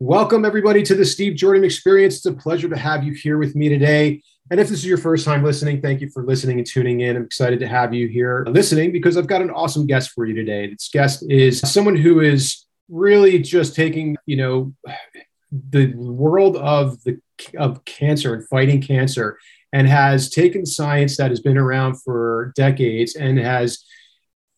Welcome, 0.00 0.44
everybody, 0.44 0.82
to 0.82 0.96
the 0.96 1.04
Steve 1.04 1.36
Jordan 1.36 1.62
Experience. 1.62 2.16
It's 2.16 2.26
a 2.26 2.32
pleasure 2.32 2.68
to 2.68 2.76
have 2.76 3.04
you 3.04 3.12
here 3.12 3.38
with 3.38 3.54
me 3.54 3.68
today. 3.68 4.20
And 4.50 4.58
if 4.58 4.68
this 4.68 4.80
is 4.80 4.86
your 4.86 4.98
first 4.98 5.24
time 5.24 5.44
listening, 5.44 5.80
thank 5.80 6.00
you 6.00 6.10
for 6.10 6.24
listening 6.24 6.58
and 6.58 6.66
tuning 6.66 7.02
in. 7.02 7.16
I'm 7.16 7.22
excited 7.22 7.60
to 7.60 7.68
have 7.68 7.94
you 7.94 8.08
here 8.08 8.44
listening 8.48 8.90
because 8.90 9.16
I've 9.16 9.28
got 9.28 9.40
an 9.40 9.50
awesome 9.50 9.86
guest 9.86 10.10
for 10.10 10.26
you 10.26 10.34
today. 10.34 10.66
This 10.66 10.90
guest 10.92 11.24
is 11.30 11.60
someone 11.60 11.94
who 11.94 12.18
is 12.18 12.66
really 12.88 13.38
just 13.38 13.76
taking, 13.76 14.16
you 14.26 14.36
know, 14.36 14.74
the 15.70 15.94
world 15.94 16.56
of 16.56 17.00
the 17.04 17.20
of 17.56 17.84
cancer 17.84 18.34
and 18.34 18.48
fighting 18.48 18.80
cancer 18.80 19.38
and 19.72 19.86
has 19.86 20.28
taken 20.28 20.66
science 20.66 21.16
that 21.18 21.30
has 21.30 21.38
been 21.38 21.56
around 21.56 22.02
for 22.02 22.52
decades 22.56 23.14
and 23.14 23.38
has 23.38 23.84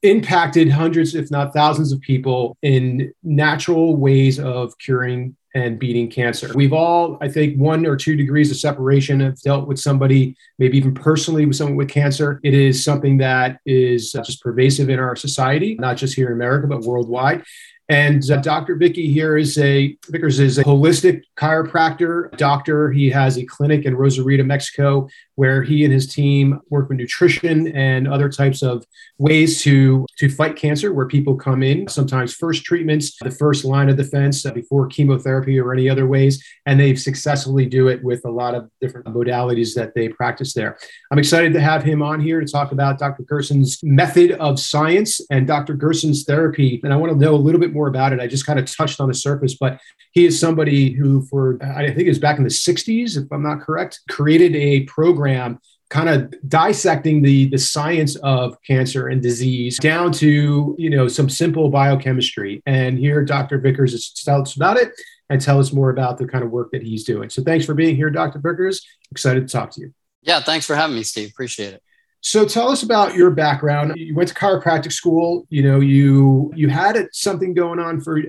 impacted 0.02 0.70
hundreds, 0.70 1.14
if 1.14 1.30
not 1.30 1.52
thousands, 1.52 1.92
of 1.92 2.00
people 2.00 2.56
in 2.62 3.12
natural 3.22 3.96
ways 3.96 4.38
of 4.38 4.76
curing 4.78 5.36
and 5.54 5.78
beating 5.78 6.10
cancer. 6.10 6.52
We've 6.54 6.74
all, 6.74 7.16
I 7.22 7.28
think, 7.28 7.56
one 7.56 7.86
or 7.86 7.96
two 7.96 8.14
degrees 8.14 8.50
of 8.50 8.58
separation 8.58 9.20
have 9.20 9.40
dealt 9.40 9.66
with 9.66 9.78
somebody, 9.78 10.36
maybe 10.58 10.76
even 10.76 10.92
personally 10.92 11.46
with 11.46 11.56
someone 11.56 11.76
with 11.76 11.88
cancer. 11.88 12.40
It 12.44 12.52
is 12.52 12.84
something 12.84 13.16
that 13.18 13.58
is 13.64 14.14
uh, 14.14 14.22
just 14.22 14.42
pervasive 14.42 14.90
in 14.90 14.98
our 14.98 15.16
society, 15.16 15.74
not 15.80 15.96
just 15.96 16.14
here 16.14 16.26
in 16.26 16.34
America, 16.34 16.66
but 16.66 16.82
worldwide. 16.82 17.42
And 17.88 18.28
uh, 18.30 18.38
Dr. 18.38 18.74
Vicky 18.74 19.12
here 19.12 19.36
is 19.36 19.56
a 19.58 19.96
Vickers 20.08 20.40
is 20.40 20.58
a 20.58 20.64
holistic 20.64 21.22
chiropractor 21.36 22.36
doctor. 22.36 22.90
He 22.90 23.08
has 23.10 23.38
a 23.38 23.44
clinic 23.44 23.84
in 23.84 23.94
Rosarito, 23.94 24.42
Mexico, 24.42 25.08
where 25.36 25.62
he 25.62 25.84
and 25.84 25.92
his 25.92 26.12
team 26.12 26.60
work 26.68 26.88
with 26.88 26.98
nutrition 26.98 27.68
and 27.76 28.08
other 28.08 28.28
types 28.28 28.62
of 28.62 28.84
ways 29.18 29.62
to 29.62 30.04
to 30.18 30.28
fight 30.28 30.56
cancer. 30.56 30.92
Where 30.92 31.06
people 31.06 31.36
come 31.36 31.62
in, 31.62 31.86
sometimes 31.86 32.34
first 32.34 32.64
treatments, 32.64 33.16
the 33.18 33.30
first 33.30 33.64
line 33.64 33.88
of 33.88 33.96
defense 33.96 34.44
uh, 34.44 34.50
before 34.50 34.88
chemotherapy 34.88 35.58
or 35.60 35.72
any 35.72 35.88
other 35.88 36.08
ways, 36.08 36.44
and 36.66 36.80
they 36.80 36.96
successfully 36.96 37.66
do 37.66 37.86
it 37.86 38.02
with 38.02 38.24
a 38.24 38.30
lot 38.30 38.56
of 38.56 38.68
different 38.80 39.06
modalities 39.06 39.74
that 39.74 39.94
they 39.94 40.08
practice 40.08 40.54
there. 40.54 40.76
I'm 41.12 41.20
excited 41.20 41.52
to 41.52 41.60
have 41.60 41.84
him 41.84 42.02
on 42.02 42.20
here 42.20 42.40
to 42.40 42.46
talk 42.46 42.72
about 42.72 42.98
Dr. 42.98 43.22
Gerson's 43.22 43.78
method 43.84 44.32
of 44.32 44.58
science 44.58 45.20
and 45.30 45.46
Dr. 45.46 45.74
Gerson's 45.74 46.24
therapy. 46.24 46.80
And 46.82 46.92
I 46.92 46.96
want 46.96 47.12
to 47.12 47.18
know 47.18 47.34
a 47.34 47.36
little 47.36 47.60
bit 47.60 47.75
more 47.76 47.88
about 47.88 48.12
it. 48.12 48.20
I 48.20 48.26
just 48.26 48.46
kind 48.46 48.58
of 48.58 48.64
touched 48.64 49.00
on 49.00 49.08
the 49.08 49.14
surface, 49.14 49.54
but 49.54 49.80
he 50.12 50.24
is 50.24 50.40
somebody 50.40 50.92
who, 50.92 51.22
for 51.26 51.58
I 51.62 51.86
think 51.86 52.00
it 52.00 52.08
was 52.08 52.18
back 52.18 52.38
in 52.38 52.44
the 52.44 52.50
60s, 52.50 53.16
if 53.16 53.30
I'm 53.30 53.42
not 53.42 53.60
correct, 53.60 54.00
created 54.08 54.56
a 54.56 54.84
program 54.84 55.60
kind 55.88 56.08
of 56.08 56.34
dissecting 56.48 57.22
the 57.22 57.46
the 57.46 57.58
science 57.58 58.16
of 58.16 58.60
cancer 58.62 59.06
and 59.06 59.22
disease 59.22 59.78
down 59.78 60.10
to 60.10 60.74
you 60.78 60.90
know 60.90 61.06
some 61.06 61.28
simple 61.28 61.68
biochemistry. 61.68 62.60
And 62.66 62.98
here 62.98 63.24
dr 63.24 63.56
vickers 63.58 63.94
is 63.94 64.10
tell 64.10 64.42
us 64.42 64.56
about 64.56 64.78
it 64.78 64.90
and 65.30 65.40
tell 65.40 65.60
us 65.60 65.72
more 65.72 65.90
about 65.90 66.18
the 66.18 66.26
kind 66.26 66.42
of 66.42 66.50
work 66.50 66.70
that 66.72 66.82
he's 66.82 67.04
doing. 67.04 67.30
So 67.30 67.42
thanks 67.42 67.64
for 67.64 67.74
being 67.74 67.94
here 67.94 68.10
dr 68.10 68.38
vickers. 68.40 68.84
Excited 69.12 69.46
to 69.46 69.52
talk 69.52 69.70
to 69.72 69.80
you. 69.82 69.94
Yeah 70.22 70.40
thanks 70.40 70.66
for 70.66 70.74
having 70.74 70.96
me 70.96 71.04
steve. 71.04 71.30
Appreciate 71.30 71.74
it 71.74 71.82
so 72.26 72.44
tell 72.44 72.68
us 72.68 72.82
about 72.82 73.14
your 73.14 73.30
background. 73.30 73.92
You 73.94 74.12
went 74.12 74.28
to 74.30 74.34
chiropractic 74.34 74.90
school. 74.90 75.46
You 75.48 75.62
know, 75.62 75.78
you 75.78 76.52
you 76.56 76.68
had 76.68 77.08
something 77.12 77.54
going 77.54 77.78
on 77.78 78.00
for. 78.00 78.20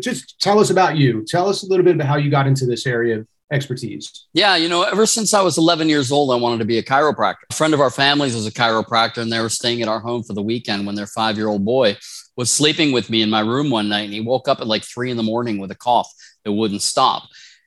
Just 0.00 0.40
tell 0.40 0.58
us 0.58 0.70
about 0.70 0.96
you. 0.96 1.22
Tell 1.26 1.46
us 1.46 1.62
a 1.62 1.66
little 1.66 1.84
bit 1.84 1.96
about 1.96 2.06
how 2.06 2.16
you 2.16 2.30
got 2.30 2.46
into 2.46 2.64
this 2.64 2.86
area 2.86 3.18
of 3.18 3.28
expertise. 3.52 4.28
Yeah, 4.32 4.56
you 4.56 4.70
know, 4.70 4.84
ever 4.84 5.04
since 5.04 5.34
I 5.34 5.42
was 5.42 5.58
11 5.58 5.90
years 5.90 6.10
old, 6.10 6.32
I 6.32 6.36
wanted 6.36 6.60
to 6.60 6.64
be 6.64 6.78
a 6.78 6.82
chiropractor. 6.82 7.44
A 7.50 7.54
friend 7.54 7.74
of 7.74 7.80
our 7.80 7.90
family's 7.90 8.34
was 8.34 8.46
a 8.46 8.50
chiropractor, 8.50 9.18
and 9.18 9.30
they 9.30 9.40
were 9.40 9.50
staying 9.50 9.82
at 9.82 9.88
our 9.88 10.00
home 10.00 10.22
for 10.22 10.32
the 10.32 10.42
weekend 10.42 10.86
when 10.86 10.94
their 10.94 11.06
five 11.06 11.36
year 11.36 11.48
old 11.48 11.66
boy 11.66 11.98
was 12.36 12.50
sleeping 12.50 12.92
with 12.92 13.10
me 13.10 13.20
in 13.20 13.28
my 13.28 13.40
room 13.40 13.68
one 13.68 13.90
night, 13.90 14.04
and 14.04 14.14
he 14.14 14.22
woke 14.22 14.48
up 14.48 14.60
at 14.60 14.66
like 14.66 14.84
three 14.84 15.10
in 15.10 15.18
the 15.18 15.22
morning 15.22 15.58
with 15.58 15.70
a 15.70 15.76
cough 15.76 16.10
that 16.44 16.52
wouldn't 16.52 16.80
stop. 16.80 17.24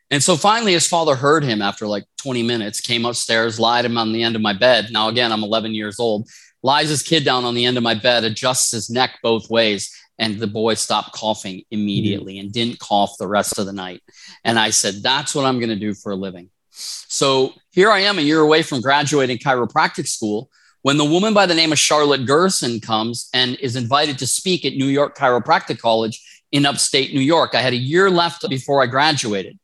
And 0.09 0.23
so 0.23 0.37
finally, 0.37 0.73
his 0.73 0.87
father 0.87 1.15
heard 1.15 1.43
him 1.43 1.61
after 1.61 1.85
like 1.85 2.05
20 2.17 2.43
minutes, 2.43 2.79
came 2.79 3.05
upstairs, 3.05 3.59
lied 3.59 3.85
him 3.85 3.97
on 3.97 4.13
the 4.13 4.23
end 4.23 4.35
of 4.35 4.41
my 4.41 4.53
bed. 4.53 4.87
Now, 4.91 5.09
again, 5.09 5.31
I'm 5.31 5.43
11 5.43 5.73
years 5.73 5.99
old, 5.99 6.29
lies 6.63 6.89
his 6.89 7.03
kid 7.03 7.25
down 7.25 7.43
on 7.43 7.55
the 7.55 7.65
end 7.65 7.77
of 7.77 7.83
my 7.83 7.93
bed, 7.93 8.23
adjusts 8.23 8.71
his 8.71 8.89
neck 8.89 9.19
both 9.21 9.49
ways. 9.49 9.93
And 10.19 10.39
the 10.39 10.47
boy 10.47 10.73
stopped 10.73 11.13
coughing 11.13 11.63
immediately 11.69 12.39
and 12.39 12.51
didn't 12.51 12.79
cough 12.79 13.17
the 13.19 13.27
rest 13.27 13.59
of 13.59 13.67
the 13.67 13.73
night. 13.73 14.01
And 14.43 14.57
I 14.57 14.71
said, 14.71 15.03
That's 15.03 15.35
what 15.35 15.45
I'm 15.45 15.59
going 15.59 15.69
to 15.69 15.75
do 15.75 15.93
for 15.93 16.11
a 16.11 16.15
living. 16.15 16.49
So 16.71 17.53
here 17.71 17.91
I 17.91 17.99
am 17.99 18.17
a 18.17 18.23
year 18.23 18.39
away 18.39 18.63
from 18.63 18.81
graduating 18.81 19.37
chiropractic 19.37 20.07
school 20.07 20.49
when 20.81 20.97
the 20.97 21.05
woman 21.05 21.33
by 21.33 21.45
the 21.45 21.55
name 21.55 21.71
of 21.71 21.79
Charlotte 21.79 22.25
Gerson 22.25 22.79
comes 22.79 23.29
and 23.33 23.55
is 23.59 23.75
invited 23.75 24.17
to 24.19 24.27
speak 24.27 24.63
at 24.65 24.73
New 24.73 24.85
York 24.85 25.17
Chiropractic 25.17 25.79
College 25.79 26.21
in 26.51 26.65
upstate 26.65 27.13
New 27.13 27.21
York. 27.21 27.55
I 27.55 27.61
had 27.61 27.73
a 27.73 27.77
year 27.77 28.09
left 28.09 28.47
before 28.49 28.81
I 28.81 28.87
graduated. 28.87 29.59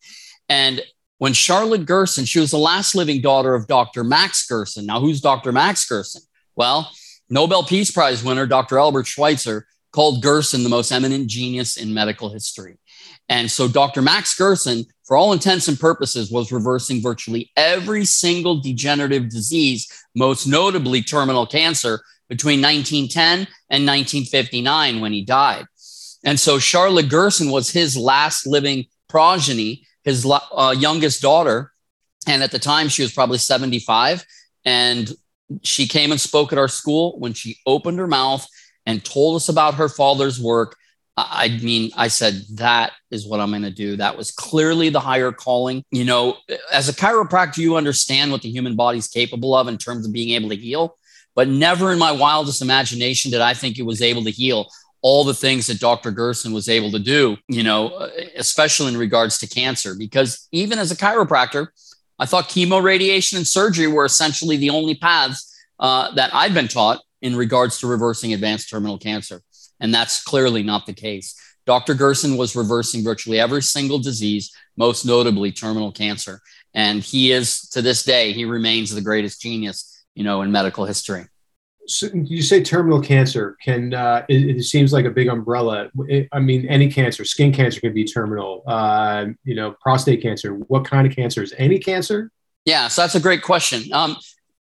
And 0.50 0.82
when 1.18 1.34
Charlotte 1.34 1.86
Gerson, 1.86 2.26
she 2.26 2.40
was 2.40 2.52
the 2.52 2.58
last 2.58 2.96
living 2.96 3.22
daughter 3.22 3.56
of 3.56 3.68
Dr. 3.68 4.04
Max 4.04 4.46
Gerson. 4.46 4.86
Now, 4.86 5.00
who's 5.00 5.22
Dr. 5.22 5.52
Max 5.52 5.88
Gerson? 5.88 6.22
Well, 6.56 6.92
Nobel 7.30 7.64
Peace 7.64 7.92
Prize 7.92 8.24
winner 8.24 8.46
Dr. 8.46 8.78
Albert 8.78 9.08
Schweitzer 9.08 9.66
called 9.92 10.22
Gerson 10.22 10.64
the 10.64 10.70
most 10.70 10.92
eminent 10.92 11.28
genius 11.28 11.78
in 11.78 11.94
medical 11.94 12.30
history. 12.30 12.78
And 13.30 13.50
so 13.50 13.68
Dr. 13.68 14.02
Max 14.02 14.36
Gerson, 14.36 14.86
for 15.06 15.16
all 15.16 15.34
intents 15.34 15.68
and 15.68 15.80
purposes, 15.80 16.32
was 16.32 16.52
reversing 16.52 17.02
virtually 17.02 17.52
every 17.56 18.06
single 18.06 18.60
degenerative 18.60 19.30
disease, 19.30 19.88
most 20.16 20.46
notably 20.46 21.02
terminal 21.02 21.48
cancer, 21.48 22.02
between 22.30 22.62
1910 22.62 23.48
and 23.70 23.86
1959 23.86 25.02
when 25.02 25.14
he 25.14 25.24
died. 25.24 25.66
And 26.26 26.40
so 26.40 26.58
Charlotte 26.58 27.10
Gerson 27.10 27.52
was 27.52 27.70
his 27.70 27.96
last 27.98 28.48
living 28.48 28.86
progeny 29.08 29.86
his 30.04 30.30
uh, 30.30 30.76
youngest 30.78 31.22
daughter. 31.22 31.72
And 32.28 32.44
at 32.44 32.52
the 32.52 32.60
time, 32.60 32.90
she 32.90 33.02
was 33.02 33.14
probably 33.14 33.38
75. 33.38 34.26
And 34.66 35.12
she 35.62 35.88
came 35.88 36.12
and 36.12 36.20
spoke 36.20 36.52
at 36.54 36.60
our 36.60 36.68
school 36.68 37.20
when 37.20 37.34
she 37.34 37.58
opened 37.66 38.00
her 38.00 38.08
mouth 38.08 38.48
and 38.86 39.04
told 39.04 39.36
us 39.36 39.50
about 39.50 39.76
her 39.76 39.90
father's 39.90 40.40
work. 40.40 40.76
I 41.16 41.60
mean, 41.62 41.92
I 41.96 42.08
said, 42.08 42.42
that 42.56 42.94
is 43.12 43.28
what 43.28 43.40
I'm 43.40 43.52
going 43.52 43.62
to 43.64 43.72
do. 43.72 43.98
That 43.98 44.18
was 44.18 44.32
clearly 44.32 44.90
the 44.90 45.00
higher 45.00 45.32
calling. 45.32 45.84
You 45.92 46.06
know, 46.06 46.38
as 46.72 46.90
a 46.90 46.94
chiropractor, 46.94 47.58
you 47.58 47.76
understand 47.76 48.32
what 48.32 48.42
the 48.42 48.50
human 48.50 48.76
body's 48.76 49.08
capable 49.08 49.56
of 49.56 49.68
in 49.68 49.78
terms 49.78 50.08
of 50.08 50.14
being 50.14 50.32
able 50.32 50.50
to 50.50 50.56
heal. 50.56 50.98
But 51.36 51.48
never 51.48 51.92
in 51.92 52.00
my 52.00 52.12
wildest 52.12 52.62
imagination 52.62 53.32
did 53.32 53.42
I 53.42 53.54
think 53.54 53.78
it 53.78 53.86
was 53.86 54.02
able 54.02 54.24
to 54.24 54.32
heal 54.32 54.68
all 55.04 55.26
the 55.26 55.34
things 55.34 55.68
that 55.68 55.82
Dr. 55.82 56.12
Gerson 56.12 56.54
was 56.54 56.70
able 56.70 56.90
to 56.92 56.98
do, 56.98 57.38
you 57.50 57.62
know, 57.62 58.10
especially 58.36 58.88
in 58.88 58.98
regards 58.98 59.38
to 59.40 59.48
cancer. 59.48 59.94
Because 59.96 60.48
even 60.52 60.80
as 60.80 60.92
a 60.92 60.96
chiropractor, 60.96 61.68
I 62.18 62.26
thought 62.26 62.48
chemo, 62.48 62.82
radiation, 62.82 63.38
and 63.38 63.46
surgery 63.46 63.88
were 63.88 64.06
essentially 64.06 64.56
the 64.56 64.70
only 64.70 64.96
paths 64.96 65.62
uh, 65.78 66.16
that 66.16 66.34
I'd 66.34 66.54
been 66.54 66.70
taught 66.70 67.02
in 67.22 67.36
regards 67.36 67.80
to 67.80 67.88
reversing 67.88 68.34
advanced 68.34 68.70
terminal 68.70 68.98
cancer. 68.98 69.42
And 69.82 69.94
that's 69.94 70.24
clearly 70.24 70.64
not 70.64 70.86
the 70.86 70.94
case. 70.94 71.38
Dr. 71.66 71.96
Gerson 71.96 72.38
was 72.38 72.56
reversing 72.56 73.04
virtually 73.04 73.40
every 73.40 73.62
single 73.62 74.00
disease, 74.00 74.56
most 74.78 75.06
notably 75.06 75.52
terminal 75.52 75.92
cancer. 75.92 76.40
And 76.74 77.04
he 77.04 77.34
is, 77.34 77.68
to 77.70 77.82
this 77.82 78.04
day, 78.04 78.32
he 78.32 78.46
remains 78.46 78.94
the 78.94 79.02
greatest 79.02 79.42
genius, 79.42 80.06
you 80.16 80.24
know, 80.24 80.44
in 80.44 80.52
medical 80.52 80.86
history 80.86 81.26
so 81.88 82.08
you 82.14 82.42
say 82.42 82.64
terminal 82.64 83.02
cancer 83.02 83.58
can 83.64 83.94
uh, 83.94 84.26
it, 84.30 84.58
it, 84.58 84.64
seems 84.64 84.94
like 84.94 85.06
a 85.06 85.10
big 85.10 85.28
umbrella. 85.28 85.90
It, 86.08 86.28
i 86.32 86.40
mean 86.40 86.68
any 86.68 86.92
cancer 86.92 87.26
skin 87.26 87.52
cancer 87.52 87.80
can 87.82 87.94
be 87.94 88.06
terminal 88.06 88.64
uh, 88.68 89.26
you 89.44 89.56
know 89.56 89.76
prostate 89.82 90.22
cancer. 90.22 90.54
What 90.54 90.86
kind 90.86 91.06
of 91.08 91.16
cancer 91.16 91.44
is 91.44 91.54
any 91.58 91.80
cancer? 91.80 92.32
Yeah 92.66 92.88
so 92.88 93.02
that's 93.02 93.16
a 93.16 93.20
great 93.20 93.42
question. 93.42 93.92
Um, 93.94 94.18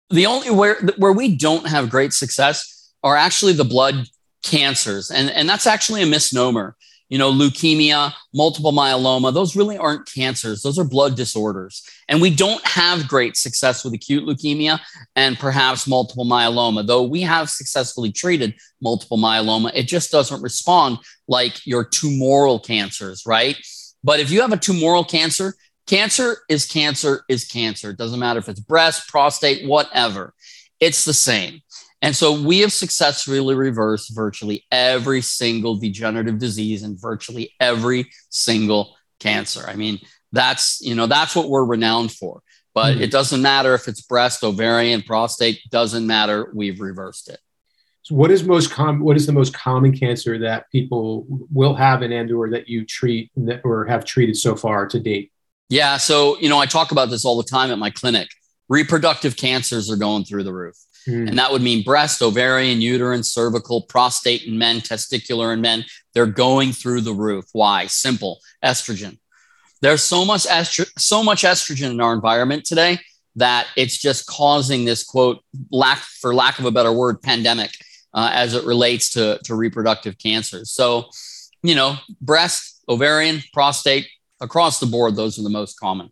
the 0.09 0.25
only 0.25 0.49
where 0.49 0.75
where 0.97 1.13
we 1.13 1.35
don't 1.35 1.67
have 1.67 1.89
great 1.89 2.13
success 2.13 2.91
are 3.03 3.15
actually 3.15 3.53
the 3.53 3.65
blood 3.65 4.07
cancers 4.43 5.11
and 5.11 5.29
and 5.29 5.47
that's 5.47 5.67
actually 5.67 6.01
a 6.01 6.05
misnomer 6.05 6.75
you 7.11 7.17
know, 7.17 7.29
leukemia, 7.29 8.13
multiple 8.33 8.71
myeloma, 8.71 9.33
those 9.33 9.53
really 9.53 9.77
aren't 9.77 10.09
cancers. 10.09 10.61
Those 10.61 10.79
are 10.79 10.85
blood 10.85 11.17
disorders. 11.17 11.83
And 12.07 12.21
we 12.21 12.33
don't 12.33 12.65
have 12.65 13.09
great 13.09 13.35
success 13.35 13.83
with 13.83 13.93
acute 13.93 14.23
leukemia 14.23 14.79
and 15.17 15.37
perhaps 15.37 15.87
multiple 15.87 16.23
myeloma, 16.23 16.87
though 16.87 17.03
we 17.03 17.21
have 17.23 17.49
successfully 17.49 18.13
treated 18.13 18.55
multiple 18.81 19.17
myeloma. 19.17 19.71
It 19.75 19.89
just 19.89 20.09
doesn't 20.09 20.41
respond 20.41 20.99
like 21.27 21.67
your 21.67 21.83
tumoral 21.83 22.65
cancers, 22.65 23.23
right? 23.27 23.57
But 24.05 24.21
if 24.21 24.31
you 24.31 24.39
have 24.39 24.53
a 24.53 24.57
tumoral 24.57 25.07
cancer, 25.07 25.53
cancer 25.87 26.37
is 26.47 26.65
cancer 26.65 27.25
is 27.27 27.43
cancer. 27.43 27.89
It 27.89 27.97
doesn't 27.97 28.21
matter 28.21 28.39
if 28.39 28.47
it's 28.47 28.61
breast, 28.61 29.09
prostate, 29.09 29.67
whatever. 29.67 30.33
It's 30.79 31.03
the 31.03 31.13
same. 31.13 31.59
And 32.01 32.15
so 32.15 32.41
we 32.41 32.59
have 32.59 32.73
successfully 32.73 33.53
reversed 33.53 34.15
virtually 34.15 34.65
every 34.71 35.21
single 35.21 35.75
degenerative 35.75 36.39
disease 36.39 36.83
and 36.83 36.99
virtually 36.99 37.53
every 37.59 38.09
single 38.29 38.95
cancer. 39.19 39.63
I 39.67 39.75
mean, 39.75 39.99
that's, 40.31 40.81
you 40.81 40.95
know, 40.95 41.05
that's 41.05 41.35
what 41.35 41.49
we're 41.49 41.65
renowned 41.65 42.11
for. 42.11 42.41
But 42.73 42.93
mm-hmm. 42.93 43.03
it 43.03 43.11
doesn't 43.11 43.41
matter 43.41 43.75
if 43.75 43.87
it's 43.87 44.01
breast, 44.01 44.43
ovarian, 44.43 45.01
prostate, 45.03 45.59
doesn't 45.69 46.07
matter. 46.07 46.49
We've 46.53 46.79
reversed 46.79 47.29
it. 47.29 47.39
So 48.03 48.15
what 48.15 48.31
is 48.31 48.43
most 48.43 48.71
common? 48.71 49.03
What 49.03 49.15
is 49.15 49.27
the 49.27 49.33
most 49.33 49.53
common 49.53 49.95
cancer 49.95 50.39
that 50.39 50.71
people 50.71 51.25
will 51.51 51.75
have 51.75 52.01
in 52.01 52.11
and 52.11 52.31
or 52.31 52.49
that 52.49 52.67
you 52.67 52.83
treat 52.83 53.29
that, 53.35 53.61
or 53.63 53.85
have 53.85 54.05
treated 54.05 54.35
so 54.37 54.55
far 54.55 54.87
to 54.87 54.99
date? 54.99 55.31
Yeah, 55.69 55.97
so 55.97 56.37
you 56.39 56.49
know, 56.49 56.57
I 56.57 56.65
talk 56.65 56.91
about 56.91 57.09
this 57.09 57.25
all 57.25 57.37
the 57.37 57.47
time 57.47 57.69
at 57.69 57.77
my 57.77 57.91
clinic. 57.91 58.29
Reproductive 58.69 59.37
cancers 59.37 59.91
are 59.91 59.97
going 59.97 60.25
through 60.25 60.43
the 60.43 60.53
roof. 60.53 60.75
Mm. 61.07 61.29
And 61.29 61.39
that 61.39 61.51
would 61.51 61.61
mean 61.61 61.83
breast, 61.83 62.21
ovarian, 62.21 62.81
uterine, 62.81 63.23
cervical, 63.23 63.83
prostate 63.83 64.43
in 64.43 64.57
men, 64.57 64.81
testicular 64.81 65.53
in 65.53 65.61
men. 65.61 65.85
They're 66.13 66.25
going 66.25 66.71
through 66.73 67.01
the 67.01 67.13
roof. 67.13 67.45
Why? 67.53 67.87
Simple 67.87 68.39
estrogen. 68.63 69.17
There's 69.81 70.03
so 70.03 70.25
much, 70.25 70.45
estro- 70.45 70.91
so 70.97 71.23
much 71.23 71.43
estrogen 71.43 71.91
in 71.91 72.01
our 72.01 72.13
environment 72.13 72.65
today 72.65 72.99
that 73.35 73.67
it's 73.75 73.97
just 73.97 74.27
causing 74.27 74.85
this 74.85 75.03
quote, 75.03 75.43
lack, 75.71 75.99
for 75.99 76.35
lack 76.35 76.59
of 76.59 76.65
a 76.65 76.71
better 76.71 76.91
word, 76.91 77.21
pandemic 77.21 77.71
uh, 78.13 78.29
as 78.33 78.53
it 78.53 78.65
relates 78.65 79.11
to, 79.11 79.39
to 79.45 79.55
reproductive 79.55 80.17
cancers. 80.17 80.71
So, 80.71 81.09
you 81.63 81.75
know, 81.75 81.95
breast, 82.19 82.83
ovarian, 82.87 83.41
prostate, 83.53 84.07
across 84.41 84.79
the 84.79 84.85
board, 84.85 85.15
those 85.15 85.39
are 85.39 85.43
the 85.43 85.49
most 85.49 85.79
common. 85.79 86.11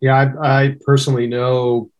Yeah, 0.00 0.32
I, 0.40 0.62
I 0.62 0.76
personally 0.86 1.26
know 1.26 1.90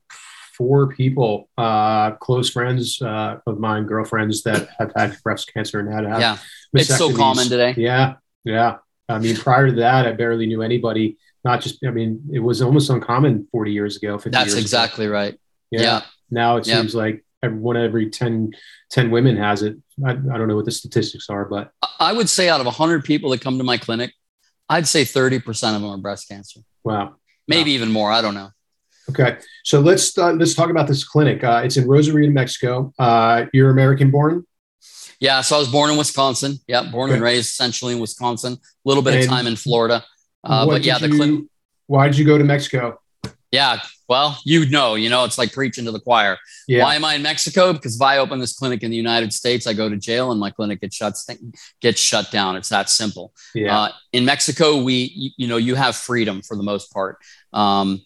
four 0.58 0.88
people, 0.88 1.48
uh, 1.56 2.10
close 2.16 2.50
friends 2.50 3.00
uh, 3.00 3.38
of 3.46 3.60
mine, 3.60 3.84
girlfriends 3.84 4.42
that 4.42 4.68
have 4.78 4.92
had 4.96 5.16
breast 5.22 5.54
cancer 5.54 5.78
and 5.78 5.90
had 5.90 6.00
to 6.00 6.08
have 6.08 6.20
yeah, 6.20 6.38
it's 6.74 6.98
so 6.98 7.14
common 7.14 7.48
today. 7.48 7.74
Yeah, 7.76 8.16
yeah. 8.44 8.78
I 9.08 9.20
mean, 9.20 9.36
prior 9.36 9.68
to 9.68 9.76
that, 9.76 10.06
I 10.06 10.12
barely 10.12 10.46
knew 10.46 10.60
anybody. 10.60 11.16
Not 11.44 11.62
just, 11.62 11.78
I 11.86 11.90
mean, 11.90 12.28
it 12.32 12.40
was 12.40 12.60
almost 12.60 12.90
uncommon 12.90 13.46
40 13.52 13.72
years 13.72 13.96
ago. 13.96 14.18
50 14.18 14.30
That's 14.30 14.50
years 14.50 14.60
exactly 14.60 15.06
ago. 15.06 15.14
right. 15.14 15.40
Yeah. 15.70 15.80
yeah. 15.80 16.02
Now 16.30 16.56
it 16.56 16.66
seems 16.66 16.92
yeah. 16.92 17.00
like 17.00 17.24
one 17.42 17.76
every 17.76 18.10
10, 18.10 18.52
10 18.90 19.10
women 19.10 19.36
has 19.36 19.62
it. 19.62 19.76
I, 20.04 20.10
I 20.10 20.14
don't 20.14 20.48
know 20.48 20.56
what 20.56 20.64
the 20.64 20.72
statistics 20.72 21.30
are, 21.30 21.44
but 21.44 21.72
I 22.00 22.12
would 22.12 22.28
say 22.28 22.48
out 22.48 22.60
of 22.60 22.66
100 22.66 23.04
people 23.04 23.30
that 23.30 23.40
come 23.40 23.58
to 23.58 23.64
my 23.64 23.78
clinic, 23.78 24.12
I'd 24.68 24.88
say 24.88 25.04
30% 25.04 25.46
of 25.76 25.80
them 25.80 25.90
are 25.90 25.96
breast 25.96 26.28
cancer. 26.28 26.60
Wow. 26.84 27.14
Maybe 27.46 27.70
wow. 27.70 27.74
even 27.76 27.92
more. 27.92 28.12
I 28.12 28.20
don't 28.20 28.34
know. 28.34 28.50
Okay, 29.10 29.38
so 29.64 29.80
let's 29.80 30.16
uh, 30.18 30.32
let's 30.32 30.54
talk 30.54 30.70
about 30.70 30.86
this 30.86 31.04
clinic. 31.04 31.42
Uh, 31.42 31.62
it's 31.64 31.76
in 31.76 31.88
Rosarito, 31.88 32.30
Mexico. 32.30 32.92
Uh, 32.98 33.46
you're 33.52 33.70
American 33.70 34.10
born. 34.10 34.44
Yeah, 35.20 35.40
so 35.40 35.56
I 35.56 35.58
was 35.58 35.68
born 35.68 35.90
in 35.90 35.96
Wisconsin. 35.96 36.58
Yeah, 36.68 36.90
born 36.90 37.10
okay. 37.10 37.14
and 37.14 37.22
raised 37.22 37.46
essentially 37.46 37.94
in 37.94 38.00
Wisconsin. 38.00 38.54
A 38.54 38.58
little 38.84 39.02
bit 39.02 39.14
and 39.14 39.24
of 39.24 39.28
time 39.28 39.46
in 39.46 39.56
Florida, 39.56 40.04
uh, 40.44 40.66
but 40.66 40.84
yeah, 40.84 40.98
the 40.98 41.08
clinic. 41.08 41.44
Why 41.86 42.06
did 42.06 42.18
you 42.18 42.26
go 42.26 42.36
to 42.36 42.44
Mexico? 42.44 43.00
Yeah, 43.50 43.80
well, 44.08 44.38
you 44.44 44.68
know, 44.68 44.94
you 44.94 45.10
know, 45.10 45.24
it's 45.24 45.36
like 45.36 45.52
preaching 45.52 45.84
to 45.84 45.90
the 45.90 46.00
choir. 46.00 46.38
Yeah. 46.66 46.82
Why 46.82 46.94
am 46.94 47.04
I 47.04 47.14
in 47.14 47.22
Mexico? 47.22 47.74
Because 47.74 47.96
if 47.96 48.02
I 48.02 48.18
open 48.18 48.38
this 48.38 48.54
clinic 48.54 48.82
in 48.82 48.90
the 48.90 48.96
United 48.96 49.34
States, 49.34 49.66
I 49.66 49.74
go 49.74 49.88
to 49.88 49.96
jail 49.96 50.30
and 50.32 50.40
my 50.40 50.50
clinic 50.50 50.80
gets 50.80 50.96
shut 50.96 51.14
gets 51.82 52.00
shut 52.00 52.30
down. 52.30 52.56
It's 52.56 52.70
that 52.70 52.88
simple. 52.88 53.34
Yeah. 53.54 53.78
Uh, 53.78 53.92
in 54.12 54.24
Mexico, 54.24 54.82
we 54.82 55.12
you, 55.14 55.30
you, 55.36 55.46
know 55.46 55.58
you 55.58 55.74
have 55.74 55.94
freedom 55.94 56.40
for 56.40 56.56
the 56.56 56.62
most 56.62 56.92
part. 56.92 57.18
Um, 57.52 58.02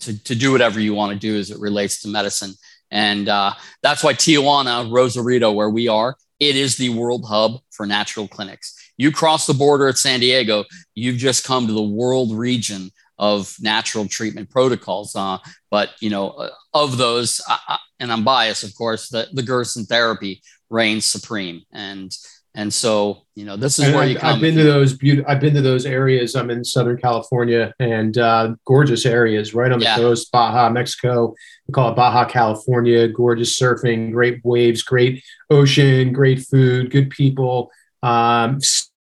to, 0.00 0.24
to 0.24 0.34
do 0.34 0.52
whatever 0.52 0.80
you 0.80 0.94
want 0.94 1.12
to 1.12 1.18
do 1.18 1.36
as 1.36 1.50
it 1.50 1.58
relates 1.60 2.02
to 2.02 2.08
medicine. 2.08 2.52
And 2.90 3.28
uh, 3.28 3.52
that's 3.82 4.02
why 4.02 4.14
Tijuana, 4.14 4.90
Rosarito, 4.90 5.52
where 5.52 5.70
we 5.70 5.88
are, 5.88 6.16
it 6.38 6.56
is 6.56 6.76
the 6.76 6.90
world 6.90 7.24
hub 7.26 7.60
for 7.70 7.86
natural 7.86 8.28
clinics. 8.28 8.74
You 8.96 9.10
cross 9.10 9.46
the 9.46 9.54
border 9.54 9.88
at 9.88 9.98
San 9.98 10.20
Diego, 10.20 10.64
you've 10.94 11.16
just 11.16 11.44
come 11.44 11.66
to 11.66 11.72
the 11.72 11.82
world 11.82 12.32
region 12.32 12.90
of 13.18 13.54
natural 13.60 14.06
treatment 14.06 14.50
protocols. 14.50 15.16
Uh, 15.16 15.38
but 15.70 15.90
you 16.00 16.10
know, 16.10 16.30
uh, 16.30 16.50
of 16.74 16.98
those, 16.98 17.40
I, 17.48 17.78
and 17.98 18.12
I'm 18.12 18.24
biased, 18.24 18.64
of 18.64 18.74
course, 18.74 19.08
the, 19.08 19.28
the 19.32 19.42
Gerson 19.42 19.84
therapy 19.84 20.42
reigns 20.68 21.06
supreme. 21.06 21.62
And 21.72 22.14
and 22.56 22.72
so, 22.72 23.26
you 23.34 23.44
know, 23.44 23.54
this 23.54 23.78
is 23.78 23.84
and 23.84 23.94
where 23.94 24.04
I, 24.04 24.06
you 24.06 24.16
come. 24.16 24.34
I've 24.34 24.40
been 24.40 24.56
to 24.56 24.62
those 24.62 24.94
beautiful, 24.94 25.30
I've 25.30 25.40
been 25.40 25.52
to 25.54 25.60
those 25.60 25.84
areas. 25.84 26.34
I'm 26.34 26.48
in 26.48 26.64
Southern 26.64 26.96
California 26.96 27.74
and 27.78 28.16
uh, 28.16 28.54
gorgeous 28.64 29.04
areas 29.04 29.54
right 29.54 29.70
on 29.70 29.78
the 29.78 29.84
yeah. 29.84 29.96
coast, 29.96 30.32
Baja, 30.32 30.70
Mexico. 30.70 31.34
We 31.68 31.72
call 31.72 31.90
it 31.90 31.96
Baja, 31.96 32.24
California. 32.24 33.08
Gorgeous 33.08 33.60
surfing, 33.60 34.10
great 34.10 34.40
waves, 34.42 34.82
great 34.82 35.22
ocean, 35.50 36.14
great 36.14 36.46
food, 36.46 36.90
good 36.90 37.10
people, 37.10 37.70
um, 38.02 38.58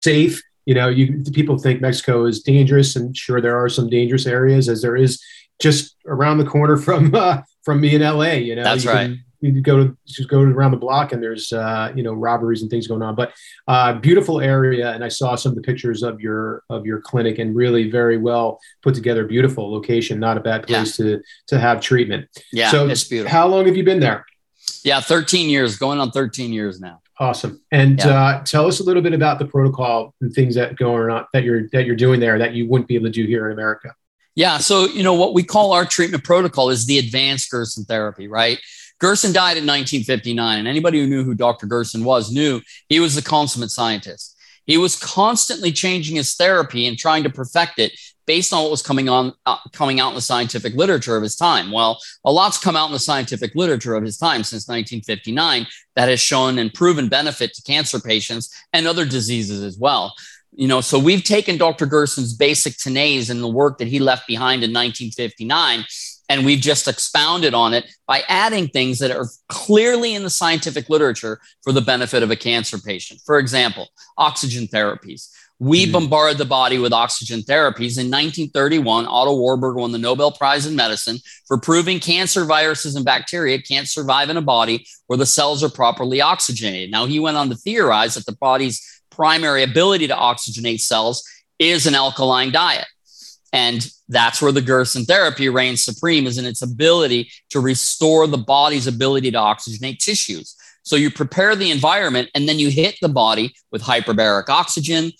safe. 0.03 0.43
You 0.65 0.75
know, 0.75 0.89
you 0.89 1.23
people 1.33 1.57
think 1.57 1.81
Mexico 1.81 2.25
is 2.25 2.43
dangerous, 2.43 2.97
and 2.97 3.17
sure 3.17 3.41
there 3.41 3.57
are 3.57 3.69
some 3.69 3.89
dangerous 3.89 4.27
areas, 4.27 4.69
as 4.69 4.83
there 4.83 4.97
is 4.97 5.23
just 5.63 5.95
around 6.05 6.39
the 6.39 6.45
corner 6.45 6.77
from 6.77 7.15
uh, 7.15 7.43
from 7.65 7.81
me 7.81 7.95
in 7.95 8.03
LA. 8.03 8.33
You 8.33 8.57
know, 8.57 8.65
that's 8.65 8.83
you 8.83 8.91
right. 8.91 9.07
Can, 9.07 9.25
you 9.41 9.61
go 9.61 9.77
to 9.85 9.97
just 10.07 10.29
go 10.29 10.41
around 10.41 10.71
the 10.71 10.77
block 10.77 11.13
and 11.13 11.23
there's 11.23 11.53
uh, 11.53 11.93
you 11.95 12.03
know 12.03 12.13
robberies 12.13 12.63
and 12.63 12.71
things 12.71 12.87
going 12.87 13.03
on. 13.03 13.15
But 13.15 13.33
uh, 13.69 13.95
beautiful 13.95 14.41
area 14.41 14.93
and 14.93 15.05
i 15.05 15.09
saw 15.09 15.35
some 15.35 15.51
of 15.51 15.57
the 15.57 15.63
pictures 15.63 16.03
of 16.03 16.21
your 16.21 16.63
of 16.71 16.87
your 16.87 17.01
clinic 17.01 17.39
and 17.39 17.55
really 17.55 17.91
very 17.91 18.19
well 18.19 18.61
put 18.83 18.95
together. 18.95 19.27
Beautiful 19.27 19.71
location 19.71 20.19
not 20.19 20.37
a 20.37 20.41
bad 20.41 20.67
place 20.67 20.99
yeah. 20.99 21.07
to 21.07 21.23
to 21.49 21.59
have 21.59 21.81
treatment. 21.81 22.29
Yeah 22.53 22.71
so 22.71 22.89
it's 22.89 23.05
beautiful. 23.05 23.31
how 23.31 23.47
long 23.47 23.67
have 23.67 23.77
you 23.77 23.85
been 23.85 24.01
there? 24.01 24.25
Yeah 24.85 25.01
13 25.01 25.49
years 25.49 25.77
going 25.77 26.01
on 26.01 26.11
13 26.11 26.53
years 26.53 26.81
now. 26.81 27.01
Awesome. 27.19 27.63
And 27.73 27.99
yeah. 27.99 28.11
uh, 28.11 28.45
tell 28.45 28.67
us 28.67 28.81
a 28.81 28.85
little 28.85 29.03
bit 29.03 29.15
about 29.15 29.39
the 29.39 29.47
protocol 29.47 30.15
and 30.21 30.33
things 30.33 30.55
that 30.55 30.77
go 30.77 30.95
on 30.95 31.27
that 31.33 31.45
you're 31.45 31.69
that 31.71 31.87
you're 31.87 31.97
doing 31.97 32.21
there 32.21 32.39
that 32.39 32.53
you 32.53 32.69
wouldn't 32.69 32.89
be 32.89 32.95
able 32.95 33.07
to 33.07 33.13
do 33.13 33.27
here 33.27 33.47
in 33.47 33.53
america. 33.53 33.95
Yeah 34.35 34.59
so 34.59 34.87
you 34.87 35.03
know 35.03 35.15
what 35.15 35.35
we 35.35 35.43
call 35.43 35.73
our 35.73 35.85
treatment 35.85 36.25
protocol 36.25 36.69
is 36.71 36.87
the 36.87 36.99
advanced 36.99 37.51
gerson 37.51 37.85
therapy 37.85 38.29
right 38.29 38.61
Gerson 38.99 39.33
died 39.33 39.59
in 39.59 39.67
1959, 39.67 40.59
and 40.59 40.69
anybody 40.69 41.01
who 41.01 41.07
knew 41.07 41.23
who 41.23 41.35
Dr. 41.35 41.67
Gerson 41.67 42.05
was 42.05 42.33
knew 42.33 42.61
he 42.89 43.01
was 43.01 43.15
the 43.15 43.23
consummate 43.23 43.71
scientist. 43.71 44.37
He 44.65 44.79
was 44.79 44.99
constantly 44.99 45.71
changing 45.71 46.17
his 46.17 46.35
therapy 46.35 46.87
and 46.87 46.99
trying 46.99 47.23
to 47.23 47.31
perfect 47.31 47.79
it 47.79 47.93
based 48.27 48.53
on 48.53 48.63
what 48.63 48.71
was 48.71 48.83
coming 48.83 49.09
on 49.09 49.33
uh, 49.47 49.59
coming 49.73 50.01
out 50.01 50.09
in 50.09 50.15
the 50.17 50.21
scientific 50.21 50.75
literature 50.75 51.17
of 51.17 51.23
his 51.23 51.37
time. 51.37 51.71
Well, 51.71 52.01
a 52.25 52.33
lot's 52.33 52.59
come 52.59 52.77
out 52.77 52.87
in 52.87 52.93
the 52.93 52.99
scientific 52.99 53.55
literature 53.55 53.95
of 53.95 54.03
his 54.03 54.19
time 54.19 54.43
since 54.43 54.67
1959 54.69 55.67
that 55.95 56.09
has 56.09 56.21
shown 56.21 56.59
and 56.59 56.75
proven 56.75 57.09
benefit 57.09 57.55
to 57.55 57.63
cancer 57.63 58.01
patients 58.01 58.53
and 58.73 58.87
other 58.87 59.05
diseases 59.05 59.63
as 59.63 59.79
well. 59.79 60.15
You 60.53 60.69
know, 60.69 60.81
so 60.81 60.99
we've 60.99 61.23
taken 61.23 61.59
Dr. 61.59 61.87
Gerson's 61.87 62.35
basic 62.35 62.79
tenets 62.79 63.29
and 63.29 63.43
the 63.43 63.49
work 63.49 63.79
that 63.79 63.89
he 63.89 63.99
left 63.99 64.27
behind 64.27 64.65
in 64.65 64.73
1959 64.73 65.85
and 66.29 66.45
we've 66.45 66.61
just 66.61 66.89
expounded 66.89 67.55
on 67.55 67.75
it 67.75 67.87
by 68.07 68.23
adding 68.29 68.69
things 68.69 68.99
that 68.99 69.11
are 69.11 69.29
clearly 69.49 70.15
in 70.15 70.23
the 70.23 70.31
scientific 70.31 70.89
literature 70.89 71.41
for 71.63 71.73
the 71.73 71.81
benefit 71.81 72.23
of 72.23 72.31
a 72.31 72.37
cancer 72.37 72.79
patient. 72.79 73.21
For 73.25 73.39
example, 73.39 73.89
oxygen 74.19 74.67
therapies. 74.67 75.31
We 75.59 75.87
mm. 75.87 75.93
bombard 75.93 76.37
the 76.39 76.45
body 76.45 76.79
with 76.79 76.93
oxygen 76.93 77.41
therapies. 77.41 77.99
In 77.99 78.11
1931, 78.11 79.07
Otto 79.07 79.37
Warburg 79.37 79.77
won 79.77 79.93
the 79.93 79.99
Nobel 79.99 80.31
Prize 80.31 80.67
in 80.67 80.77
Medicine 80.77 81.19
for 81.47 81.59
proving 81.59 81.99
cancer 81.99 82.45
viruses 82.45 82.95
and 82.95 83.05
bacteria 83.05 83.61
can't 83.61 83.89
survive 83.89 84.29
in 84.29 84.37
a 84.37 84.43
body 84.43 84.87
where 85.07 85.17
the 85.17 85.27
cells 85.27 85.65
are 85.65 85.71
properly 85.71 86.21
oxygenated. 86.21 86.91
Now, 86.91 87.07
he 87.07 87.21
went 87.21 87.37
on 87.37 87.49
to 87.49 87.57
theorize 87.57 88.15
that 88.15 88.27
the 88.27 88.37
body's 88.37 88.85
primary 89.11 89.63
ability 89.63 90.09
to 90.09 90.15
oxygenate 90.15 90.81
cells 90.81 91.25
is 91.59 91.87
an 91.87 91.95
alkaline 91.95 92.53
diet. 92.53 92.87
And 93.53 93.89
that's 94.09 94.41
where 94.41 94.53
the 94.53 94.63
Gerson 94.63 95.05
therapy 95.05 95.49
reigns 95.49 95.85
supreme 95.85 96.27
is 96.27 96.39
in 96.39 96.45
its 96.45 96.63
ability 96.63 97.31
to 97.51 97.61
restore 97.61 98.27
the 98.27 98.39
body's 98.39 98.87
ability 98.87 99.31
to 99.33 99.39
oxygenate 99.39 99.99
tissues. 99.99 100.57
So 100.83 100.95
you 100.95 101.11
prepare 101.11 101.57
the 101.57 101.71
environment 101.73 102.31
and 102.35 102.49
then 102.49 102.59
you 102.59 102.71
hit 102.71 102.97
the 103.03 103.09
body 103.09 103.55
with 103.73 103.83
hyperbaric 103.83 104.49
oxygen, 104.49 105.11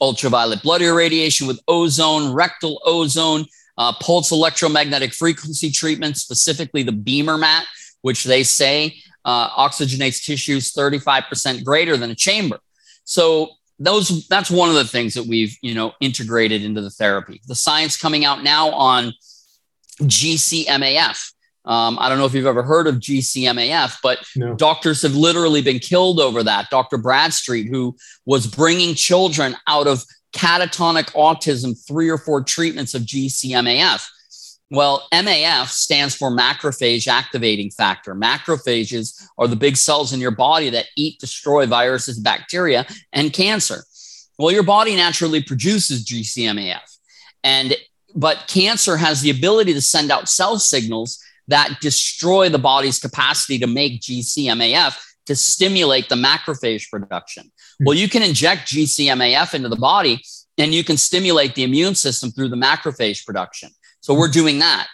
ultraviolet 0.00 0.62
blood 0.62 0.82
irradiation 0.82 1.46
with 1.46 1.60
ozone, 1.66 2.32
rectal 2.34 2.82
ozone, 2.84 3.46
uh, 3.78 3.94
pulse 4.00 4.30
electromagnetic 4.30 5.14
frequency 5.14 5.70
treatment, 5.70 6.16
specifically 6.18 6.82
the 6.82 6.92
BEMER 6.92 7.38
mat, 7.38 7.66
which 8.02 8.24
they 8.24 8.42
say 8.42 8.94
uh, 9.24 9.48
oxygenates 9.50 10.22
tissues 10.22 10.72
35% 10.72 11.64
greater 11.64 11.96
than 11.96 12.10
a 12.10 12.14
chamber. 12.14 12.58
So 13.04 13.50
those 13.78 14.26
that's 14.28 14.50
one 14.50 14.68
of 14.68 14.74
the 14.74 14.84
things 14.84 15.14
that 15.14 15.26
we've 15.26 15.56
you 15.62 15.74
know 15.74 15.92
integrated 16.00 16.62
into 16.62 16.80
the 16.80 16.90
therapy. 16.90 17.40
The 17.46 17.54
science 17.54 17.96
coming 17.96 18.24
out 18.24 18.42
now 18.42 18.70
on 18.70 19.12
gcmaf 20.00 21.32
um, 21.66 21.96
i 22.00 22.08
don't 22.08 22.18
know 22.18 22.24
if 22.24 22.34
you've 22.34 22.46
ever 22.46 22.64
heard 22.64 22.88
of 22.88 22.96
gcmaf 22.96 23.98
but 24.02 24.18
no. 24.34 24.54
doctors 24.54 25.02
have 25.02 25.14
literally 25.14 25.62
been 25.62 25.78
killed 25.78 26.18
over 26.18 26.42
that. 26.42 26.68
Dr 26.70 26.98
bradstreet 26.98 27.68
who 27.68 27.96
was 28.26 28.46
bringing 28.46 28.94
children 28.94 29.54
out 29.68 29.86
of 29.86 30.04
catatonic 30.32 31.12
autism 31.12 31.76
three 31.86 32.08
or 32.08 32.18
four 32.18 32.42
treatments 32.42 32.94
of 32.94 33.02
gcmaf 33.02 34.04
well, 34.74 35.06
MAF 35.12 35.68
stands 35.68 36.14
for 36.14 36.30
macrophage 36.30 37.06
activating 37.06 37.70
factor. 37.70 38.14
Macrophages 38.14 39.26
are 39.38 39.48
the 39.48 39.56
big 39.56 39.76
cells 39.76 40.12
in 40.12 40.20
your 40.20 40.30
body 40.30 40.70
that 40.70 40.86
eat, 40.96 41.18
destroy 41.20 41.66
viruses, 41.66 42.18
bacteria, 42.18 42.86
and 43.12 43.32
cancer. 43.32 43.84
Well, 44.38 44.50
your 44.50 44.62
body 44.62 44.96
naturally 44.96 45.42
produces 45.42 46.04
GCMAF. 46.04 46.80
And 47.42 47.76
but 48.14 48.44
cancer 48.46 48.96
has 48.96 49.22
the 49.22 49.30
ability 49.30 49.74
to 49.74 49.80
send 49.80 50.10
out 50.10 50.28
cell 50.28 50.58
signals 50.58 51.22
that 51.48 51.80
destroy 51.80 52.48
the 52.48 52.58
body's 52.58 52.98
capacity 52.98 53.58
to 53.58 53.66
make 53.66 54.00
GCMAF 54.00 54.96
to 55.26 55.36
stimulate 55.36 56.08
the 56.08 56.14
macrophage 56.14 56.90
production. 56.90 57.50
Hmm. 57.78 57.84
Well, 57.84 57.96
you 57.96 58.08
can 58.08 58.22
inject 58.22 58.68
GCMAF 58.68 59.54
into 59.54 59.68
the 59.68 59.76
body 59.76 60.22
and 60.58 60.74
you 60.74 60.84
can 60.84 60.96
stimulate 60.96 61.54
the 61.54 61.64
immune 61.64 61.94
system 61.94 62.30
through 62.30 62.48
the 62.48 62.56
macrophage 62.56 63.24
production. 63.26 63.70
So 64.04 64.12
we're 64.12 64.28
doing 64.28 64.58
that. 64.58 64.88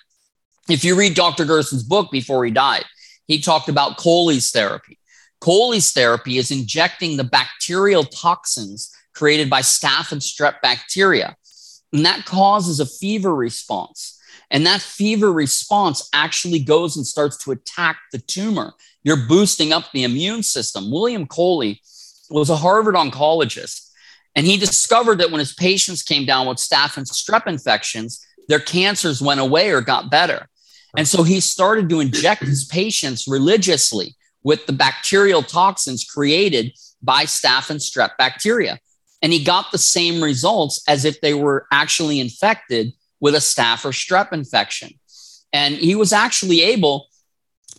If 0.69 0.85
you 0.85 0.97
read 0.97 1.15
Dr. 1.15 1.45
Gerson's 1.45 1.83
book 1.83 2.13
before 2.13 2.45
he 2.45 2.53
died, 2.53 2.85
he 3.27 3.41
talked 3.41 3.69
about 3.69 3.97
Coley's 3.97 4.53
therapy. 4.53 5.01
Coley's 5.41 5.91
therapy 5.91 6.39
is 6.39 6.53
injecting 6.53 7.17
the 7.17 7.25
bacterial 7.25 8.05
toxins 8.05 8.95
created 9.13 9.51
by 9.51 9.63
staph 9.63 10.13
and 10.13 10.21
strep 10.21 10.61
bacteria. 10.63 11.35
And 11.93 12.07
that 12.07 12.25
causes 12.25 12.79
a 12.79 12.87
fever 12.87 13.35
response. 13.35 14.17
And 14.49 14.65
that 14.65 14.81
fever 14.81 15.33
response 15.33 16.09
actually 16.15 16.61
goes 16.61 16.97
and 16.97 17.05
starts 17.05 17.37
to 17.39 17.51
attack 17.51 17.99
the 18.13 18.19
tumor. 18.19 18.75
You're 19.03 19.27
boosting 19.27 19.73
up 19.73 19.91
the 19.93 20.05
immune 20.05 20.45
system. 20.45 20.89
William 20.89 21.27
Coley 21.27 21.83
was 22.31 22.49
a 22.49 22.55
Harvard 22.55 22.95
oncologist, 22.95 23.91
and 24.37 24.47
he 24.47 24.57
discovered 24.57 25.19
that 25.19 25.33
when 25.33 25.41
his 25.41 25.53
patients 25.53 26.05
came 26.05 26.27
down 26.27 26.47
with 26.47 26.59
staph 26.59 26.97
and 26.97 27.07
strep 27.07 27.49
infections, 27.49 28.25
their 28.51 28.61
cancers 28.61 29.23
went 29.23 29.41
away 29.41 29.71
or 29.71 29.81
got 29.81 30.11
better. 30.11 30.49
And 30.97 31.07
so 31.07 31.23
he 31.23 31.39
started 31.39 31.89
to 31.89 32.01
inject 32.01 32.43
his 32.43 32.65
patients 32.65 33.29
religiously 33.29 34.17
with 34.43 34.67
the 34.67 34.73
bacterial 34.73 35.43
toxins 35.43 36.05
created 36.05 36.73
by 37.01 37.25
staph 37.25 37.71
and 37.71 37.79
strep 37.79 38.17
bacteria. 38.19 38.81
And 39.23 39.33
he 39.33 39.45
got 39.45 39.71
the 39.71 39.79
same 39.79 40.21
results 40.21 40.83
as 40.89 41.05
if 41.05 41.21
they 41.21 41.33
were 41.33 41.67
actually 41.71 42.19
infected 42.19 42.93
with 43.21 43.37
a 43.37 43.39
staph 43.39 43.85
or 43.85 43.91
strep 43.91 44.33
infection. 44.33 44.99
And 45.53 45.75
he 45.75 45.95
was 45.95 46.13
actually 46.13 46.63
able 46.63 47.07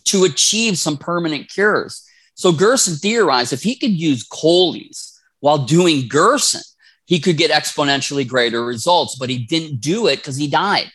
to 0.04 0.24
achieve 0.24 0.78
some 0.78 0.96
permanent 0.96 1.50
cures. 1.50 2.02
So 2.34 2.50
Gerson 2.50 2.94
theorized 2.94 3.52
if 3.52 3.62
he 3.62 3.76
could 3.76 3.92
use 3.92 4.26
Coley's 4.26 5.20
while 5.40 5.58
doing 5.58 6.08
Gerson, 6.08 6.62
he 7.06 7.20
could 7.20 7.36
get 7.36 7.50
exponentially 7.50 8.26
greater 8.26 8.64
results, 8.64 9.16
but 9.16 9.30
he 9.30 9.38
didn't 9.38 9.80
do 9.80 10.06
it 10.06 10.16
because 10.16 10.36
he 10.36 10.48
died. 10.48 10.90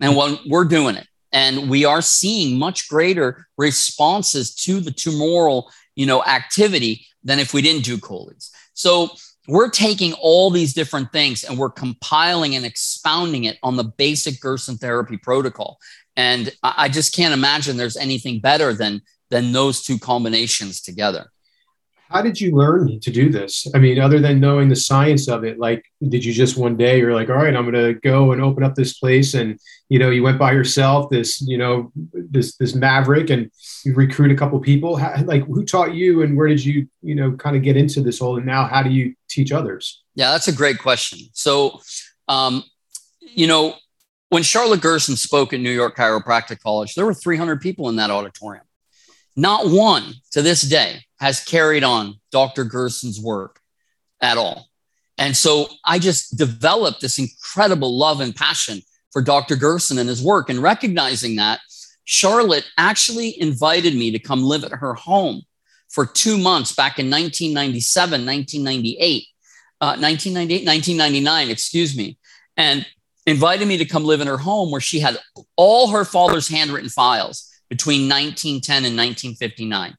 And 0.00 0.16
when 0.16 0.38
we're 0.46 0.64
doing 0.64 0.96
it, 0.96 1.06
and 1.32 1.70
we 1.70 1.84
are 1.84 2.02
seeing 2.02 2.58
much 2.58 2.88
greater 2.88 3.46
responses 3.56 4.54
to 4.54 4.80
the 4.80 4.90
tumoral, 4.90 5.70
you 5.94 6.06
know, 6.06 6.24
activity 6.24 7.06
than 7.22 7.38
if 7.38 7.54
we 7.54 7.62
didn't 7.62 7.84
do 7.84 7.98
Coley's. 7.98 8.50
So 8.74 9.10
we're 9.46 9.70
taking 9.70 10.12
all 10.14 10.50
these 10.50 10.74
different 10.74 11.12
things 11.12 11.44
and 11.44 11.58
we're 11.58 11.70
compiling 11.70 12.56
and 12.56 12.64
expounding 12.64 13.44
it 13.44 13.58
on 13.62 13.76
the 13.76 13.84
basic 13.84 14.40
Gerson 14.40 14.76
therapy 14.76 15.16
protocol. 15.16 15.78
And 16.16 16.52
I 16.62 16.88
just 16.88 17.14
can't 17.14 17.34
imagine 17.34 17.76
there's 17.76 17.96
anything 17.96 18.40
better 18.40 18.72
than 18.72 19.02
than 19.30 19.52
those 19.52 19.82
two 19.82 19.98
combinations 19.98 20.80
together. 20.80 21.30
How 22.10 22.22
did 22.22 22.40
you 22.40 22.56
learn 22.56 22.98
to 22.98 23.10
do 23.10 23.30
this? 23.30 23.68
I 23.72 23.78
mean, 23.78 24.00
other 24.00 24.18
than 24.18 24.40
knowing 24.40 24.68
the 24.68 24.74
science 24.74 25.28
of 25.28 25.44
it, 25.44 25.60
like, 25.60 25.84
did 26.08 26.24
you 26.24 26.32
just 26.32 26.56
one 26.56 26.76
day 26.76 26.98
you're 26.98 27.14
like, 27.14 27.30
all 27.30 27.36
right, 27.36 27.54
I'm 27.54 27.70
going 27.70 27.94
to 27.94 28.00
go 28.00 28.32
and 28.32 28.42
open 28.42 28.64
up 28.64 28.74
this 28.74 28.98
place, 28.98 29.34
and 29.34 29.60
you 29.88 30.00
know, 30.00 30.10
you 30.10 30.24
went 30.24 30.38
by 30.38 30.50
yourself, 30.50 31.08
this, 31.08 31.40
you 31.40 31.56
know, 31.56 31.92
this 32.12 32.56
this 32.56 32.74
maverick, 32.74 33.30
and 33.30 33.48
you 33.84 33.94
recruit 33.94 34.32
a 34.32 34.34
couple 34.34 34.58
people. 34.58 34.96
How, 34.96 35.22
like, 35.22 35.46
who 35.46 35.64
taught 35.64 35.94
you, 35.94 36.22
and 36.22 36.36
where 36.36 36.48
did 36.48 36.64
you, 36.64 36.88
you 37.00 37.14
know, 37.14 37.30
kind 37.32 37.56
of 37.56 37.62
get 37.62 37.76
into 37.76 38.02
this 38.02 38.18
whole? 38.18 38.38
And 38.38 38.46
now, 38.46 38.66
how 38.66 38.82
do 38.82 38.90
you 38.90 39.14
teach 39.28 39.52
others? 39.52 40.02
Yeah, 40.16 40.32
that's 40.32 40.48
a 40.48 40.52
great 40.52 40.78
question. 40.78 41.20
So, 41.32 41.80
um, 42.26 42.64
you 43.20 43.46
know, 43.46 43.76
when 44.30 44.42
Charlotte 44.42 44.80
Gerson 44.80 45.14
spoke 45.14 45.52
at 45.52 45.60
New 45.60 45.70
York 45.70 45.96
Chiropractic 45.96 46.60
College, 46.60 46.96
there 46.96 47.06
were 47.06 47.14
300 47.14 47.60
people 47.60 47.88
in 47.88 47.96
that 47.96 48.10
auditorium. 48.10 48.64
Not 49.36 49.68
one 49.68 50.14
to 50.32 50.42
this 50.42 50.62
day 50.62 51.04
has 51.20 51.44
carried 51.44 51.84
on 51.84 52.18
Dr. 52.32 52.64
Gerson's 52.64 53.20
work 53.20 53.60
at 54.20 54.38
all. 54.38 54.66
And 55.18 55.36
so 55.36 55.68
I 55.84 55.98
just 55.98 56.38
developed 56.38 57.02
this 57.02 57.18
incredible 57.18 57.96
love 57.96 58.20
and 58.20 58.34
passion 58.34 58.80
for 59.12 59.20
Dr. 59.20 59.54
Gerson 59.54 59.98
and 59.98 60.08
his 60.08 60.22
work. 60.22 60.48
And 60.48 60.60
recognizing 60.60 61.36
that, 61.36 61.60
Charlotte 62.04 62.64
actually 62.78 63.40
invited 63.40 63.94
me 63.94 64.10
to 64.10 64.18
come 64.18 64.42
live 64.42 64.64
at 64.64 64.72
her 64.72 64.94
home 64.94 65.42
for 65.90 66.06
two 66.06 66.38
months 66.38 66.74
back 66.74 66.98
in 66.98 67.10
1997, 67.10 68.24
1998, 68.24 69.24
uh, 69.80 69.96
1998, 70.00 70.66
1999, 70.66 71.50
excuse 71.50 71.96
me, 71.96 72.16
and 72.56 72.86
invited 73.26 73.68
me 73.68 73.76
to 73.76 73.84
come 73.84 74.04
live 74.04 74.20
in 74.20 74.26
her 74.26 74.38
home 74.38 74.70
where 74.70 74.80
she 74.80 75.00
had 75.00 75.18
all 75.56 75.88
her 75.88 76.04
father's 76.04 76.48
handwritten 76.48 76.88
files 76.88 77.48
between 77.68 78.08
1910 78.08 78.76
and 78.76 78.96
1959. 78.96 79.94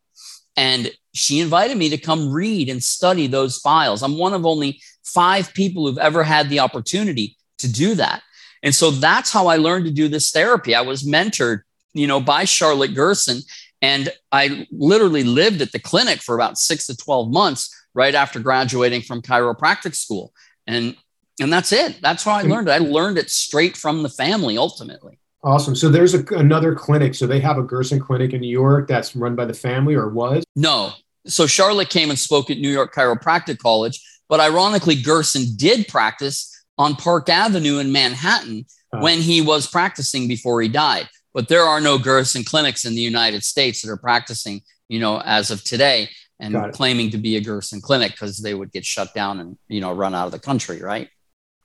And 0.57 0.91
she 1.13 1.39
invited 1.39 1.77
me 1.77 1.89
to 1.89 1.97
come 1.97 2.31
read 2.31 2.69
and 2.69 2.83
study 2.83 3.27
those 3.27 3.57
files. 3.57 4.01
I'm 4.01 4.17
one 4.17 4.33
of 4.33 4.45
only 4.45 4.81
five 5.03 5.53
people 5.53 5.85
who've 5.85 5.97
ever 5.97 6.23
had 6.23 6.49
the 6.49 6.59
opportunity 6.59 7.37
to 7.57 7.71
do 7.71 7.95
that. 7.95 8.21
And 8.63 8.73
so 8.73 8.91
that's 8.91 9.31
how 9.31 9.47
I 9.47 9.57
learned 9.57 9.85
to 9.85 9.91
do 9.91 10.07
this 10.07 10.31
therapy. 10.31 10.75
I 10.75 10.81
was 10.81 11.03
mentored, 11.03 11.61
you 11.93 12.07
know, 12.07 12.19
by 12.19 12.45
Charlotte 12.45 12.93
Gerson. 12.93 13.41
And 13.81 14.09
I 14.31 14.67
literally 14.71 15.23
lived 15.23 15.61
at 15.61 15.71
the 15.71 15.79
clinic 15.79 16.19
for 16.19 16.35
about 16.35 16.57
six 16.57 16.85
to 16.87 16.95
12 16.95 17.31
months 17.31 17.75
right 17.93 18.13
after 18.13 18.39
graduating 18.39 19.01
from 19.01 19.21
chiropractic 19.21 19.95
school. 19.95 20.33
And 20.67 20.95
and 21.39 21.51
that's 21.51 21.71
it. 21.71 21.99
That's 22.01 22.23
how 22.23 22.33
I 22.33 22.43
mm-hmm. 22.43 22.51
learned 22.51 22.67
it. 22.67 22.71
I 22.71 22.77
learned 22.77 23.17
it 23.17 23.31
straight 23.31 23.75
from 23.75 24.03
the 24.03 24.09
family 24.09 24.59
ultimately. 24.59 25.17
Awesome. 25.43 25.75
So 25.75 25.89
there's 25.89 26.13
a, 26.13 26.23
another 26.35 26.75
clinic. 26.75 27.15
So 27.15 27.25
they 27.25 27.39
have 27.39 27.57
a 27.57 27.63
Gerson 27.63 27.99
clinic 27.99 28.33
in 28.33 28.41
New 28.41 28.47
York 28.47 28.87
that's 28.87 29.15
run 29.15 29.35
by 29.35 29.45
the 29.45 29.53
family 29.53 29.95
or 29.95 30.09
was? 30.09 30.43
No. 30.55 30.93
So 31.25 31.47
Charlotte 31.47 31.89
came 31.89 32.09
and 32.09 32.19
spoke 32.19 32.49
at 32.49 32.57
New 32.57 32.69
York 32.69 32.93
Chiropractic 32.93 33.57
College, 33.59 34.01
but 34.27 34.39
ironically, 34.39 34.95
Gerson 34.95 35.55
did 35.55 35.87
practice 35.87 36.65
on 36.77 36.95
Park 36.95 37.29
Avenue 37.29 37.79
in 37.79 37.91
Manhattan 37.91 38.65
when 38.99 39.19
he 39.19 39.41
was 39.41 39.67
practicing 39.67 40.27
before 40.27 40.61
he 40.61 40.67
died. 40.67 41.07
But 41.33 41.47
there 41.47 41.63
are 41.63 41.79
no 41.79 41.97
Gerson 41.97 42.43
clinics 42.43 42.85
in 42.85 42.93
the 42.93 43.01
United 43.01 43.43
States 43.43 43.81
that 43.81 43.91
are 43.91 43.97
practicing, 43.97 44.61
you 44.89 44.99
know, 44.99 45.21
as 45.21 45.51
of 45.51 45.63
today 45.63 46.09
and 46.39 46.73
claiming 46.73 47.11
to 47.11 47.17
be 47.17 47.35
a 47.37 47.41
Gerson 47.41 47.81
clinic 47.81 48.11
because 48.11 48.39
they 48.39 48.53
would 48.53 48.71
get 48.71 48.83
shut 48.83 49.13
down 49.13 49.39
and, 49.39 49.57
you 49.67 49.79
know, 49.79 49.93
run 49.93 50.15
out 50.15 50.25
of 50.25 50.31
the 50.31 50.39
country, 50.39 50.81
right? 50.81 51.07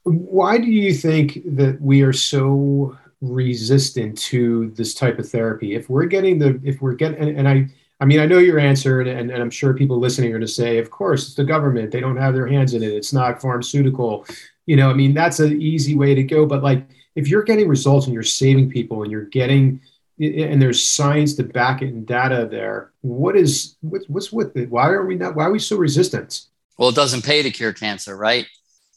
Why 0.05 0.59
do 0.59 0.67
you 0.67 0.95
think 0.95 1.41
that 1.57 1.81
we 1.81 2.03
are 2.03 2.13
so 2.13 2.97
resistant 3.31 4.19
to 4.19 4.71
this 4.71 4.95
type 4.95 5.19
of 5.19 5.29
therapy. 5.29 5.75
If 5.75 5.89
we're 5.91 6.07
getting 6.07 6.39
the 6.39 6.61
if 6.65 6.81
we're 6.81 6.95
getting 6.95 7.19
and, 7.19 7.39
and 7.39 7.49
i 7.49 7.67
i 8.01 8.05
mean 8.05 8.21
i 8.21 8.27
know 8.27 8.39
your 8.39 8.59
answer 8.59 9.01
and, 9.01 9.09
and, 9.09 9.31
and 9.31 9.43
i'm 9.43 9.51
sure 9.51 9.75
people 9.75 9.99
listening 9.99 10.31
are 10.31 10.39
going 10.39 10.41
to 10.41 10.49
say 10.49 10.79
of 10.79 10.91
course 10.91 11.27
it's 11.27 11.35
the 11.35 11.45
government. 11.45 11.91
They 11.91 12.01
don't 12.01 12.17
have 12.17 12.35
their 12.35 12.47
hands 12.47 12.75
in 12.75 12.83
it. 12.83 12.93
It's 12.93 13.13
not 13.13 13.41
pharmaceutical. 13.41 14.27
You 14.67 14.77
know 14.77 14.91
i 14.91 14.95
mean 14.95 15.15
that's 15.15 15.39
an 15.41 15.61
easy 15.63 15.95
way 15.95 16.15
to 16.15 16.23
go 16.23 16.45
but 16.45 16.63
like 16.63 16.87
if 17.15 17.29
you're 17.29 17.43
getting 17.43 17.69
results 17.69 18.07
and 18.07 18.15
you're 18.15 18.23
saving 18.23 18.71
people 18.71 19.03
and 19.03 19.11
you're 19.11 19.25
getting 19.25 19.81
and 20.19 20.61
there's 20.63 20.87
science 20.87 21.35
to 21.35 21.43
back 21.43 21.83
it 21.83 21.89
and 21.89 22.07
data 22.07 22.49
there 22.51 22.93
what 23.03 23.37
is 23.37 23.77
what's, 23.81 24.09
what's 24.09 24.33
with 24.33 24.57
it? 24.57 24.71
Why 24.71 24.89
are 24.89 25.05
we 25.05 25.15
not 25.15 25.35
why 25.35 25.45
are 25.45 25.53
we 25.53 25.59
so 25.59 25.77
resistant? 25.77 26.47
Well 26.79 26.89
it 26.89 26.95
doesn't 26.95 27.25
pay 27.25 27.43
to 27.43 27.51
cure 27.51 27.73
cancer 27.73 28.17
right? 28.17 28.47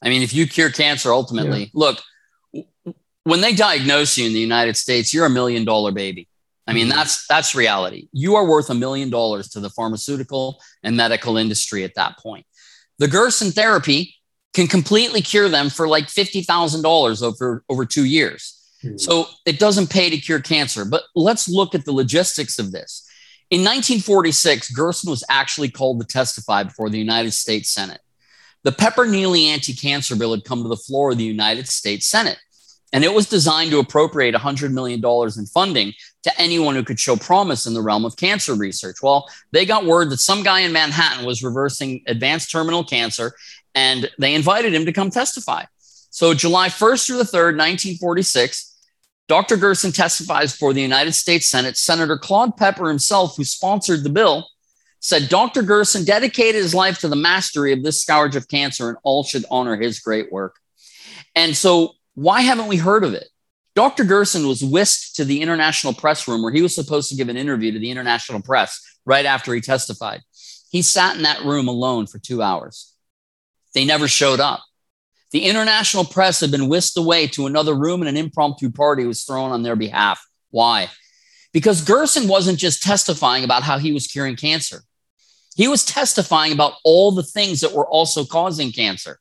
I 0.03 0.09
mean 0.09 0.21
if 0.21 0.33
you 0.33 0.48
cure 0.48 0.69
cancer 0.69 1.12
ultimately 1.12 1.62
yeah. 1.62 1.69
look 1.74 2.01
when 3.23 3.41
they 3.41 3.53
diagnose 3.53 4.17
you 4.17 4.25
in 4.27 4.33
the 4.33 4.39
United 4.39 4.77
States, 4.77 5.13
you're 5.13 5.25
a 5.25 5.29
million 5.29 5.65
dollar 5.65 5.91
baby. 5.91 6.27
I 6.67 6.73
mean, 6.73 6.88
mm-hmm. 6.88 6.97
that's 6.97 7.25
that's 7.27 7.55
reality. 7.55 8.09
You 8.11 8.35
are 8.35 8.45
worth 8.45 8.69
a 8.69 8.75
million 8.75 9.09
dollars 9.09 9.49
to 9.49 9.59
the 9.59 9.69
pharmaceutical 9.71 10.61
and 10.83 10.95
medical 10.95 11.38
industry 11.38 11.83
at 11.83 11.95
that 11.95 12.19
point. 12.19 12.45
The 12.99 13.07
Gerson 13.07 13.51
therapy 13.51 14.15
can 14.53 14.67
completely 14.67 15.21
cure 15.21 15.49
them 15.49 15.69
for 15.69 15.88
like 15.88 16.09
fifty 16.09 16.41
thousand 16.41 16.83
dollars 16.83 17.23
over 17.23 17.63
over 17.69 17.85
two 17.85 18.05
years. 18.05 18.55
Mm-hmm. 18.83 18.97
So 18.97 19.25
it 19.45 19.59
doesn't 19.59 19.89
pay 19.89 20.09
to 20.09 20.17
cure 20.17 20.39
cancer. 20.39 20.85
But 20.85 21.03
let's 21.15 21.49
look 21.49 21.75
at 21.75 21.85
the 21.85 21.91
logistics 21.91 22.59
of 22.59 22.71
this. 22.71 23.05
In 23.49 23.61
1946, 23.61 24.71
Gerson 24.71 25.09
was 25.09 25.23
actually 25.27 25.69
called 25.69 25.99
to 25.99 26.05
testify 26.05 26.63
before 26.63 26.89
the 26.89 26.99
United 26.99 27.31
States 27.31 27.71
Senate. 27.71 27.99
The 28.63 28.71
Pepper 28.71 29.07
Neely 29.07 29.47
anti 29.47 29.73
cancer 29.73 30.15
bill 30.15 30.31
had 30.35 30.43
come 30.43 30.61
to 30.61 30.69
the 30.69 30.77
floor 30.77 31.11
of 31.11 31.17
the 31.17 31.23
United 31.23 31.67
States 31.67 32.05
Senate. 32.05 32.38
And 32.91 33.03
it 33.03 33.13
was 33.13 33.29
designed 33.29 33.72
to 33.72 33.79
appropriate 33.79 34.34
$100 34.34 34.72
million 34.72 35.00
in 35.03 35.46
funding 35.46 35.93
to 36.24 36.41
anyone 36.41 36.75
who 36.75 36.84
could 36.84 37.00
show 37.00 37.15
promise 37.15 37.67
in 37.67 37.74
the 37.74 37.81
realm 37.81 38.03
of 38.03 38.15
cancer 38.15 38.55
research. 38.55 38.98
Well, 39.03 39.29
they 39.51 39.65
got 39.65 39.86
word 39.86 40.10
that 40.10 40.17
some 40.17 40.41
guy 40.41 40.62
in 40.62 40.74
Manhattan 40.74 41.25
was 41.25 41.43
reversing 41.43 42.01
advanced 42.08 42.51
terminal 42.51 42.84
cancer, 42.84 43.34
and 43.75 44.10
they 44.17 44.34
invited 44.34 44.74
him 44.74 44.86
to 44.86 44.93
come 44.93 45.12
testify. 45.12 45.65
So, 46.10 46.34
July 46.34 46.69
1st 46.69 47.05
through 47.05 47.17
the 47.17 47.24
3rd, 47.24 47.58
1946, 47.58 48.75
Dr. 49.27 49.58
Gerson 49.58 49.91
testifies 49.91 50.53
before 50.53 50.74
the 50.74 50.81
United 50.81 51.12
States 51.12 51.48
Senate. 51.48 51.77
Senator 51.77 52.17
Claude 52.17 52.58
Pepper 52.58 52.88
himself, 52.88 53.38
who 53.38 53.43
sponsored 53.43 54.03
the 54.03 54.10
bill, 54.10 54.48
said 55.00 55.29
Dr. 55.29 55.62
Gerson 55.62 56.03
dedicated 56.03 56.55
his 56.55 56.74
life 56.74 57.00
to 57.00 57.08
the 57.08 57.15
mastery 57.15 57.72
of 57.72 57.84
this 57.84 58.01
scourge 58.01 58.36
of 58.36 58.48
cancer, 58.48 58.89
and 58.89 58.98
all 59.03 59.24
should 59.24 59.46
honor 59.51 59.77
his 59.77 60.00
great 60.00 60.31
work. 60.31 60.55
And 61.36 61.55
so 61.55 61.93
why 62.19 62.41
haven't 62.41 62.67
we 62.67 62.75
heard 62.75 63.05
of 63.05 63.13
it? 63.13 63.29
Dr. 63.75 64.03
Gerson 64.03 64.45
was 64.45 64.61
whisked 64.61 65.15
to 65.15 65.23
the 65.23 65.41
international 65.41 65.93
press 65.93 66.27
room 66.27 66.41
where 66.41 66.51
he 66.51 66.61
was 66.61 66.75
supposed 66.75 67.09
to 67.09 67.15
give 67.15 67.29
an 67.29 67.38
interview 67.38 67.71
to 67.71 67.79
the 67.79 67.91
international 67.91 68.41
press 68.41 68.81
right 69.05 69.25
after 69.25 69.53
he 69.53 69.61
testified. 69.61 70.21
he 70.69 70.81
sat 70.81 71.15
in 71.15 71.23
that 71.23 71.45
room 71.45 71.69
alone 71.69 72.07
for 72.07 72.19
two 72.19 72.41
hours. 72.41 72.93
They 73.73 73.85
never 73.85 74.09
showed 74.09 74.41
up. 74.41 74.61
The 75.31 75.45
international 75.45 76.03
press 76.03 76.41
had 76.41 76.51
been 76.51 76.67
whisked 76.67 76.97
away 76.97 77.27
to 77.27 77.45
another 77.45 77.73
room 77.73 78.01
and 78.01 78.09
an 78.09 78.17
impromptu 78.17 78.69
party 78.69 79.05
was 79.05 79.23
thrown 79.23 79.51
on 79.51 79.63
their 79.63 79.77
behalf. 79.77 80.21
Why? 80.49 80.89
Because 81.53 81.81
Gerson 81.81 82.27
wasn't 82.27 82.59
just 82.59 82.83
testifying 82.83 83.45
about 83.45 83.63
how 83.63 83.77
he 83.77 83.93
was 83.93 84.07
curing 84.07 84.35
cancer. 84.35 84.81
He 85.55 85.69
was 85.69 85.85
testifying 85.85 86.51
about 86.51 86.73
all 86.83 87.11
the 87.11 87.23
things 87.23 87.61
that 87.61 87.71
were 87.71 87.88
also 87.88 88.25
causing 88.25 88.73
cancer. 88.73 89.19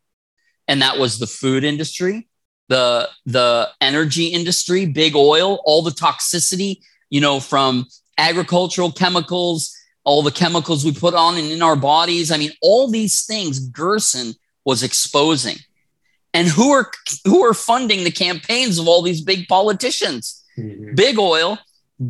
And 0.67 0.83
that 0.83 0.99
was 0.99 1.19
the 1.19 1.27
food 1.27 1.63
industry, 1.63 2.29
the, 2.69 3.09
the 3.27 3.69
energy 3.81 4.27
industry, 4.27 4.87
big 4.87 5.17
oil, 5.17 5.61
all 5.65 5.83
the 5.83 5.91
toxicity, 5.91 6.81
you 7.11 7.21
know, 7.21 7.41
from 7.41 7.87
agricultural 8.19 8.93
chemicals, 8.93 9.75
all 10.05 10.23
the 10.23 10.31
chemicals 10.31 10.85
we 10.85 10.93
put 10.93 11.15
on 11.15 11.37
and 11.37 11.51
in 11.51 11.63
our 11.63 11.77
bodies. 11.77 12.31
I 12.31 12.37
mean, 12.37 12.53
all 12.63 12.91
these 12.91 13.25
things 13.25 13.59
Gerson 13.59 14.35
was 14.65 14.83
exposing. 14.83 15.57
And 16.35 16.47
who 16.47 16.71
are 16.73 16.91
who 17.25 17.45
are 17.45 17.55
funding 17.55 18.05
the 18.05 18.11
campaigns 18.11 18.79
of 18.79 18.87
all 18.87 19.03
these 19.03 19.23
big 19.23 19.49
politicians? 19.49 20.45
Mm-hmm. 20.59 20.95
Big 20.95 21.19
oil, 21.19 21.59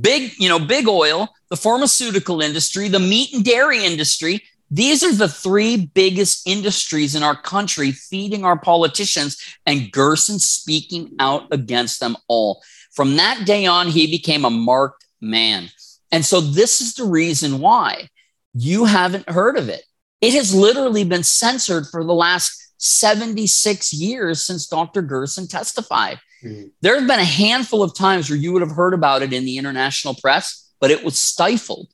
big, 0.01 0.33
you 0.39 0.49
know, 0.49 0.59
big 0.59 0.89
oil, 0.89 1.29
the 1.51 1.57
pharmaceutical 1.57 2.41
industry, 2.41 2.89
the 2.89 2.99
meat 2.99 3.33
and 3.33 3.45
dairy 3.45 3.85
industry. 3.85 4.43
These 4.71 5.03
are 5.03 5.15
the 5.15 5.29
three 5.29 5.87
biggest 5.87 6.47
industries 6.47 7.15
in 7.15 7.23
our 7.23 7.41
country 7.41 7.93
feeding 7.93 8.45
our 8.45 8.59
politicians, 8.59 9.37
and 9.65 9.91
Gerson 9.91 10.39
speaking 10.39 11.15
out 11.19 11.47
against 11.51 12.01
them 12.01 12.17
all. 12.29 12.63
From 12.93 13.17
that 13.17 13.47
day 13.47 13.67
on, 13.67 13.89
he 13.89 14.11
became 14.11 14.45
a 14.45 14.51
marked 14.51 15.07
man. 15.21 15.71
And 16.13 16.25
so, 16.25 16.41
this 16.41 16.81
is 16.81 16.95
the 16.95 17.05
reason 17.05 17.61
why 17.61 18.09
you 18.55 18.85
haven't 18.85 19.29
heard 19.29 19.57
of 19.57 19.69
it. 19.69 19.83
It 20.21 20.35
has 20.35 20.55
literally 20.55 21.05
been 21.05 21.23
censored 21.23 21.87
for 21.87 22.05
the 22.05 22.15
last 22.15 22.73
76 22.79 23.93
years 23.93 24.45
since 24.45 24.67
Dr. 24.67 25.03
Gerson 25.03 25.47
testified. 25.47 26.19
Mm-hmm. 26.45 26.69
There 26.81 26.99
have 26.99 27.09
been 27.09 27.21
a 27.21 27.25
handful 27.25 27.83
of 27.83 27.95
times 27.95 28.31
where 28.31 28.39
you 28.39 28.53
would 28.53 28.63
have 28.63 28.73
heard 28.73 28.95
about 28.95 29.23
it 29.23 29.33
in 29.33 29.45
the 29.45 29.59
international 29.59 30.15
press, 30.15 30.73
but 30.81 30.91
it 30.91 31.05
was 31.05 31.19
stifled. 31.19 31.89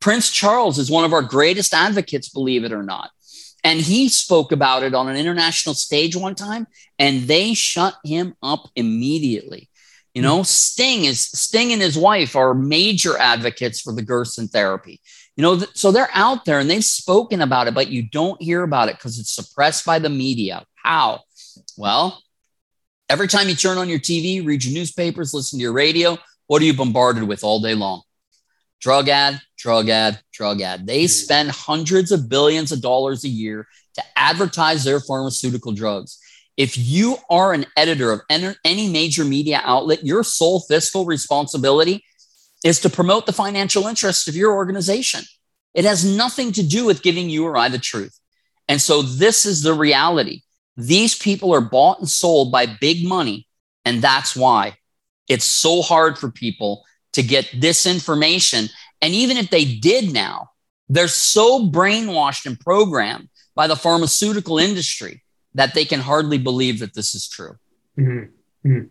Prince 0.00 0.30
Charles 0.30 0.78
is 0.78 0.90
one 0.90 1.04
of 1.04 1.12
our 1.12 1.22
greatest 1.22 1.74
advocates, 1.74 2.28
believe 2.28 2.64
it 2.64 2.72
or 2.72 2.82
not. 2.82 3.10
And 3.62 3.78
he 3.78 4.08
spoke 4.08 4.52
about 4.52 4.82
it 4.82 4.94
on 4.94 5.08
an 5.08 5.16
international 5.16 5.74
stage 5.74 6.16
one 6.16 6.34
time, 6.34 6.66
and 6.98 7.22
they 7.22 7.52
shut 7.52 7.94
him 8.04 8.34
up 8.42 8.68
immediately. 8.74 9.68
You 10.14 10.22
know, 10.22 10.42
Sting 10.42 11.04
is 11.04 11.20
Sting 11.20 11.72
and 11.72 11.82
his 11.82 11.96
wife 11.96 12.34
are 12.34 12.54
major 12.54 13.16
advocates 13.18 13.80
for 13.80 13.92
the 13.92 14.02
Gerson 14.02 14.48
therapy. 14.48 15.00
You 15.36 15.42
know, 15.42 15.56
th- 15.58 15.70
so 15.74 15.92
they're 15.92 16.08
out 16.14 16.44
there 16.46 16.58
and 16.58 16.68
they've 16.68 16.82
spoken 16.82 17.42
about 17.42 17.68
it, 17.68 17.74
but 17.74 17.88
you 17.88 18.02
don't 18.02 18.40
hear 18.42 18.62
about 18.62 18.88
it 18.88 18.96
because 18.96 19.18
it's 19.18 19.34
suppressed 19.34 19.84
by 19.84 19.98
the 19.98 20.08
media. 20.08 20.64
How? 20.74 21.20
Well, 21.76 22.22
Every 23.10 23.26
time 23.26 23.48
you 23.48 23.56
turn 23.56 23.76
on 23.76 23.88
your 23.88 23.98
TV, 23.98 24.46
read 24.46 24.62
your 24.62 24.72
newspapers, 24.72 25.34
listen 25.34 25.58
to 25.58 25.62
your 25.64 25.72
radio, 25.72 26.16
what 26.46 26.62
are 26.62 26.64
you 26.64 26.74
bombarded 26.74 27.24
with 27.24 27.42
all 27.42 27.60
day 27.60 27.74
long? 27.74 28.02
Drug 28.80 29.08
ad, 29.08 29.40
drug 29.60 29.88
ad, 29.88 30.20
drug 30.32 30.60
ad. 30.60 30.86
They 30.86 31.04
mm. 31.04 31.08
spend 31.08 31.50
hundreds 31.50 32.10
of 32.10 32.28
billions 32.28 32.72
of 32.72 32.80
dollars 32.80 33.24
a 33.24 33.28
year 33.28 33.68
to 33.94 34.02
advertise 34.16 34.84
their 34.84 35.00
pharmaceutical 35.00 35.72
drugs. 35.72 36.18
If 36.56 36.76
you 36.76 37.16
are 37.28 37.52
an 37.52 37.66
editor 37.76 38.12
of 38.12 38.20
any 38.30 38.88
major 38.88 39.24
media 39.24 39.60
outlet, 39.64 40.04
your 40.04 40.24
sole 40.24 40.60
fiscal 40.60 41.04
responsibility 41.04 42.04
is 42.64 42.80
to 42.80 42.90
promote 42.90 43.26
the 43.26 43.32
financial 43.32 43.86
interests 43.86 44.28
of 44.28 44.36
your 44.36 44.52
organization. 44.52 45.22
It 45.74 45.84
has 45.84 46.04
nothing 46.04 46.52
to 46.52 46.62
do 46.62 46.84
with 46.84 47.02
giving 47.02 47.30
you 47.30 47.46
or 47.46 47.56
I 47.56 47.68
the 47.68 47.78
truth. 47.78 48.18
And 48.68 48.80
so 48.80 49.02
this 49.02 49.46
is 49.46 49.62
the 49.62 49.74
reality. 49.74 50.42
These 50.76 51.16
people 51.16 51.54
are 51.54 51.60
bought 51.60 52.00
and 52.00 52.08
sold 52.08 52.52
by 52.52 52.66
big 52.66 53.06
money. 53.06 53.46
And 53.84 54.02
that's 54.02 54.36
why 54.36 54.76
it's 55.28 55.44
so 55.44 55.80
hard 55.80 56.18
for 56.18 56.30
people 56.30 56.84
to 57.12 57.22
get 57.22 57.48
this 57.54 57.86
information. 57.86 58.68
And 59.02 59.14
even 59.14 59.36
if 59.36 59.50
they 59.50 59.64
did 59.64 60.12
now, 60.12 60.50
they're 60.88 61.08
so 61.08 61.66
brainwashed 61.66 62.46
and 62.46 62.58
programmed 62.58 63.28
by 63.54 63.66
the 63.66 63.76
pharmaceutical 63.76 64.58
industry 64.58 65.22
that 65.54 65.74
they 65.74 65.84
can 65.84 66.00
hardly 66.00 66.38
believe 66.38 66.80
that 66.80 66.94
this 66.94 67.14
is 67.14 67.28
true. 67.28 67.56
Mm-hmm. 67.98 68.68
Mm-hmm. 68.68 68.86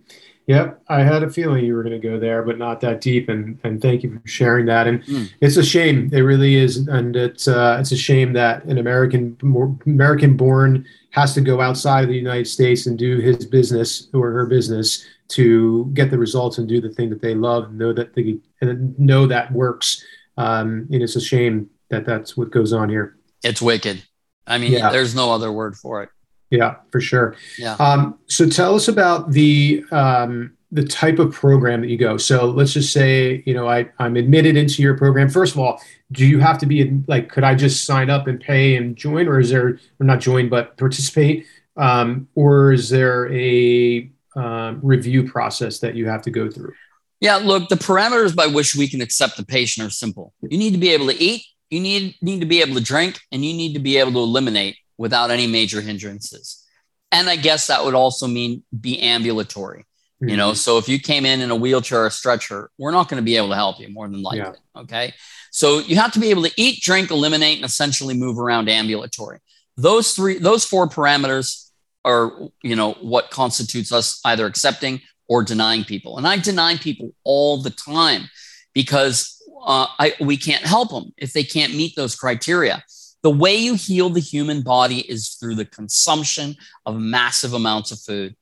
Yep, 0.50 0.82
I 0.90 1.04
had 1.04 1.22
a 1.22 1.30
feeling 1.30 1.64
you 1.64 1.76
were 1.76 1.84
going 1.84 2.02
to 2.02 2.08
go 2.08 2.20
there, 2.20 2.42
but 2.42 2.58
not 2.58 2.82
that 2.82 3.02
deep. 3.02 3.30
And 3.30 3.60
and 3.64 3.80
thank 3.80 4.02
you 4.02 4.20
for 4.20 4.28
sharing 4.28 4.66
that. 4.66 4.88
And 4.88 5.04
mm. 5.04 5.30
it's 5.42 5.58
a 5.58 5.64
shame, 5.64 6.10
it 6.12 6.22
really 6.22 6.56
is, 6.56 6.88
and 6.88 7.16
it's 7.16 7.48
uh, 7.48 7.78
it's 7.80 7.92
a 7.92 7.96
shame 7.96 8.34
that 8.34 8.64
an 8.64 8.80
American 8.80 9.38
American 9.86 10.36
born 10.36 10.88
has 11.12 11.36
to 11.36 11.42
go 11.42 11.62
outside 11.62 12.02
of 12.02 12.10
the 12.10 12.18
United 12.18 12.48
States 12.48 12.88
and 12.88 12.98
do 12.98 13.20
his 13.20 13.46
business 13.46 14.08
or 14.12 14.32
her 14.32 14.48
business 14.48 15.06
to 15.28 15.86
get 15.94 16.10
the 16.10 16.18
results 16.18 16.58
and 16.58 16.68
do 16.68 16.82
the 16.82 16.90
thing 16.90 17.12
that 17.12 17.22
they 17.22 17.36
love 17.36 17.66
and 17.66 17.78
know 17.78 17.94
that 17.94 18.16
they 18.16 18.40
and 18.60 18.98
know 18.98 19.28
that 19.28 19.52
works. 19.52 20.04
Um, 20.36 20.88
and 20.92 21.04
it's 21.04 21.16
a 21.16 21.22
shame 21.22 21.70
that 21.90 22.08
that's 22.08 22.36
what 22.36 22.50
goes 22.50 22.74
on 22.74 22.90
here. 22.90 23.20
It's 23.44 23.62
wicked. 23.62 24.02
I 24.48 24.58
mean, 24.58 24.72
yeah. 24.72 24.90
there's 24.90 25.14
no 25.14 25.32
other 25.32 25.52
word 25.52 25.78
for 25.78 26.02
it. 26.02 26.10
Yeah, 26.50 26.76
for 26.92 27.00
sure. 27.00 27.36
Yeah. 27.58 27.76
Um, 27.80 28.18
so 28.28 28.50
tell 28.50 28.76
us 28.76 28.88
about 28.88 29.32
the 29.32 29.84
um, 29.92 30.58
the 30.72 30.84
type 30.84 31.20
of 31.20 31.34
program 31.34 31.82
that 31.82 31.90
you 31.90 31.98
go. 31.98 32.18
So 32.18 32.46
let's 32.46 32.74
just 32.74 32.94
say, 32.94 33.42
you 33.46 33.54
know, 33.56 33.68
I, 33.68 33.90
I'm 33.98 34.16
admitted 34.18 34.56
into 34.56 34.84
your 34.84 34.96
program. 34.98 35.28
First 35.30 35.54
of 35.56 35.60
all, 35.60 35.82
do 36.12 36.26
you 36.26 36.40
have 36.40 36.60
to 36.60 36.68
be 36.68 37.02
like, 37.08 37.30
could 37.30 37.44
I 37.44 37.56
just 37.56 37.86
sign 37.86 38.10
up 38.10 38.28
and 38.28 38.40
pay 38.40 38.76
and 38.76 38.96
join, 38.96 39.28
or 39.28 39.40
is 39.40 39.50
there, 39.50 39.80
or 40.00 40.06
not 40.06 40.20
join, 40.20 40.48
but 40.48 40.78
participate? 40.78 41.48
Um, 41.76 42.28
or 42.36 42.72
is 42.72 42.90
there 42.90 43.32
a 43.34 44.12
um, 44.36 44.80
review 44.84 45.28
process 45.28 45.80
that 45.80 45.96
you 45.96 46.08
have 46.08 46.22
to 46.24 46.32
go 46.32 46.52
through? 46.52 46.74
Yeah, 47.20 47.38
look, 47.38 47.68
the 47.70 47.76
parameters 47.76 48.36
by 48.36 48.48
which 48.48 48.76
we 48.76 48.88
can 48.88 49.02
accept 49.02 49.38
the 49.38 49.46
patient 49.46 49.88
are 49.88 49.92
simple. 49.92 50.34
You 50.42 50.58
need 50.58 50.72
to 50.72 50.80
be 50.80 50.90
able 50.90 51.08
to 51.08 51.16
eat, 51.16 51.44
you 51.70 51.80
need, 51.80 52.16
need 52.22 52.40
to 52.42 52.46
be 52.46 52.62
able 52.62 52.76
to 52.76 52.84
drink, 52.84 53.20
and 53.32 53.44
you 53.44 53.54
need 53.54 53.74
to 53.74 53.80
be 53.80 53.98
able 53.98 54.12
to 54.14 54.20
eliminate 54.20 54.78
without 55.00 55.32
any 55.32 55.48
major 55.48 55.82
hindrances. 55.82 56.64
And 57.12 57.30
I 57.30 57.38
guess 57.38 57.68
that 57.68 57.84
would 57.84 57.96
also 57.96 58.28
mean 58.28 58.64
be 58.78 59.00
ambulatory. 59.00 59.80
Mm-hmm. 59.80 60.30
You 60.30 60.38
know, 60.38 60.50
mm-hmm. 60.50 60.56
so 60.56 60.78
if 60.78 60.90
you 60.90 61.00
came 61.00 61.26
in 61.26 61.40
in 61.40 61.50
a 61.50 61.56
wheelchair 61.56 62.06
or 62.06 62.10
stretcher, 62.10 62.70
we're 62.78 62.92
not 62.92 63.08
going 63.08 63.20
to 63.20 63.26
be 63.26 63.38
able 63.38 63.50
to 63.50 63.56
help 63.56 63.80
you 63.80 63.90
more 63.90 64.08
than 64.10 64.22
likely. 64.22 64.40
Yeah. 64.40 64.82
Okay. 64.82 65.14
So 65.52 65.80
you 65.80 65.96
have 65.96 66.12
to 66.12 66.20
be 66.20 66.30
able 66.30 66.44
to 66.44 66.52
eat, 66.58 66.84
drink, 66.84 67.10
eliminate, 67.10 67.56
and 67.56 67.66
essentially 67.66 68.14
move 68.14 68.38
around 68.38 68.70
ambulatory. 68.70 69.40
Those 69.78 70.12
three, 70.12 70.38
those 70.38 70.66
four 70.66 70.88
parameters 70.88 71.72
are, 72.04 72.34
you 72.62 72.76
know, 72.76 72.92
what 72.94 73.32
constitutes 73.32 73.94
us 73.94 74.20
either 74.26 74.46
accepting 74.46 75.02
or 75.30 75.44
denying 75.44 75.86
people. 75.86 76.18
And 76.18 76.28
I 76.28 76.38
deny 76.38 76.76
people 76.76 77.14
all 77.24 77.62
the 77.62 77.70
time 77.70 78.30
because 78.74 79.42
uh, 79.66 79.88
I, 79.98 80.14
we 80.20 80.36
can't 80.36 80.66
help 80.66 80.90
them 80.90 81.14
if 81.18 81.32
they 81.32 81.44
can't 81.44 81.74
meet 81.74 81.96
those 81.96 82.16
criteria. 82.16 82.84
The 83.22 83.30
way 83.30 83.56
you 83.56 83.76
heal 83.76 84.10
the 84.10 84.20
human 84.20 84.62
body 84.62 85.00
is 85.00 85.30
through 85.40 85.56
the 85.56 85.66
consumption 85.66 86.56
of 86.86 87.00
massive 87.00 87.54
amounts 87.54 87.92
of 87.92 88.00
food. 88.00 88.36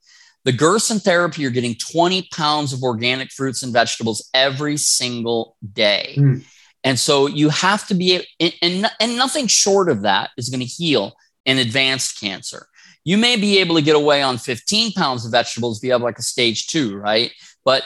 The 0.46 0.52
Gerson 0.52 1.00
therapy, 1.00 1.42
you're 1.42 1.52
getting 1.52 1.76
20 1.76 2.30
pounds 2.32 2.74
of 2.74 2.84
organic 2.84 3.32
fruits 3.32 3.64
and 3.64 3.74
vegetables 3.74 4.30
every 4.34 4.78
single 4.78 5.58
day. 5.74 6.16
Mm. 6.18 6.46
And 6.84 6.98
so 6.98 7.28
you 7.28 7.50
have 7.50 7.86
to 7.88 7.96
be, 7.96 8.26
and, 8.40 8.90
and 9.00 9.18
nothing 9.18 9.48
short 9.48 9.90
of 9.90 10.04
that 10.04 10.30
is 10.38 10.50
going 10.50 10.62
to 10.62 10.66
heal 10.66 11.14
an 11.46 11.58
advanced 11.58 12.20
cancer. 12.20 12.68
You 13.04 13.18
may 13.18 13.36
be 13.36 13.60
able 13.60 13.76
to 13.76 13.82
get 13.82 13.96
away 13.96 14.22
on 14.22 14.38
15 14.38 14.94
pounds 14.94 15.26
of 15.26 15.32
vegetables 15.32 15.78
if 15.78 15.84
you 15.84 15.92
have 15.92 16.02
like 16.02 16.20
a 16.20 16.24
stage 16.24 16.68
two, 16.68 16.96
right? 16.96 17.32
But 17.66 17.84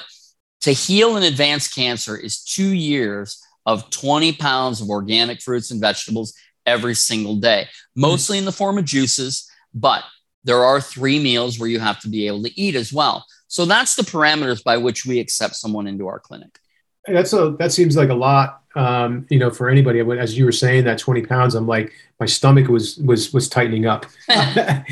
to 0.61 0.71
heal 0.71 1.15
an 1.15 1.23
advanced 1.23 1.73
cancer 1.73 2.17
is 2.17 2.43
two 2.43 2.73
years 2.73 3.41
of 3.65 3.89
20 3.89 4.33
pounds 4.33 4.81
of 4.81 4.89
organic 4.89 5.41
fruits 5.41 5.71
and 5.71 5.81
vegetables 5.81 6.33
every 6.65 6.95
single 6.95 7.35
day, 7.35 7.67
mostly 7.95 8.37
in 8.37 8.45
the 8.45 8.51
form 8.51 8.77
of 8.77 8.85
juices, 8.85 9.49
but 9.73 10.03
there 10.43 10.63
are 10.63 10.81
three 10.81 11.19
meals 11.19 11.59
where 11.59 11.69
you 11.69 11.79
have 11.79 11.99
to 12.01 12.09
be 12.09 12.27
able 12.27 12.43
to 12.43 12.59
eat 12.59 12.75
as 12.75 12.91
well. 12.91 13.25
So 13.47 13.65
that's 13.65 13.95
the 13.95 14.03
parameters 14.03 14.63
by 14.63 14.77
which 14.77 15.05
we 15.05 15.19
accept 15.19 15.55
someone 15.55 15.87
into 15.87 16.07
our 16.07 16.19
clinic. 16.19 16.57
That's 17.07 17.33
a 17.33 17.55
that 17.59 17.71
seems 17.71 17.97
like 17.97 18.09
a 18.09 18.13
lot, 18.13 18.61
um, 18.75 19.25
you 19.29 19.39
know, 19.39 19.49
for 19.49 19.69
anybody. 19.69 19.99
As 19.99 20.37
you 20.37 20.45
were 20.45 20.51
saying 20.51 20.85
that 20.85 20.99
20 20.99 21.23
pounds, 21.23 21.55
I'm 21.55 21.67
like, 21.67 21.91
my 22.19 22.27
stomach 22.27 22.67
was 22.67 22.97
was 22.99 23.33
was 23.33 23.49
tightening 23.49 23.87
up. 23.87 24.05
uh, 24.29 24.83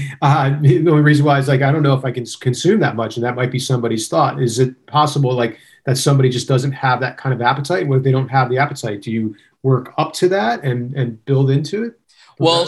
the 0.61 0.83
only 0.89 1.03
reason 1.03 1.25
why 1.25 1.37
is 1.37 1.47
like 1.47 1.61
I 1.61 1.71
don't 1.71 1.83
know 1.83 1.93
if 1.93 2.03
I 2.03 2.11
can 2.11 2.25
consume 2.39 2.79
that 2.79 2.95
much, 2.95 3.15
and 3.15 3.23
that 3.23 3.35
might 3.35 3.51
be 3.51 3.59
somebody's 3.59 4.07
thought. 4.07 4.41
Is 4.41 4.59
it 4.59 4.85
possible 4.87 5.33
like 5.33 5.59
that 5.85 5.97
somebody 5.97 6.29
just 6.29 6.47
doesn't 6.47 6.71
have 6.71 6.99
that 7.01 7.17
kind 7.17 7.33
of 7.33 7.41
appetite? 7.41 7.87
What 7.87 7.97
if 7.97 8.03
they 8.03 8.11
don't 8.11 8.27
have 8.29 8.49
the 8.49 8.57
appetite? 8.57 9.01
Do 9.01 9.11
you 9.11 9.35
work 9.63 9.93
up 9.97 10.13
to 10.13 10.29
that 10.29 10.63
and 10.63 10.95
and 10.95 11.23
build 11.25 11.49
into 11.49 11.83
it? 11.83 11.93
Well, 12.39 12.67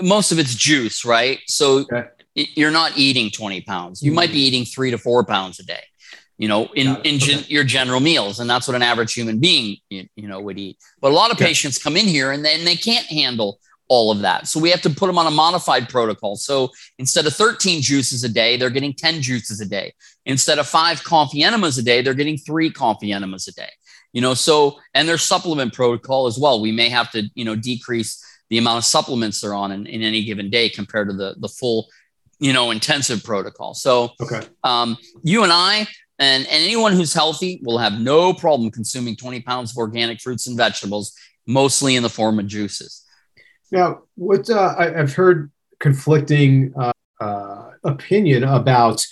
most 0.00 0.32
of 0.32 0.38
it's 0.38 0.54
juice, 0.54 1.04
right? 1.04 1.38
So 1.46 1.80
okay. 1.80 2.06
you're 2.34 2.70
not 2.70 2.96
eating 2.96 3.30
20 3.30 3.60
pounds. 3.62 4.02
You 4.02 4.10
mm-hmm. 4.10 4.16
might 4.16 4.32
be 4.32 4.40
eating 4.40 4.64
three 4.64 4.90
to 4.90 4.98
four 4.98 5.24
pounds 5.24 5.60
a 5.60 5.64
day. 5.64 5.82
you 6.38 6.48
know, 6.48 6.64
in, 6.74 6.96
in 7.04 7.18
gen, 7.18 7.44
your 7.48 7.62
general 7.62 8.00
meals. 8.00 8.40
And 8.40 8.48
that's 8.48 8.66
what 8.66 8.74
an 8.74 8.82
average 8.82 9.12
human 9.12 9.38
being, 9.38 9.76
you, 9.90 10.08
you 10.16 10.26
know, 10.26 10.40
would 10.40 10.58
eat. 10.58 10.78
But 11.00 11.12
a 11.12 11.14
lot 11.14 11.30
of 11.30 11.36
okay. 11.36 11.46
patients 11.46 11.78
come 11.78 11.96
in 11.96 12.06
here 12.06 12.32
and 12.32 12.44
then 12.44 12.64
they 12.64 12.74
can't 12.74 13.06
handle 13.06 13.60
all 13.88 14.10
of 14.10 14.20
that. 14.20 14.48
So 14.48 14.58
we 14.58 14.70
have 14.70 14.80
to 14.82 14.90
put 14.90 15.06
them 15.06 15.18
on 15.18 15.26
a 15.26 15.30
modified 15.30 15.90
protocol. 15.90 16.36
So 16.36 16.70
instead 16.98 17.26
of 17.26 17.34
13 17.34 17.82
juices 17.82 18.24
a 18.24 18.28
day, 18.28 18.56
they're 18.56 18.70
getting 18.70 18.94
10 18.94 19.20
juices 19.20 19.60
a 19.60 19.66
day. 19.66 19.92
Instead 20.24 20.58
of 20.58 20.66
five 20.66 21.04
coffee 21.04 21.42
enemas 21.42 21.76
a 21.76 21.82
day, 21.82 22.00
they're 22.00 22.14
getting 22.14 22.38
three 22.38 22.70
coffee 22.70 23.12
enemas 23.12 23.46
a 23.48 23.52
day. 23.52 23.68
You 24.12 24.20
know, 24.20 24.34
so 24.34 24.78
and 24.94 25.08
their 25.08 25.18
supplement 25.18 25.72
protocol 25.72 26.26
as 26.26 26.38
well. 26.38 26.60
We 26.60 26.72
may 26.72 26.88
have 26.88 27.10
to, 27.12 27.28
you 27.34 27.44
know, 27.44 27.56
decrease 27.56 28.22
the 28.50 28.58
amount 28.58 28.78
of 28.78 28.84
supplements 28.84 29.40
they're 29.40 29.54
on 29.54 29.72
in, 29.72 29.86
in 29.86 30.02
any 30.02 30.24
given 30.24 30.50
day 30.50 30.68
compared 30.68 31.08
to 31.08 31.14
the 31.14 31.34
the 31.38 31.48
full, 31.48 31.88
you 32.38 32.52
know, 32.52 32.70
intensive 32.70 33.24
protocol. 33.24 33.74
So 33.74 34.10
okay. 34.20 34.42
um, 34.64 34.98
you 35.22 35.42
and 35.42 35.52
I 35.52 35.86
and, 36.18 36.46
and 36.46 36.62
anyone 36.62 36.92
who's 36.92 37.12
healthy 37.12 37.60
will 37.64 37.78
have 37.78 38.00
no 38.00 38.32
problem 38.32 38.70
consuming 38.70 39.16
20 39.16 39.40
pounds 39.40 39.72
of 39.72 39.76
organic 39.76 40.20
fruits 40.20 40.46
and 40.46 40.56
vegetables, 40.56 41.14
mostly 41.46 41.96
in 41.96 42.02
the 42.02 42.08
form 42.08 42.38
of 42.38 42.46
juices. 42.46 43.04
Now, 43.72 44.02
what 44.14 44.48
uh, 44.50 44.74
I, 44.78 44.90
have 44.90 45.14
heard 45.14 45.50
conflicting 45.80 46.74
uh, 46.78 46.92
uh, 47.20 47.70
opinion 47.82 48.44
about 48.44 49.04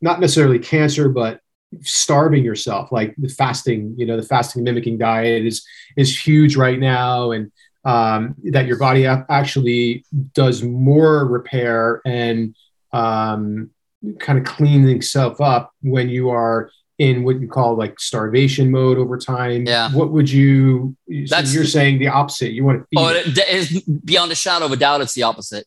not 0.00 0.20
necessarily 0.20 0.58
cancer, 0.58 1.08
but 1.08 1.40
starving 1.82 2.44
yourself, 2.44 2.92
like 2.92 3.14
the 3.16 3.28
fasting. 3.28 3.94
You 3.96 4.06
know, 4.06 4.16
the 4.16 4.26
fasting 4.26 4.64
mimicking 4.64 4.98
diet 4.98 5.44
is 5.44 5.66
is 5.96 6.26
huge 6.26 6.56
right 6.56 6.78
now, 6.78 7.32
and 7.32 7.52
um, 7.84 8.34
that 8.44 8.66
your 8.66 8.78
body 8.78 9.06
actually 9.06 10.04
does 10.34 10.62
more 10.62 11.24
repair 11.26 12.00
and 12.04 12.54
um, 12.92 13.70
kind 14.18 14.38
of 14.38 14.44
cleaning 14.44 14.96
itself 14.96 15.40
up 15.40 15.72
when 15.82 16.08
you 16.08 16.30
are 16.30 16.70
in 16.98 17.22
what 17.22 17.40
you 17.40 17.46
call 17.46 17.76
like 17.76 17.98
starvation 18.00 18.70
mode 18.70 18.98
over 18.98 19.16
time. 19.16 19.64
Yeah. 19.66 19.90
What 19.92 20.10
would 20.10 20.30
you? 20.30 20.96
That's, 21.28 21.54
you're 21.54 21.64
saying 21.64 21.98
the 21.98 22.08
opposite. 22.08 22.52
You 22.52 22.64
want 22.64 22.80
to. 22.80 22.98
oh, 22.98 23.08
it 23.08 23.38
is 23.48 23.82
beyond 23.82 24.32
a 24.32 24.34
shadow 24.34 24.66
of 24.66 24.72
a 24.72 24.76
doubt. 24.76 25.00
It's 25.00 25.14
the 25.14 25.22
opposite. 25.22 25.66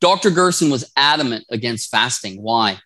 Dr. 0.00 0.30
Gerson 0.30 0.70
was 0.70 0.90
adamant 0.96 1.44
against 1.50 1.90
fasting. 1.90 2.40
Why? 2.40 2.78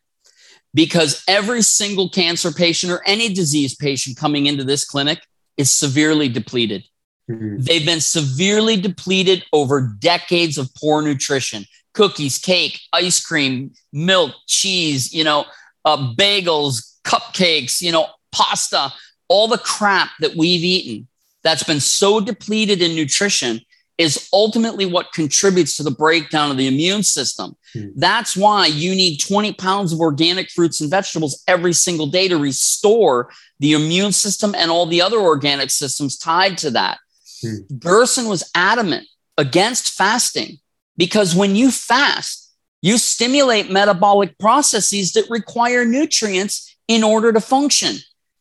Because 0.74 1.22
every 1.28 1.62
single 1.62 2.08
cancer 2.08 2.50
patient 2.50 2.92
or 2.92 3.02
any 3.06 3.32
disease 3.32 3.74
patient 3.74 4.16
coming 4.16 4.46
into 4.46 4.64
this 4.64 4.84
clinic 4.84 5.20
is 5.56 5.70
severely 5.70 6.28
depleted. 6.28 6.84
Mm-hmm. 7.30 7.58
They've 7.60 7.84
been 7.84 8.00
severely 8.00 8.76
depleted 8.76 9.44
over 9.52 9.94
decades 9.98 10.58
of 10.58 10.74
poor 10.74 11.02
nutrition 11.02 11.64
cookies, 11.94 12.38
cake, 12.38 12.80
ice 12.94 13.22
cream, 13.22 13.70
milk, 13.92 14.32
cheese, 14.46 15.12
you 15.12 15.24
know, 15.24 15.44
uh, 15.84 16.14
bagels, 16.14 16.96
cupcakes, 17.04 17.82
you 17.82 17.92
know, 17.92 18.06
pasta, 18.32 18.90
all 19.28 19.46
the 19.46 19.58
crap 19.58 20.08
that 20.20 20.34
we've 20.34 20.64
eaten 20.64 21.06
that's 21.42 21.64
been 21.64 21.80
so 21.80 22.20
depleted 22.20 22.80
in 22.80 22.94
nutrition 22.94 23.60
is 23.98 24.28
ultimately 24.32 24.86
what 24.86 25.12
contributes 25.12 25.76
to 25.76 25.82
the 25.82 25.90
breakdown 25.90 26.50
of 26.50 26.56
the 26.56 26.66
immune 26.66 27.02
system. 27.02 27.56
Hmm. 27.72 27.88
That's 27.94 28.36
why 28.36 28.66
you 28.66 28.94
need 28.94 29.18
20 29.18 29.52
pounds 29.54 29.92
of 29.92 30.00
organic 30.00 30.50
fruits 30.50 30.80
and 30.80 30.90
vegetables 30.90 31.42
every 31.46 31.72
single 31.72 32.06
day 32.06 32.28
to 32.28 32.36
restore 32.36 33.30
the 33.60 33.74
immune 33.74 34.12
system 34.12 34.54
and 34.56 34.70
all 34.70 34.86
the 34.86 35.02
other 35.02 35.18
organic 35.18 35.70
systems 35.70 36.18
tied 36.18 36.58
to 36.58 36.70
that. 36.70 36.98
Hmm. 37.42 37.76
Gerson 37.78 38.28
was 38.28 38.50
adamant 38.54 39.06
against 39.38 39.92
fasting 39.92 40.58
because 40.96 41.34
when 41.34 41.54
you 41.54 41.70
fast, 41.70 42.50
you 42.80 42.98
stimulate 42.98 43.70
metabolic 43.70 44.38
processes 44.38 45.12
that 45.12 45.30
require 45.30 45.84
nutrients 45.84 46.76
in 46.88 47.04
order 47.04 47.32
to 47.32 47.40
function. 47.40 47.96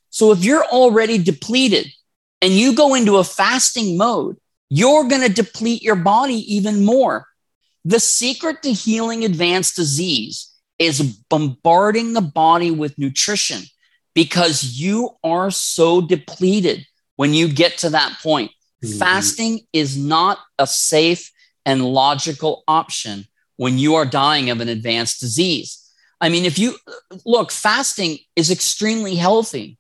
So 0.10 0.32
if 0.32 0.44
you're 0.44 0.66
already 0.66 1.18
depleted 1.18 1.88
and 2.42 2.52
you 2.52 2.76
go 2.76 2.96
into 2.96 3.18
a 3.18 3.24
fasting 3.24 3.98
mode, 3.98 4.38
you're 4.74 5.04
going 5.04 5.22
to 5.22 5.28
deplete 5.28 5.82
your 5.82 5.98
body 5.98 6.56
even 6.56 6.86
more. 6.86 7.28
The 7.84 8.00
secret 8.00 8.64
to 8.64 8.72
healing 8.72 9.26
advanced 9.26 9.76
disease 9.76 10.50
is 10.80 11.02
bombarding 11.30 12.14
the 12.14 12.22
body 12.22 12.72
with 12.72 12.98
nutrition 12.98 13.64
because 14.16 14.80
you 14.80 15.10
are 15.26 15.52
so 15.52 16.00
depleted 16.00 16.88
when 17.18 17.34
you 17.34 17.50
get 17.50 17.80
to 17.80 17.90
that 17.90 18.18
point. 18.24 18.52
Mm-hmm. 18.82 18.98
Fasting 18.98 19.60
is 19.74 19.98
not 19.98 20.40
a 20.58 20.66
safe 20.66 21.34
and 21.66 21.86
logical 21.86 22.64
option 22.66 23.26
when 23.58 23.78
you 23.78 23.96
are 23.96 24.06
dying 24.06 24.50
of 24.50 24.62
an 24.62 24.70
advanced 24.70 25.20
disease. 25.20 25.86
I 26.22 26.30
mean, 26.30 26.46
if 26.46 26.58
you 26.58 26.78
look, 27.26 27.52
fasting 27.52 28.20
is 28.38 28.50
extremely 28.50 29.16
healthy 29.16 29.78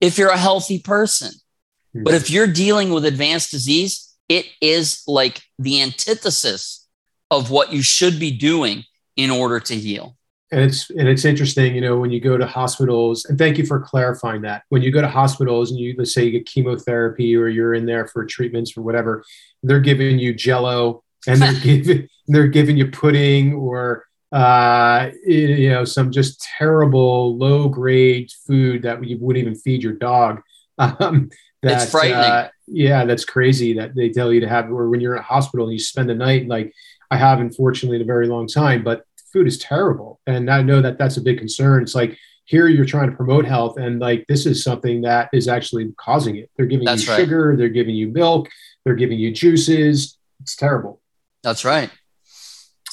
if 0.00 0.16
you're 0.16 0.30
a 0.30 0.38
healthy 0.38 0.78
person. 0.78 1.32
Mm-hmm. 1.32 2.04
But 2.04 2.14
if 2.14 2.30
you're 2.30 2.46
dealing 2.46 2.92
with 2.92 3.04
advanced 3.04 3.50
disease, 3.50 4.07
it 4.28 4.46
is 4.60 5.02
like 5.06 5.42
the 5.58 5.82
antithesis 5.82 6.86
of 7.30 7.50
what 7.50 7.72
you 7.72 7.82
should 7.82 8.18
be 8.18 8.30
doing 8.30 8.84
in 9.16 9.30
order 9.30 9.60
to 9.60 9.74
heal. 9.74 10.16
And 10.50 10.62
it's 10.62 10.88
and 10.90 11.06
it's 11.06 11.26
interesting, 11.26 11.74
you 11.74 11.82
know, 11.82 11.98
when 11.98 12.10
you 12.10 12.20
go 12.20 12.38
to 12.38 12.46
hospitals, 12.46 13.26
and 13.26 13.38
thank 13.38 13.58
you 13.58 13.66
for 13.66 13.80
clarifying 13.80 14.40
that. 14.42 14.62
When 14.70 14.80
you 14.80 14.90
go 14.90 15.02
to 15.02 15.08
hospitals 15.08 15.70
and 15.70 15.78
you 15.78 15.94
let's 15.98 16.14
say 16.14 16.24
you 16.24 16.30
get 16.30 16.46
chemotherapy 16.46 17.36
or 17.36 17.48
you're 17.48 17.74
in 17.74 17.84
there 17.84 18.06
for 18.06 18.24
treatments 18.24 18.74
or 18.74 18.80
whatever, 18.80 19.24
they're 19.62 19.80
giving 19.80 20.18
you 20.18 20.32
jello 20.32 21.04
and 21.26 21.42
they're 21.42 21.60
giving 21.62 22.08
they're 22.28 22.46
giving 22.46 22.78
you 22.78 22.90
pudding 22.90 23.52
or 23.54 24.06
uh, 24.32 25.10
you 25.26 25.70
know, 25.70 25.84
some 25.84 26.10
just 26.10 26.40
terrible 26.58 27.36
low 27.36 27.68
grade 27.68 28.30
food 28.46 28.82
that 28.82 29.02
you 29.04 29.16
wouldn't 29.18 29.42
even 29.42 29.54
feed 29.54 29.82
your 29.82 29.94
dog. 29.94 30.40
Um, 30.80 31.28
that, 31.62 31.82
it's 31.82 31.90
frightening. 31.90 32.18
Uh, 32.18 32.48
yeah, 32.66 33.04
that's 33.04 33.24
crazy 33.24 33.74
that 33.74 33.94
they 33.94 34.10
tell 34.10 34.32
you 34.32 34.40
to 34.40 34.48
have, 34.48 34.70
or 34.70 34.88
when 34.88 35.00
you're 35.00 35.14
in 35.14 35.20
a 35.20 35.24
hospital 35.24 35.66
and 35.66 35.72
you 35.72 35.78
spend 35.78 36.08
the 36.08 36.14
night, 36.14 36.46
like 36.48 36.72
I 37.10 37.16
have, 37.16 37.40
unfortunately, 37.40 37.96
in 37.96 38.02
a 38.02 38.06
very 38.06 38.28
long 38.28 38.46
time, 38.46 38.84
but 38.84 39.04
food 39.32 39.46
is 39.46 39.58
terrible. 39.58 40.20
And 40.26 40.50
I 40.50 40.62
know 40.62 40.80
that 40.82 40.98
that's 40.98 41.16
a 41.16 41.20
big 41.20 41.38
concern. 41.38 41.82
It's 41.82 41.94
like, 41.94 42.18
here 42.44 42.66
you're 42.66 42.86
trying 42.86 43.10
to 43.10 43.14
promote 43.14 43.44
health 43.44 43.76
and 43.76 44.00
like 44.00 44.24
this 44.26 44.46
is 44.46 44.64
something 44.64 45.02
that 45.02 45.28
is 45.34 45.48
actually 45.48 45.92
causing 45.98 46.36
it 46.36 46.50
they're 46.56 46.64
giving 46.64 46.86
that's 46.86 47.04
you 47.04 47.12
right. 47.12 47.20
sugar 47.20 47.54
they're 47.58 47.68
giving 47.68 47.94
you 47.94 48.08
milk 48.08 48.48
they're 48.86 48.94
giving 48.94 49.18
you 49.18 49.30
juices 49.30 50.16
it's 50.40 50.56
terrible 50.56 50.98
that's 51.42 51.62
right 51.62 51.90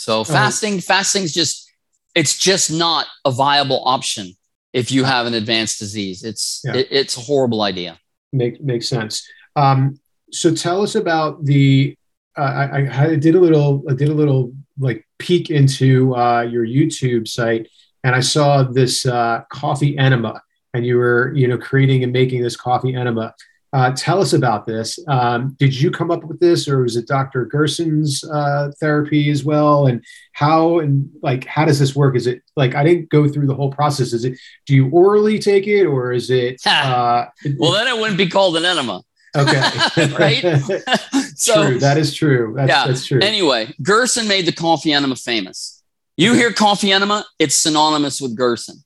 so 0.05 0.23
fasting, 0.23 0.79
fasting 0.81 1.23
is 1.23 1.33
just 1.33 1.71
it's 2.13 2.37
just 2.37 2.71
not 2.71 3.07
a 3.25 3.31
viable 3.31 3.81
option 3.85 4.35
if 4.71 4.91
you 4.91 5.03
have 5.03 5.25
an 5.25 5.33
advanced 5.33 5.79
disease. 5.79 6.23
It's 6.23 6.61
yeah. 6.63 6.75
it, 6.75 6.87
it's 6.91 7.17
a 7.17 7.21
horrible 7.21 7.63
idea. 7.63 7.99
Make 8.33 8.61
makes 8.61 8.87
sense. 8.87 9.27
Um, 9.55 9.99
so 10.31 10.53
tell 10.53 10.81
us 10.81 10.95
about 10.95 11.43
the. 11.45 11.95
Uh, 12.37 12.67
I, 12.73 13.05
I 13.05 13.15
did 13.15 13.35
a 13.35 13.39
little. 13.39 13.83
I 13.89 13.93
did 13.93 14.09
a 14.09 14.13
little 14.13 14.53
like 14.77 15.07
peek 15.19 15.49
into 15.49 16.15
uh, 16.15 16.41
your 16.41 16.65
YouTube 16.65 17.27
site, 17.27 17.69
and 18.03 18.15
I 18.15 18.19
saw 18.19 18.63
this 18.63 19.05
uh, 19.05 19.43
coffee 19.49 19.97
enema, 19.97 20.41
and 20.73 20.85
you 20.85 20.97
were 20.97 21.33
you 21.33 21.47
know 21.47 21.57
creating 21.57 22.03
and 22.03 22.11
making 22.11 22.41
this 22.41 22.57
coffee 22.57 22.95
enema. 22.95 23.33
Uh, 23.75 23.91
tell 23.91 24.21
us 24.21 24.31
about 24.31 24.65
this. 24.65 24.97
Um, 25.09 25.53
did 25.59 25.75
you 25.75 25.91
come 25.91 26.09
up 26.09 26.23
with 26.23 26.39
this, 26.39 26.65
or 26.65 26.83
was 26.83 26.95
it 26.95 27.07
Dr. 27.07 27.45
Gerson's 27.45 28.23
uh, 28.23 28.71
therapy 28.79 29.29
as 29.29 29.43
well? 29.43 29.87
And 29.87 30.01
how 30.31 30.79
and 30.79 31.09
like 31.21 31.43
how 31.43 31.65
does 31.65 31.77
this 31.77 31.93
work? 31.93 32.15
Is 32.15 32.25
it 32.25 32.41
like 32.55 32.73
I 32.73 32.85
didn't 32.85 33.09
go 33.09 33.27
through 33.27 33.47
the 33.47 33.53
whole 33.53 33.73
process? 33.73 34.13
Is 34.13 34.23
it 34.23 34.39
do 34.65 34.73
you 34.73 34.89
orally 34.91 35.39
take 35.39 35.67
it, 35.67 35.83
or 35.85 36.13
is 36.13 36.29
it? 36.29 36.61
Uh, 36.85 37.25
well, 37.57 37.71
then 37.71 37.87
it 37.87 37.99
wouldn't 37.99 38.17
be 38.17 38.29
called 38.29 38.55
an 38.55 38.63
enema. 38.63 39.01
Okay, 39.35 39.59
right. 40.17 40.41
so 41.35 41.67
true. 41.67 41.79
that 41.79 41.97
is 41.97 42.13
true. 42.13 42.53
That's, 42.55 42.69
yeah, 42.69 42.87
that's 42.87 43.05
true. 43.05 43.19
Anyway, 43.21 43.73
Gerson 43.81 44.27
made 44.27 44.45
the 44.45 44.51
coffee 44.53 44.93
enema 44.93 45.15
famous. 45.15 45.83
You 46.15 46.33
hear 46.33 46.53
coffee 46.53 46.91
enema, 46.91 47.25
it's 47.39 47.57
synonymous 47.57 48.21
with 48.21 48.37
Gerson 48.37 48.83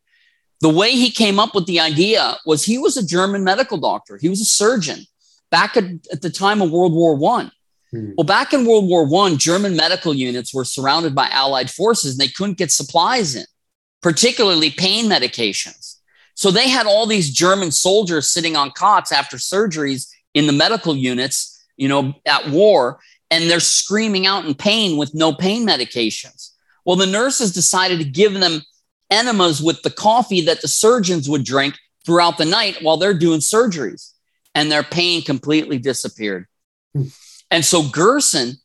the 0.62 0.69
way 0.69 0.91
he 0.91 1.10
came 1.10 1.39
up 1.39 1.56
with 1.56 1.65
the 1.65 1.80
idea 1.80 2.38
was 2.45 2.65
he 2.65 2.78
was 2.78 2.98
a 2.98 3.06
German 3.06 3.43
medical 3.43 3.78
doctor. 3.78 4.17
He 4.17 4.30
was 4.30 4.41
a 4.41 4.45
surgeon 4.45 5.06
back 5.52 5.78
at, 5.78 5.86
at 6.12 6.22
the 6.22 6.30
time 6.30 6.62
of 6.62 6.72
World 6.72 6.93
War 6.93 7.15
One. 7.15 7.52
Hmm. 7.91 8.12
Well, 8.17 8.26
back 8.26 8.54
in 8.54 8.65
World 8.65 8.88
War 8.88 9.06
One, 9.06 9.38
German 9.38 9.76
medical 9.76 10.13
units 10.13 10.54
were 10.54 10.65
surrounded 10.65 11.15
by 11.15 11.30
Allied 11.30 11.69
forces 11.69 12.13
and 12.13 12.19
they 12.19 12.32
couldn't 12.32 12.58
get 12.58 12.72
supplies 12.72 13.36
in, 13.36 13.45
particularly 14.02 14.69
pain 14.69 15.06
medications. 15.06 15.95
So 16.36 16.52
they 16.52 16.69
had 16.69 16.86
all 16.86 17.06
these 17.06 17.32
German 17.32 17.72
soldiers 17.72 18.30
sitting 18.30 18.56
on 18.56 18.72
cots 18.72 19.12
after 19.12 19.38
surgeries 19.38 20.10
in 20.34 20.48
the 20.48 20.54
medical 20.54 20.95
units, 20.95 21.65
you 21.76 21.88
know, 21.88 22.13
at 22.26 22.50
war, 22.50 23.00
and 23.32 23.50
they're 23.50 23.60
screaming 23.60 24.26
out 24.26 24.45
in 24.45 24.54
pain 24.54 24.98
with 24.98 25.13
no 25.13 25.34
pain 25.34 25.67
medications. 25.67 26.52
Well, 26.86 26.95
the 26.95 27.06
nurses 27.06 27.52
decided 27.52 28.00
to 28.00 28.06
give 28.06 28.34
them 28.34 28.62
enemas 29.10 29.62
with 29.62 29.82
the 29.82 29.89
coffee 29.89 30.41
that 30.41 30.62
the 30.62 30.67
surgeons 30.67 31.30
would 31.30 31.43
drink 31.43 31.76
throughout 32.06 32.38
the 32.38 32.45
night 32.45 32.78
while 32.82 32.98
they're 32.98 33.13
doing 33.13 33.39
surgeries, 33.39 34.13
and 34.56 34.72
their 34.72 34.84
pain 34.84 35.22
completely 35.22 35.78
disappeared. 35.78 36.48
And 37.52 37.65
so 37.65 37.84
Gerson 37.84 38.58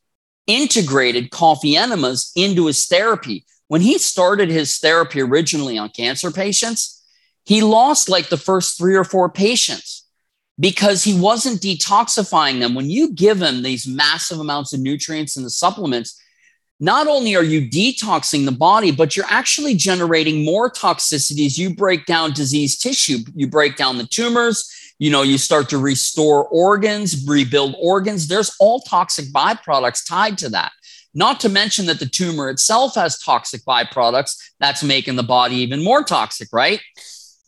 integrated 0.47 1.31
coffee 1.31 1.75
enemas 1.75 2.31
into 2.35 2.67
his 2.67 2.85
therapy. 2.85 3.45
When 3.67 3.81
he 3.81 3.97
started 3.97 4.49
his 4.49 4.77
therapy 4.77 5.21
originally 5.21 5.77
on 5.77 5.89
cancer 5.89 6.31
patients, 6.31 7.03
he 7.45 7.61
lost 7.61 8.09
like 8.09 8.29
the 8.29 8.37
first 8.37 8.77
three 8.77 8.95
or 8.95 9.03
four 9.03 9.29
patients 9.29 10.05
because 10.59 11.03
he 11.03 11.19
wasn't 11.19 11.61
detoxifying 11.61 12.59
them. 12.59 12.75
When 12.75 12.89
you 12.89 13.11
give 13.11 13.41
him 13.41 13.63
these 13.63 13.87
massive 13.87 14.39
amounts 14.39 14.73
of 14.73 14.79
nutrients 14.79 15.35
and 15.35 15.45
the 15.45 15.49
supplements, 15.49 16.19
not 16.79 17.07
only 17.07 17.35
are 17.35 17.43
you 17.43 17.69
detoxing 17.69 18.45
the 18.45 18.51
body, 18.51 18.91
but 18.91 19.15
you're 19.15 19.25
actually 19.29 19.75
generating 19.75 20.43
more 20.43 20.69
toxicities. 20.69 21.57
You 21.57 21.73
break 21.73 22.05
down 22.05 22.33
diseased 22.33 22.81
tissue, 22.81 23.19
you 23.33 23.47
break 23.47 23.77
down 23.77 23.97
the 23.97 24.07
tumors, 24.07 24.69
you 24.99 25.09
know, 25.09 25.23
you 25.23 25.37
start 25.37 25.69
to 25.69 25.77
restore 25.77 26.45
organs, 26.47 27.25
rebuild 27.27 27.75
organs. 27.79 28.27
There's 28.27 28.55
all 28.59 28.81
toxic 28.81 29.25
byproducts 29.25 30.07
tied 30.07 30.37
to 30.39 30.49
that. 30.49 30.71
Not 31.13 31.39
to 31.41 31.49
mention 31.49 31.85
that 31.85 31.99
the 31.99 32.05
tumor 32.05 32.49
itself 32.49 32.95
has 32.95 33.19
toxic 33.19 33.61
byproducts 33.63 34.35
that's 34.59 34.83
making 34.83 35.15
the 35.15 35.23
body 35.23 35.55
even 35.57 35.81
more 35.81 36.03
toxic, 36.03 36.49
right? 36.51 36.81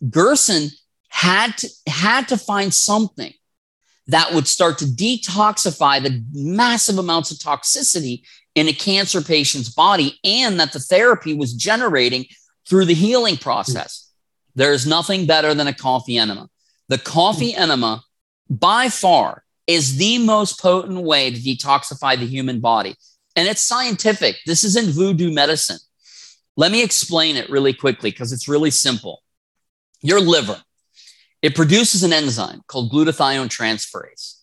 Gerson 0.09 0.69
had 1.09 1.57
to, 1.57 1.69
had 1.87 2.27
to 2.29 2.37
find 2.37 2.73
something 2.73 3.33
that 4.07 4.33
would 4.33 4.47
start 4.47 4.77
to 4.77 4.85
detoxify 4.85 6.01
the 6.01 6.23
massive 6.33 6.97
amounts 6.97 7.31
of 7.31 7.37
toxicity 7.37 8.23
in 8.57 8.67
a 8.67 8.73
cancer 8.73 9.21
patient's 9.21 9.69
body 9.69 10.19
and 10.23 10.59
that 10.59 10.73
the 10.73 10.79
therapy 10.79 11.31
was 11.31 11.53
generating 11.53 12.25
through 12.67 12.85
the 12.85 12.95
healing 12.95 13.37
process. 13.37 14.11
There 14.55 14.73
is 14.73 14.87
nothing 14.87 15.27
better 15.27 15.53
than 15.53 15.67
a 15.67 15.75
coffee 15.75 16.17
enema. 16.17 16.49
The 16.89 16.97
coffee 16.97 17.51
hmm. 17.51 17.61
enema, 17.61 18.03
by 18.49 18.89
far, 18.89 19.43
is 19.67 19.97
the 19.97 20.17
most 20.17 20.59
potent 20.59 21.03
way 21.03 21.29
to 21.29 21.37
detoxify 21.37 22.17
the 22.17 22.25
human 22.25 22.59
body. 22.59 22.95
And 23.35 23.47
it's 23.47 23.61
scientific. 23.61 24.37
This 24.47 24.63
isn't 24.63 24.89
voodoo 24.89 25.31
medicine. 25.31 25.77
Let 26.55 26.71
me 26.71 26.83
explain 26.83 27.35
it 27.35 27.51
really 27.51 27.73
quickly 27.73 28.09
because 28.09 28.31
it's 28.31 28.47
really 28.47 28.71
simple. 28.71 29.21
Your 30.01 30.19
liver, 30.19 30.63
it 31.43 31.53
produces 31.53 32.01
an 32.01 32.11
enzyme 32.11 32.63
called 32.65 32.91
glutathione 32.91 33.49
transferase. 33.49 34.36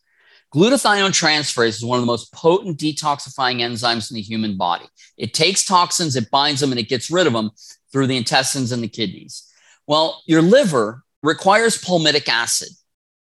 Glutathione 0.55 1.11
transferase 1.11 1.69
is 1.69 1.85
one 1.85 1.99
of 1.99 2.03
the 2.03 2.07
most 2.07 2.33
potent 2.33 2.79
detoxifying 2.79 3.61
enzymes 3.61 4.09
in 4.09 4.15
the 4.15 4.21
human 4.23 4.57
body. 4.57 4.85
It 5.19 5.35
takes 5.35 5.65
toxins, 5.65 6.15
it 6.15 6.31
binds 6.31 6.61
them, 6.61 6.71
and 6.71 6.79
it 6.79 6.89
gets 6.89 7.11
rid 7.11 7.27
of 7.27 7.33
them 7.33 7.51
through 7.91 8.07
the 8.07 8.17
intestines 8.17 8.71
and 8.71 8.81
the 8.81 8.87
kidneys. 8.87 9.51
Well, 9.89 10.23
your 10.27 10.43
liver 10.43 11.03
requires 11.25 11.83
palmitic 11.83 12.29
acid 12.29 12.69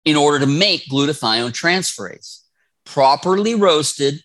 in 0.04 0.18
order 0.18 0.40
to 0.40 0.46
make 0.46 0.90
glutathione 0.90 1.54
transferase. 1.54 2.42
Properly 2.84 3.56
roasted 3.56 4.22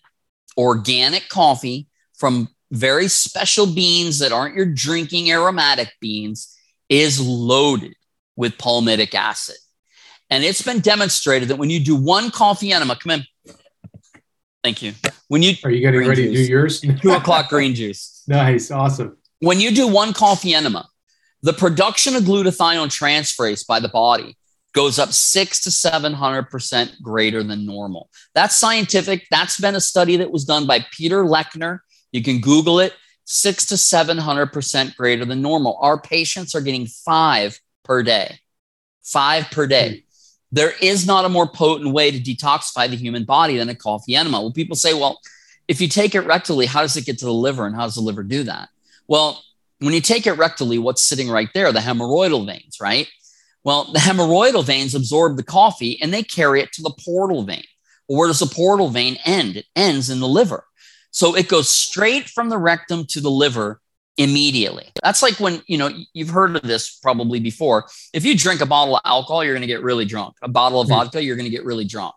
organic 0.57 1.29
coffee 1.29 1.87
from 2.17 2.49
very 2.71 3.07
special 3.07 3.67
beans 3.67 4.19
that 4.19 4.33
aren't 4.33 4.55
your 4.55 4.65
drinking 4.65 5.31
aromatic 5.31 5.93
beans 6.01 6.53
is 6.89 7.21
loaded 7.21 7.93
with 8.35 8.57
palmitic 8.57 9.15
acid. 9.15 9.55
And 10.29 10.43
it's 10.43 10.61
been 10.61 10.79
demonstrated 10.79 11.49
that 11.49 11.57
when 11.57 11.69
you 11.69 11.79
do 11.79 11.95
one 11.95 12.31
coffee 12.31 12.71
enema, 12.71 12.97
come 12.97 13.11
in. 13.11 13.55
Thank 14.63 14.81
you. 14.81 14.93
When 15.27 15.41
you 15.41 15.53
are 15.63 15.71
you 15.71 15.79
getting 15.79 16.07
ready 16.07 16.23
juice, 16.23 16.39
to 16.39 16.45
do 16.45 16.51
yours? 16.51 16.81
two 17.01 17.11
o'clock 17.11 17.49
green 17.49 17.73
juice. 17.73 18.23
Nice, 18.27 18.71
awesome. 18.71 19.17
When 19.39 19.59
you 19.59 19.71
do 19.71 19.87
one 19.87 20.13
coffee 20.13 20.53
enema, 20.53 20.89
the 21.41 21.53
production 21.53 22.15
of 22.15 22.23
glutathione 22.23 22.87
transferase 22.87 23.65
by 23.65 23.79
the 23.79 23.89
body 23.89 24.35
goes 24.73 24.99
up 24.99 25.11
six 25.11 25.63
to 25.63 25.69
700% 25.69 27.01
greater 27.01 27.43
than 27.43 27.65
normal. 27.65 28.09
That's 28.35 28.55
scientific. 28.55 29.25
That's 29.31 29.59
been 29.59 29.75
a 29.75 29.81
study 29.81 30.17
that 30.17 30.31
was 30.31 30.45
done 30.45 30.67
by 30.67 30.85
Peter 30.91 31.23
Lechner. 31.23 31.79
You 32.11 32.23
can 32.23 32.41
Google 32.41 32.79
it. 32.79 32.93
Six 33.25 33.65
to 33.67 33.75
700% 33.75 34.95
greater 34.95 35.25
than 35.25 35.41
normal. 35.41 35.77
Our 35.81 35.99
patients 35.99 36.55
are 36.55 36.61
getting 36.61 36.85
five 36.85 37.59
per 37.83 38.03
day. 38.03 38.39
Five 39.03 39.49
per 39.51 39.67
day. 39.67 39.89
Hmm. 39.89 40.06
There 40.51 40.73
is 40.81 41.05
not 41.05 41.25
a 41.25 41.29
more 41.29 41.47
potent 41.47 41.93
way 41.93 42.11
to 42.11 42.19
detoxify 42.19 42.89
the 42.89 42.95
human 42.95 43.25
body 43.25 43.57
than 43.57 43.69
a 43.69 43.75
coffee 43.75 44.15
enema. 44.15 44.41
Well, 44.41 44.51
people 44.51 44.75
say, 44.75 44.93
well, 44.93 45.19
if 45.67 45.81
you 45.81 45.87
take 45.87 46.15
it 46.15 46.25
rectally, 46.25 46.65
how 46.65 46.81
does 46.81 46.95
it 46.95 47.05
get 47.05 47.19
to 47.19 47.25
the 47.25 47.33
liver 47.33 47.65
and 47.65 47.75
how 47.75 47.83
does 47.83 47.95
the 47.95 48.01
liver 48.01 48.23
do 48.23 48.43
that? 48.43 48.69
Well, 49.07 49.43
when 49.79 49.93
you 49.93 50.01
take 50.01 50.25
it 50.25 50.37
rectally, 50.37 50.79
what's 50.79 51.03
sitting 51.03 51.29
right 51.29 51.49
there? 51.53 51.71
The 51.71 51.79
hemorrhoidal 51.79 52.45
veins, 52.45 52.77
right? 52.81 53.07
Well, 53.63 53.91
the 53.91 53.99
hemorrhoidal 53.99 54.63
veins 54.63 54.95
absorb 54.95 55.35
the 55.35 55.43
coffee 55.43 56.01
and 56.01 56.13
they 56.13 56.23
carry 56.23 56.61
it 56.61 56.71
to 56.73 56.81
the 56.81 56.95
portal 57.03 57.43
vein. 57.43 57.63
Well, 58.07 58.19
where 58.19 58.27
does 58.27 58.39
the 58.39 58.45
portal 58.45 58.89
vein 58.89 59.17
end? 59.25 59.57
It 59.57 59.65
ends 59.75 60.09
in 60.09 60.19
the 60.21 60.27
liver. 60.27 60.63
So 61.11 61.35
it 61.35 61.49
goes 61.49 61.69
straight 61.69 62.29
from 62.29 62.49
the 62.49 62.57
rectum 62.57 63.05
to 63.07 63.19
the 63.19 63.31
liver 63.31 63.81
immediately. 64.17 64.89
That's 65.03 65.21
like 65.21 65.39
when, 65.39 65.61
you 65.67 65.77
know, 65.77 65.89
you've 66.13 66.29
heard 66.29 66.55
of 66.55 66.63
this 66.63 66.97
probably 66.97 67.39
before. 67.39 67.87
If 68.13 68.25
you 68.25 68.37
drink 68.37 68.61
a 68.61 68.65
bottle 68.65 68.95
of 68.95 69.01
alcohol, 69.05 69.43
you're 69.43 69.53
going 69.53 69.61
to 69.61 69.67
get 69.67 69.83
really 69.83 70.05
drunk. 70.05 70.35
A 70.41 70.47
bottle 70.47 70.81
of 70.81 70.87
mm. 70.87 70.91
vodka, 70.91 71.23
you're 71.23 71.35
going 71.35 71.49
to 71.49 71.55
get 71.55 71.65
really 71.65 71.85
drunk. 71.85 72.15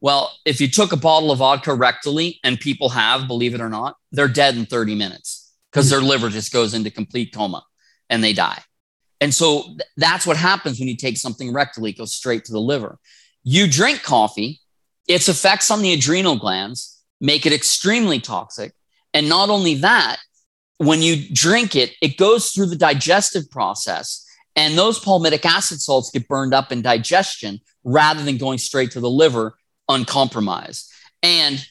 Well, 0.00 0.32
if 0.44 0.60
you 0.60 0.68
took 0.68 0.92
a 0.92 0.96
bottle 0.96 1.30
of 1.30 1.38
vodka 1.38 1.70
rectally, 1.70 2.38
and 2.44 2.58
people 2.58 2.88
have, 2.90 3.26
believe 3.26 3.54
it 3.54 3.60
or 3.60 3.68
not, 3.68 3.96
they're 4.12 4.28
dead 4.28 4.56
in 4.56 4.66
30 4.66 4.94
minutes 4.94 5.52
because 5.70 5.86
mm. 5.86 5.90
their 5.90 6.00
liver 6.00 6.28
just 6.28 6.52
goes 6.52 6.74
into 6.74 6.90
complete 6.90 7.34
coma 7.34 7.64
and 8.08 8.22
they 8.22 8.32
die. 8.32 8.62
And 9.20 9.34
so 9.34 9.62
th- 9.62 9.80
that's 9.96 10.26
what 10.26 10.36
happens 10.36 10.78
when 10.78 10.88
you 10.88 10.96
take 10.96 11.18
something 11.18 11.52
rectally, 11.52 11.90
it 11.90 11.98
goes 11.98 12.14
straight 12.14 12.44
to 12.46 12.52
the 12.52 12.60
liver. 12.60 12.98
You 13.44 13.66
drink 13.66 14.02
coffee, 14.02 14.60
its 15.08 15.28
effects 15.28 15.70
on 15.70 15.82
the 15.82 15.92
adrenal 15.92 16.36
glands 16.36 16.98
make 17.20 17.44
it 17.44 17.52
extremely 17.52 18.20
toxic. 18.20 18.72
And 19.12 19.28
not 19.28 19.50
only 19.50 19.74
that, 19.76 20.18
when 20.80 21.02
you 21.02 21.28
drink 21.30 21.76
it, 21.76 21.92
it 22.00 22.16
goes 22.16 22.52
through 22.52 22.64
the 22.64 22.74
digestive 22.74 23.50
process, 23.50 24.26
and 24.56 24.78
those 24.78 24.98
palmitic 24.98 25.44
acid 25.44 25.78
salts 25.78 26.10
get 26.10 26.26
burned 26.26 26.54
up 26.54 26.72
in 26.72 26.80
digestion 26.80 27.60
rather 27.84 28.24
than 28.24 28.38
going 28.38 28.56
straight 28.56 28.90
to 28.92 29.00
the 29.00 29.10
liver 29.10 29.58
uncompromised. 29.90 30.90
And 31.22 31.62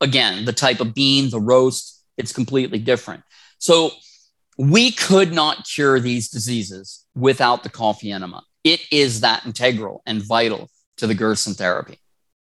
again, 0.00 0.46
the 0.46 0.52
type 0.52 0.80
of 0.80 0.94
bean, 0.94 1.30
the 1.30 1.40
roast, 1.40 2.02
it's 2.18 2.32
completely 2.32 2.80
different. 2.80 3.22
So 3.58 3.92
we 4.58 4.90
could 4.90 5.32
not 5.32 5.64
cure 5.72 6.00
these 6.00 6.28
diseases 6.28 7.04
without 7.14 7.62
the 7.62 7.70
coffee 7.70 8.10
enema. 8.10 8.42
It 8.64 8.80
is 8.90 9.20
that 9.20 9.46
integral 9.46 10.02
and 10.06 10.20
vital 10.20 10.68
to 10.96 11.06
the 11.06 11.14
Gerson 11.14 11.54
therapy. 11.54 12.00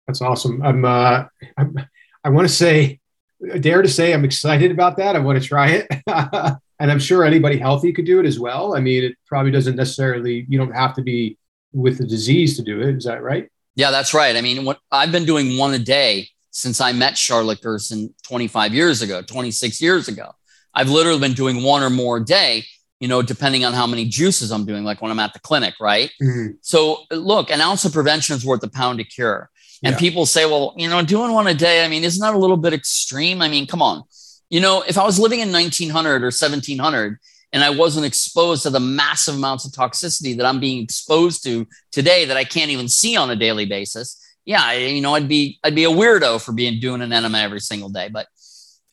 That's 0.07 0.21
awesome. 0.21 0.61
I'm, 0.63 0.85
uh, 0.85 1.25
I'm 1.57 1.75
I 2.23 2.29
want 2.29 2.47
to 2.47 2.55
say 2.55 3.01
dare 3.61 3.83
to 3.83 3.89
say 3.89 4.13
I'm 4.13 4.25
excited 4.25 4.71
about 4.71 4.97
that. 4.99 5.17
I 5.17 5.19
want 5.19 5.41
to 5.41 5.47
try 5.47 5.69
it. 5.71 5.87
and 6.79 6.91
I'm 6.91 6.99
sure 6.99 7.25
anybody 7.25 7.59
healthy 7.59 7.93
could 7.93 8.07
do 8.07 8.21
it 8.21 8.27
as 8.27 8.41
well. 8.41 8.75
I 8.77 8.81
mean, 8.81 9.05
it 9.05 9.17
probably 9.27 9.51
doesn't 9.51 9.77
necessarily, 9.77 10.47
you 10.49 10.59
don't 10.59 10.75
have 10.75 10.95
to 10.95 11.03
be 11.03 11.39
with 11.73 11.99
the 11.99 12.07
disease 12.07 12.57
to 12.57 12.63
do 12.63 12.81
it. 12.81 12.97
Is 12.97 13.05
that 13.05 13.23
right? 13.23 13.49
Yeah, 13.75 13.91
that's 13.91 14.13
right. 14.13 14.37
I 14.37 14.41
mean, 14.41 14.65
what 14.65 14.79
I've 14.91 15.13
been 15.13 15.25
doing 15.25 15.57
one 15.57 15.75
a 15.75 15.79
day 15.79 16.29
since 16.51 16.81
I 16.81 16.93
met 16.93 17.17
Charlotte 17.17 17.63
Gerson 17.63 18.15
25 18.25 18.75
years 18.75 19.03
ago, 19.03 19.23
26 19.23 19.81
years 19.81 20.09
ago. 20.09 20.33
I've 20.75 20.91
literally 20.91 21.21
been 21.21 21.33
doing 21.33 21.63
one 21.63 21.83
or 21.83 21.91
more 21.91 22.19
a 22.19 22.25
day, 22.25 22.65
you 23.01 23.09
know, 23.09 23.23
depending 23.23 23.65
on 23.65 23.73
how 23.73 23.87
many 23.87 24.07
juices 24.07 24.51
I'm 24.53 24.65
doing, 24.65 24.85
like 24.85 25.03
when 25.03 25.11
I'm 25.11 25.19
at 25.19 25.33
the 25.33 25.41
clinic, 25.41 25.75
right? 25.81 26.11
Mm-hmm. 26.23 26.53
So, 26.61 26.99
look, 27.11 27.51
an 27.51 27.61
ounce 27.61 27.85
of 27.85 27.93
prevention 27.93 28.37
is 28.37 28.45
worth 28.45 28.63
a 28.63 28.71
pound 28.71 29.01
of 29.01 29.09
cure. 29.09 29.51
And 29.83 29.95
yeah. 29.95 29.99
people 29.99 30.27
say, 30.27 30.45
well, 30.47 30.75
you 30.77 30.89
know, 30.89 31.03
doing 31.03 31.33
one 31.33 31.47
a 31.47 31.55
day, 31.55 31.85
I 31.85 31.89
mean, 31.89 32.05
isn't 32.05 32.21
that 32.21 32.35
a 32.35 32.39
little 32.39 32.57
bit 32.57 32.73
extreme? 32.73 33.43
I 33.43 33.49
mean, 33.49 33.67
come 33.67 33.83
on. 33.83 34.05
You 34.49 34.61
know, 34.61 34.85
if 34.87 34.97
I 34.97 35.05
was 35.05 35.19
living 35.19 35.41
in 35.41 35.51
1900 35.51 36.23
or 36.23 36.27
1700 36.27 37.19
and 37.53 37.65
I 37.65 37.71
wasn't 37.71 38.07
exposed 38.07 38.63
to 38.63 38.71
the 38.71 38.81
massive 38.81 39.35
amounts 39.35 39.65
of 39.65 39.73
toxicity 39.73 40.37
that 40.37 40.47
I'm 40.47 40.61
being 40.61 40.83
exposed 40.83 41.43
to 41.45 41.67
today 41.91 42.25
that 42.27 42.37
I 42.37 42.45
can't 42.45 42.71
even 42.71 42.89
see 42.89 43.17
on 43.17 43.31
a 43.31 43.37
daily 43.37 43.67
basis, 43.67 44.19
yeah, 44.45 44.73
you 44.73 45.01
know, 45.01 45.15
I'd 45.15 45.29
be 45.29 45.59
I'd 45.63 45.75
be 45.75 45.85
a 45.85 45.91
weirdo 45.91 46.43
for 46.43 46.53
being 46.53 46.81
doing 46.81 47.03
an 47.03 47.13
enema 47.13 47.39
every 47.39 47.61
single 47.61 47.89
day. 47.89 48.09
But 48.09 48.27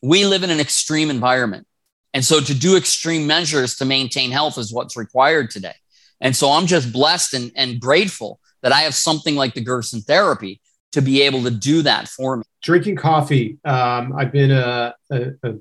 we 0.02 0.24
live 0.24 0.42
in 0.42 0.50
an 0.50 0.60
extreme 0.60 1.10
environment. 1.10 1.66
And 2.14 2.24
so 2.24 2.40
to 2.40 2.54
do 2.54 2.76
extreme 2.76 3.26
measures 3.26 3.76
to 3.76 3.84
maintain 3.84 4.30
health 4.30 4.58
is 4.58 4.72
what's 4.72 4.96
required 4.96 5.50
today. 5.50 5.74
And 6.20 6.34
so 6.34 6.50
I'm 6.50 6.66
just 6.66 6.92
blessed 6.92 7.34
and, 7.34 7.52
and 7.56 7.80
grateful 7.80 8.40
that 8.62 8.72
I 8.72 8.80
have 8.80 8.94
something 8.94 9.36
like 9.36 9.54
the 9.54 9.60
Gerson 9.60 10.02
therapy 10.02 10.59
to 10.92 11.00
be 11.00 11.22
able 11.22 11.42
to 11.44 11.50
do 11.50 11.82
that 11.82 12.08
for 12.08 12.38
me. 12.38 12.42
Drinking 12.62 12.96
coffee, 12.96 13.58
um, 13.64 14.12
I've 14.16 14.32
been 14.32 14.50
a, 14.50 14.94
a, 15.10 15.20
a, 15.42 15.54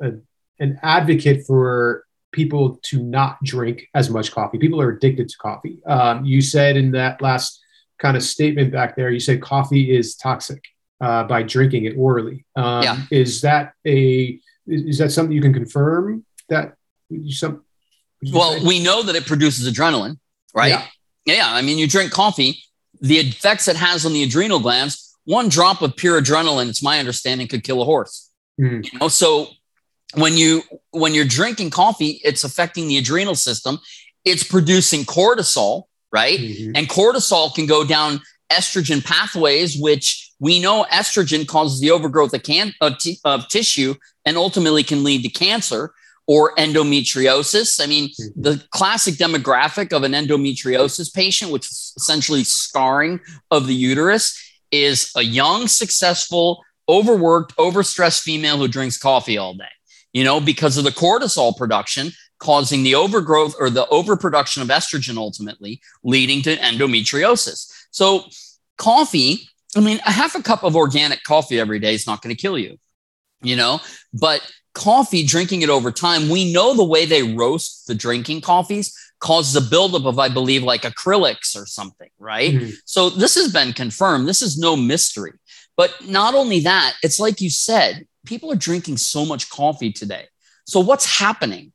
a, 0.00 0.12
an 0.58 0.78
advocate 0.82 1.44
for 1.46 2.04
people 2.32 2.78
to 2.82 3.02
not 3.02 3.42
drink 3.42 3.88
as 3.94 4.10
much 4.10 4.30
coffee. 4.32 4.58
People 4.58 4.80
are 4.80 4.90
addicted 4.90 5.28
to 5.28 5.36
coffee. 5.38 5.82
Um, 5.86 6.24
you 6.24 6.40
said 6.40 6.76
in 6.76 6.92
that 6.92 7.20
last 7.20 7.60
kind 7.98 8.16
of 8.16 8.22
statement 8.22 8.72
back 8.72 8.96
there, 8.96 9.10
you 9.10 9.20
said 9.20 9.42
coffee 9.42 9.96
is 9.96 10.16
toxic 10.16 10.62
uh, 11.00 11.24
by 11.24 11.42
drinking 11.42 11.84
it 11.84 11.94
orally. 11.96 12.44
Um, 12.54 12.82
yeah. 12.82 13.00
Is 13.10 13.40
that 13.42 13.72
a 13.86 14.38
is 14.66 14.98
that 14.98 15.10
something 15.10 15.32
you 15.32 15.42
can 15.42 15.52
confirm 15.52 16.24
that 16.48 16.74
some? 17.28 17.64
Well, 18.32 18.58
say? 18.58 18.66
we 18.66 18.82
know 18.82 19.02
that 19.02 19.14
it 19.14 19.26
produces 19.26 19.70
adrenaline, 19.72 20.18
right? 20.54 20.68
Yeah. 20.68 20.84
yeah. 21.24 21.46
I 21.48 21.62
mean, 21.62 21.78
you 21.78 21.86
drink 21.86 22.10
coffee 22.10 22.62
the 23.00 23.18
effects 23.18 23.68
it 23.68 23.76
has 23.76 24.04
on 24.06 24.12
the 24.12 24.22
adrenal 24.22 24.60
glands, 24.60 25.16
one 25.24 25.48
drop 25.48 25.82
of 25.82 25.96
pure 25.96 26.20
adrenaline, 26.20 26.68
it's 26.68 26.82
my 26.82 26.98
understanding, 26.98 27.48
could 27.48 27.64
kill 27.64 27.82
a 27.82 27.84
horse. 27.84 28.30
Mm. 28.60 28.90
You 28.90 28.98
know, 28.98 29.08
so 29.08 29.48
when 30.14 30.34
you 30.34 30.62
when 30.92 31.14
you're 31.14 31.24
drinking 31.24 31.70
coffee, 31.70 32.20
it's 32.24 32.44
affecting 32.44 32.88
the 32.88 32.96
adrenal 32.98 33.34
system. 33.34 33.78
it's 34.26 34.42
producing 34.42 35.04
cortisol, 35.04 35.84
right? 36.12 36.38
Mm-hmm. 36.38 36.72
And 36.74 36.88
cortisol 36.88 37.54
can 37.54 37.64
go 37.66 37.84
down 37.86 38.20
estrogen 38.50 39.02
pathways, 39.02 39.78
which 39.78 40.32
we 40.40 40.60
know 40.60 40.84
estrogen 40.92 41.46
causes 41.46 41.80
the 41.80 41.90
overgrowth 41.92 42.34
of, 42.34 42.42
can- 42.42 42.74
of, 42.80 42.98
t- 42.98 43.18
of 43.24 43.48
tissue 43.48 43.94
and 44.24 44.36
ultimately 44.36 44.82
can 44.82 45.04
lead 45.04 45.22
to 45.22 45.28
cancer 45.28 45.92
or 46.26 46.54
endometriosis. 46.56 47.82
I 47.82 47.86
mean, 47.86 48.08
mm-hmm. 48.08 48.42
the 48.42 48.64
classic 48.70 49.14
demographic 49.14 49.92
of 49.92 50.02
an 50.02 50.12
endometriosis 50.12 51.12
patient, 51.14 51.52
which 51.52 51.66
is 51.66 51.92
essentially 51.96 52.44
scarring 52.44 53.20
of 53.50 53.66
the 53.66 53.74
uterus, 53.74 54.42
is 54.70 55.12
a 55.16 55.22
young, 55.22 55.68
successful, 55.68 56.62
overworked, 56.88 57.56
overstressed 57.56 58.22
female 58.22 58.58
who 58.58 58.68
drinks 58.68 58.98
coffee 58.98 59.38
all 59.38 59.54
day, 59.54 59.64
you 60.12 60.24
know, 60.24 60.40
because 60.40 60.76
of 60.76 60.84
the 60.84 60.90
cortisol 60.90 61.56
production 61.56 62.10
causing 62.38 62.82
the 62.82 62.94
overgrowth 62.94 63.54
or 63.58 63.70
the 63.70 63.88
overproduction 63.88 64.62
of 64.62 64.68
estrogen 64.68 65.16
ultimately 65.16 65.80
leading 66.04 66.42
to 66.42 66.56
endometriosis. 66.56 67.72
So, 67.90 68.24
coffee, 68.76 69.48
I 69.76 69.80
mean, 69.80 70.00
a 70.06 70.10
half 70.10 70.34
a 70.34 70.42
cup 70.42 70.62
of 70.62 70.76
organic 70.76 71.22
coffee 71.22 71.58
every 71.58 71.78
day 71.78 71.94
is 71.94 72.06
not 72.06 72.20
going 72.22 72.34
to 72.34 72.40
kill 72.40 72.58
you, 72.58 72.78
you 73.42 73.56
know, 73.56 73.80
but 74.12 74.42
coffee, 74.76 75.24
drinking 75.24 75.62
it 75.62 75.70
over 75.70 75.90
time, 75.90 76.28
we 76.28 76.52
know 76.52 76.74
the 76.74 76.84
way 76.84 77.06
they 77.06 77.22
roast 77.22 77.86
the 77.86 77.94
drinking 77.94 78.42
coffees 78.42 78.94
causes 79.18 79.56
a 79.56 79.68
buildup 79.68 80.04
of, 80.04 80.18
I 80.18 80.28
believe, 80.28 80.62
like 80.62 80.82
acrylics 80.82 81.56
or 81.56 81.66
something, 81.66 82.10
right? 82.18 82.52
Mm-hmm. 82.52 82.70
So 82.84 83.08
this 83.08 83.34
has 83.36 83.50
been 83.50 83.72
confirmed. 83.72 84.28
This 84.28 84.42
is 84.42 84.58
no 84.58 84.76
mystery. 84.76 85.32
But 85.76 85.94
not 86.06 86.34
only 86.34 86.60
that, 86.60 86.94
it's 87.02 87.18
like 87.18 87.40
you 87.40 87.50
said, 87.50 88.06
people 88.26 88.52
are 88.52 88.56
drinking 88.56 88.98
so 88.98 89.24
much 89.24 89.48
coffee 89.48 89.92
today. 89.92 90.26
So 90.66 90.80
what's 90.80 91.18
happening? 91.18 91.72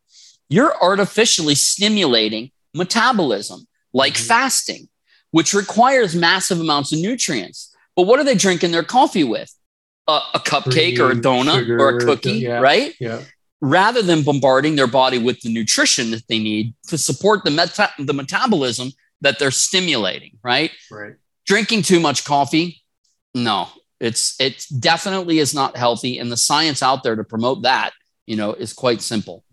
You're 0.50 0.76
artificially 0.82 1.56
stimulating 1.56 2.52
metabolism, 2.76 3.68
like 3.94 4.14
mm-hmm. 4.14 4.28
fasting, 4.28 4.90
which 5.32 5.54
requires 5.54 6.16
massive 6.16 6.60
amounts 6.60 6.94
of 6.94 7.00
nutrients. 7.00 7.76
But 7.96 8.04
what 8.04 8.20
are 8.20 8.24
they 8.24 8.36
drinking 8.36 8.72
their 8.72 8.84
coffee 8.84 9.24
with? 9.24 9.52
A, 10.08 10.40
cupcake 10.40 11.00
or 11.00 11.12
a 11.12 11.16
donut 11.16 11.60
sugar, 11.60 11.80
or 11.80 11.98
a 11.98 12.00
cookie, 12.00 12.32
yeah, 12.32 12.60
right? 12.60 12.94
Yeah. 13.00 13.22
Rather 13.62 14.02
than 14.02 14.24
bombarding 14.24 14.76
their 14.76 14.88
body 14.88 15.18
with 15.18 15.40
the 15.42 15.54
nutrition 15.54 16.12
that 16.12 16.28
they 16.28 16.40
need 16.40 16.74
to 16.88 16.98
support 16.98 17.44
the 17.44 17.52
meta- 17.52 17.92
the 18.00 18.14
metabolism 18.14 18.92
that 19.22 19.38
they're 19.38 19.52
stimulating, 19.52 20.38
right? 20.44 20.72
Right. 20.90 21.14
Drinking 21.46 21.84
too 21.84 22.00
much 22.00 22.26
coffee, 22.26 22.82
no, 23.36 23.70
it's 24.00 24.40
it 24.40 24.66
definitely 24.80 25.40
is 25.40 25.54
not 25.54 25.78
healthy, 25.78 26.18
and 26.18 26.32
the 26.32 26.38
science 26.38 26.82
out 26.82 27.04
there 27.04 27.16
to 27.16 27.24
promote 27.24 27.64
that, 27.64 27.92
you 28.26 28.36
know, 28.36 28.54
is 28.54 28.74
quite 28.74 29.02
simple. 29.02 29.44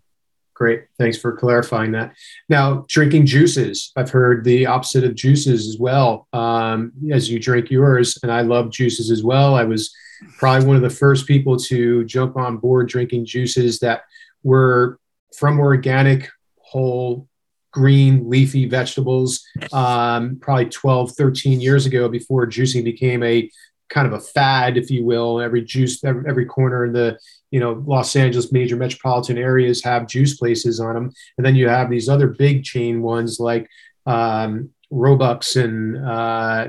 Great. 0.55 0.87
Thanks 0.97 1.17
for 1.17 1.31
clarifying 1.31 1.93
that. 1.93 2.13
Now, 2.49 2.85
drinking 2.89 3.27
juices. 3.27 3.93
I've 3.95 4.09
heard 4.09 4.43
the 4.43 4.65
opposite 4.65 5.05
of 5.05 5.15
juices 5.15 5.69
as 5.69 5.77
well 5.79 6.27
um, 6.33 6.91
as 7.13 7.29
you 7.29 7.39
drink 7.39 7.71
yours. 7.71 8.17
And 8.23 8.29
I 8.29 8.41
love 8.41 8.69
juices 8.69 9.09
as 9.09 9.23
well. 9.23 9.55
I 9.55 9.63
was 9.63 9.95
probably 10.37 10.67
one 10.67 10.75
of 10.75 10.81
the 10.81 10.89
first 10.89 11.27
people 11.27 11.57
to 11.57 12.03
jump 12.05 12.37
on 12.37 12.57
board 12.57 12.87
drinking 12.87 13.25
juices 13.25 13.79
that 13.79 14.03
were 14.43 14.99
from 15.37 15.59
organic, 15.59 16.29
whole, 16.59 17.27
green, 17.71 18.29
leafy 18.29 18.65
vegetables, 18.65 19.45
um, 19.73 20.37
probably 20.41 20.65
12, 20.65 21.11
13 21.11 21.61
years 21.61 21.85
ago 21.85 22.09
before 22.09 22.47
juicing 22.47 22.83
became 22.83 23.23
a 23.23 23.49
kind 23.89 24.07
of 24.07 24.13
a 24.13 24.19
fad, 24.19 24.77
if 24.77 24.89
you 24.89 25.03
will. 25.03 25.41
Every 25.41 25.63
juice, 25.63 26.03
every, 26.03 26.23
every 26.27 26.45
corner 26.45 26.85
in 26.85 26.93
the 26.93 27.19
you 27.51 27.59
know 27.59 27.83
Los 27.85 28.15
Angeles 28.15 28.51
major 28.51 28.75
metropolitan 28.75 29.37
areas 29.37 29.83
have 29.83 30.07
juice 30.07 30.37
places 30.37 30.79
on 30.79 30.93
them, 30.93 31.11
and 31.37 31.45
then 31.45 31.55
you 31.55 31.67
have 31.67 31.89
these 31.89 32.09
other 32.09 32.27
big 32.27 32.63
chain 32.63 33.01
ones 33.01 33.39
like 33.39 33.67
um, 34.05 34.69
Robeks 34.91 35.61
and 35.61 35.97
uh, 35.97 36.67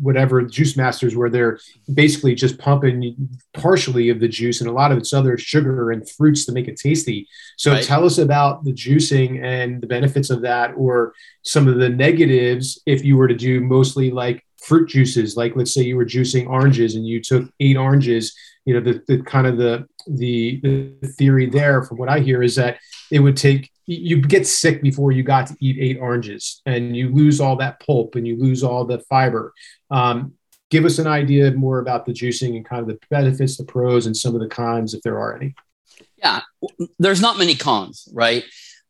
whatever 0.00 0.42
juice 0.42 0.76
masters 0.76 1.16
where 1.16 1.30
they're 1.30 1.58
basically 1.92 2.34
just 2.34 2.58
pumping 2.58 3.28
partially 3.54 4.08
of 4.08 4.20
the 4.20 4.28
juice 4.28 4.60
and 4.60 4.68
a 4.68 4.72
lot 4.72 4.92
of 4.92 4.98
it's 4.98 5.12
other 5.12 5.36
sugar 5.36 5.90
and 5.90 6.08
fruits 6.08 6.44
to 6.44 6.52
make 6.52 6.68
it 6.68 6.76
tasty 6.76 7.28
so 7.56 7.72
right. 7.72 7.84
tell 7.84 8.04
us 8.04 8.18
about 8.18 8.64
the 8.64 8.72
juicing 8.72 9.42
and 9.42 9.82
the 9.82 9.86
benefits 9.86 10.30
of 10.30 10.42
that 10.42 10.72
or 10.76 11.12
some 11.42 11.68
of 11.68 11.78
the 11.78 11.88
negatives 11.88 12.80
if 12.86 13.04
you 13.04 13.16
were 13.16 13.28
to 13.28 13.34
do 13.34 13.60
mostly 13.60 14.10
like 14.10 14.44
fruit 14.58 14.88
juices 14.88 15.36
like 15.36 15.56
let's 15.56 15.74
say 15.74 15.82
you 15.82 15.96
were 15.96 16.06
juicing 16.06 16.48
oranges 16.48 16.94
and 16.94 17.06
you 17.06 17.20
took 17.20 17.48
eight 17.60 17.76
oranges 17.76 18.34
you 18.64 18.74
know 18.74 18.80
the, 18.80 19.02
the 19.08 19.22
kind 19.22 19.46
of 19.46 19.56
the, 19.56 19.86
the 20.06 20.60
the 20.62 21.08
theory 21.18 21.46
there 21.46 21.82
from 21.82 21.98
what 21.98 22.08
i 22.08 22.18
hear 22.18 22.42
is 22.42 22.54
that 22.54 22.78
it 23.10 23.20
would 23.20 23.36
take 23.36 23.72
you 23.86 24.20
get 24.20 24.46
sick 24.46 24.82
before 24.82 25.12
you 25.12 25.22
got 25.22 25.48
to 25.48 25.56
eat 25.60 25.78
eight 25.80 25.98
oranges 26.00 26.62
and 26.66 26.96
you 26.96 27.08
lose 27.10 27.40
all 27.40 27.56
that 27.56 27.80
pulp 27.80 28.14
and 28.14 28.26
you 28.26 28.36
lose 28.36 28.62
all 28.62 28.84
the 28.84 29.00
fiber. 29.00 29.52
Um, 29.90 30.34
give 30.70 30.84
us 30.84 30.98
an 30.98 31.06
idea 31.06 31.50
more 31.52 31.80
about 31.80 32.06
the 32.06 32.12
juicing 32.12 32.56
and 32.56 32.64
kind 32.64 32.80
of 32.80 32.88
the 32.88 32.98
benefits 33.10 33.56
the 33.56 33.64
pros 33.64 34.06
and 34.06 34.16
some 34.16 34.34
of 34.34 34.40
the 34.40 34.48
cons 34.48 34.94
if 34.94 35.02
there 35.02 35.18
are 35.18 35.36
any. 35.36 35.54
Yeah 36.16 36.40
there's 36.98 37.20
not 37.20 37.38
many 37.38 37.54
cons 37.54 38.08
right? 38.12 38.44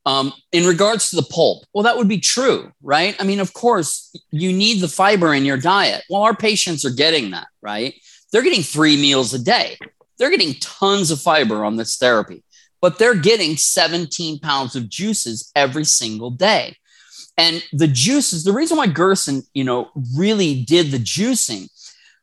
Um, 0.04 0.32
in 0.50 0.66
regards 0.66 1.10
to 1.10 1.16
the 1.16 1.22
pulp 1.22 1.64
well 1.72 1.84
that 1.84 1.96
would 1.96 2.08
be 2.08 2.18
true 2.18 2.70
right? 2.82 3.16
I 3.18 3.24
mean 3.24 3.40
of 3.40 3.54
course 3.54 4.14
you 4.30 4.52
need 4.52 4.80
the 4.80 4.88
fiber 4.88 5.32
in 5.32 5.44
your 5.44 5.56
diet. 5.56 6.04
Well 6.10 6.22
our 6.22 6.36
patients 6.36 6.84
are 6.84 6.90
getting 6.90 7.30
that 7.30 7.48
right 7.62 7.94
they're 8.32 8.42
getting 8.42 8.62
three 8.62 8.96
meals 8.96 9.32
a 9.34 9.38
day 9.38 9.76
they're 10.18 10.30
getting 10.30 10.54
tons 10.60 11.10
of 11.10 11.20
fiber 11.20 11.64
on 11.64 11.76
this 11.76 11.96
therapy 11.96 12.42
but 12.82 12.98
they're 12.98 13.14
getting 13.14 13.56
17 13.56 14.40
pounds 14.40 14.76
of 14.76 14.90
juices 14.90 15.50
every 15.54 15.84
single 15.84 16.30
day. 16.30 16.76
And 17.38 17.64
the 17.72 17.86
juices, 17.86 18.44
the 18.44 18.52
reason 18.52 18.76
why 18.76 18.88
Gerson, 18.88 19.44
you 19.54 19.64
know, 19.64 19.90
really 20.14 20.64
did 20.64 20.90
the 20.90 20.98
juicing 20.98 21.70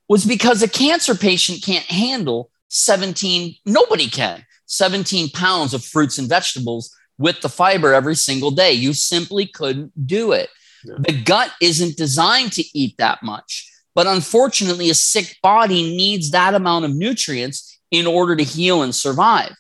was 0.07 0.25
because 0.25 0.61
a 0.61 0.67
cancer 0.67 1.15
patient 1.15 1.63
can't 1.63 1.85
handle 1.85 2.51
17, 2.67 3.55
nobody 3.65 4.07
can, 4.07 4.45
17 4.67 5.29
pounds 5.29 5.73
of 5.73 5.83
fruits 5.83 6.19
and 6.19 6.29
vegetables 6.29 6.93
with 7.17 7.41
the 7.41 7.49
fiber 7.49 7.93
every 7.93 8.15
single 8.15 8.51
day. 8.51 8.73
You 8.73 8.93
simply 8.93 9.47
couldn't 9.47 10.05
do 10.05 10.33
it. 10.33 10.49
Yeah. 10.85 10.95
The 10.99 11.21
gut 11.23 11.51
isn't 11.61 11.97
designed 11.97 12.51
to 12.53 12.63
eat 12.77 12.97
that 12.97 13.23
much. 13.23 13.71
But 13.99 14.07
unfortunately, 14.07 14.89
a 14.89 14.93
sick 14.93 15.35
body 15.43 15.93
needs 15.97 16.31
that 16.31 16.53
amount 16.53 16.85
of 16.85 16.95
nutrients 16.95 17.81
in 17.91 18.07
order 18.07 18.33
to 18.33 18.45
heal 18.45 18.81
and 18.81 18.95
survive. 18.95 19.53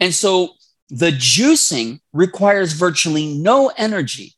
And 0.00 0.12
so 0.12 0.54
the 0.88 1.12
juicing 1.12 2.00
requires 2.12 2.72
virtually 2.72 3.38
no 3.38 3.70
energy 3.76 4.34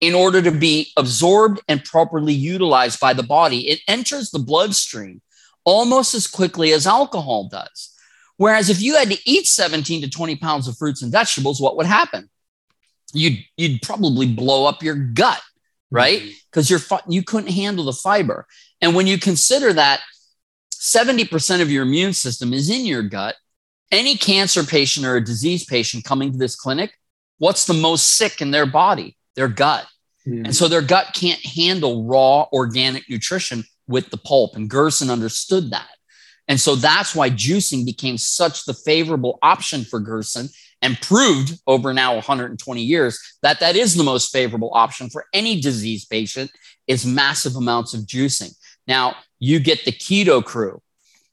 in 0.00 0.14
order 0.14 0.40
to 0.40 0.52
be 0.52 0.92
absorbed 0.96 1.60
and 1.66 1.82
properly 1.82 2.32
utilized 2.32 3.00
by 3.00 3.12
the 3.12 3.24
body. 3.24 3.68
It 3.70 3.80
enters 3.88 4.30
the 4.30 4.38
bloodstream 4.38 5.20
almost 5.64 6.14
as 6.14 6.28
quickly 6.28 6.72
as 6.72 6.86
alcohol 6.86 7.48
does. 7.48 7.92
Whereas 8.36 8.70
if 8.70 8.80
you 8.80 8.94
had 8.94 9.10
to 9.10 9.18
eat 9.28 9.48
17 9.48 10.02
to 10.02 10.10
20 10.10 10.36
pounds 10.36 10.68
of 10.68 10.78
fruits 10.78 11.02
and 11.02 11.10
vegetables, 11.10 11.60
what 11.60 11.76
would 11.76 11.86
happen? 11.86 12.30
You'd, 13.12 13.44
you'd 13.56 13.82
probably 13.82 14.32
blow 14.32 14.64
up 14.64 14.80
your 14.80 14.94
gut, 14.94 15.42
right? 15.92 16.22
Because 16.50 16.68
mm-hmm. 16.68 16.94
you're 17.12 17.14
you 17.14 17.22
couldn't 17.22 17.50
handle 17.50 17.84
the 17.84 17.92
fiber. 17.92 18.46
And 18.80 18.94
when 18.94 19.06
you 19.06 19.18
consider 19.18 19.72
that 19.74 20.00
70% 20.74 21.62
of 21.62 21.70
your 21.70 21.84
immune 21.84 22.12
system 22.12 22.52
is 22.52 22.68
in 22.68 22.84
your 22.84 23.02
gut, 23.02 23.36
any 23.92 24.16
cancer 24.16 24.64
patient 24.64 25.06
or 25.06 25.16
a 25.16 25.24
disease 25.24 25.64
patient 25.64 26.04
coming 26.04 26.32
to 26.32 26.38
this 26.38 26.56
clinic, 26.56 26.98
what's 27.38 27.66
the 27.66 27.74
most 27.74 28.16
sick 28.16 28.40
in 28.40 28.50
their 28.50 28.66
body? 28.66 29.16
Their 29.36 29.48
gut. 29.48 29.86
Mm. 30.26 30.46
And 30.46 30.56
so 30.56 30.66
their 30.66 30.82
gut 30.82 31.08
can't 31.14 31.44
handle 31.44 32.04
raw 32.04 32.48
organic 32.52 33.08
nutrition 33.08 33.64
with 33.86 34.10
the 34.10 34.16
pulp. 34.16 34.56
And 34.56 34.68
Gerson 34.68 35.10
understood 35.10 35.70
that. 35.70 35.90
And 36.48 36.60
so 36.60 36.74
that's 36.74 37.14
why 37.14 37.30
juicing 37.30 37.86
became 37.86 38.18
such 38.18 38.64
the 38.64 38.74
favorable 38.74 39.38
option 39.42 39.84
for 39.84 40.00
Gerson 40.00 40.48
and 40.82 41.00
proved 41.00 41.58
over 41.66 41.94
now 41.94 42.14
120 42.14 42.82
years 42.82 43.38
that 43.42 43.60
that 43.60 43.76
is 43.76 43.94
the 43.94 44.02
most 44.02 44.32
favorable 44.32 44.70
option 44.74 45.08
for 45.08 45.24
any 45.32 45.60
disease 45.60 46.04
patient 46.04 46.50
is 46.86 47.06
massive 47.06 47.56
amounts 47.56 47.94
of 47.94 48.02
juicing. 48.02 48.54
Now 48.86 49.16
you 49.38 49.60
get 49.60 49.84
the 49.84 49.92
keto 49.92 50.44
crew, 50.44 50.82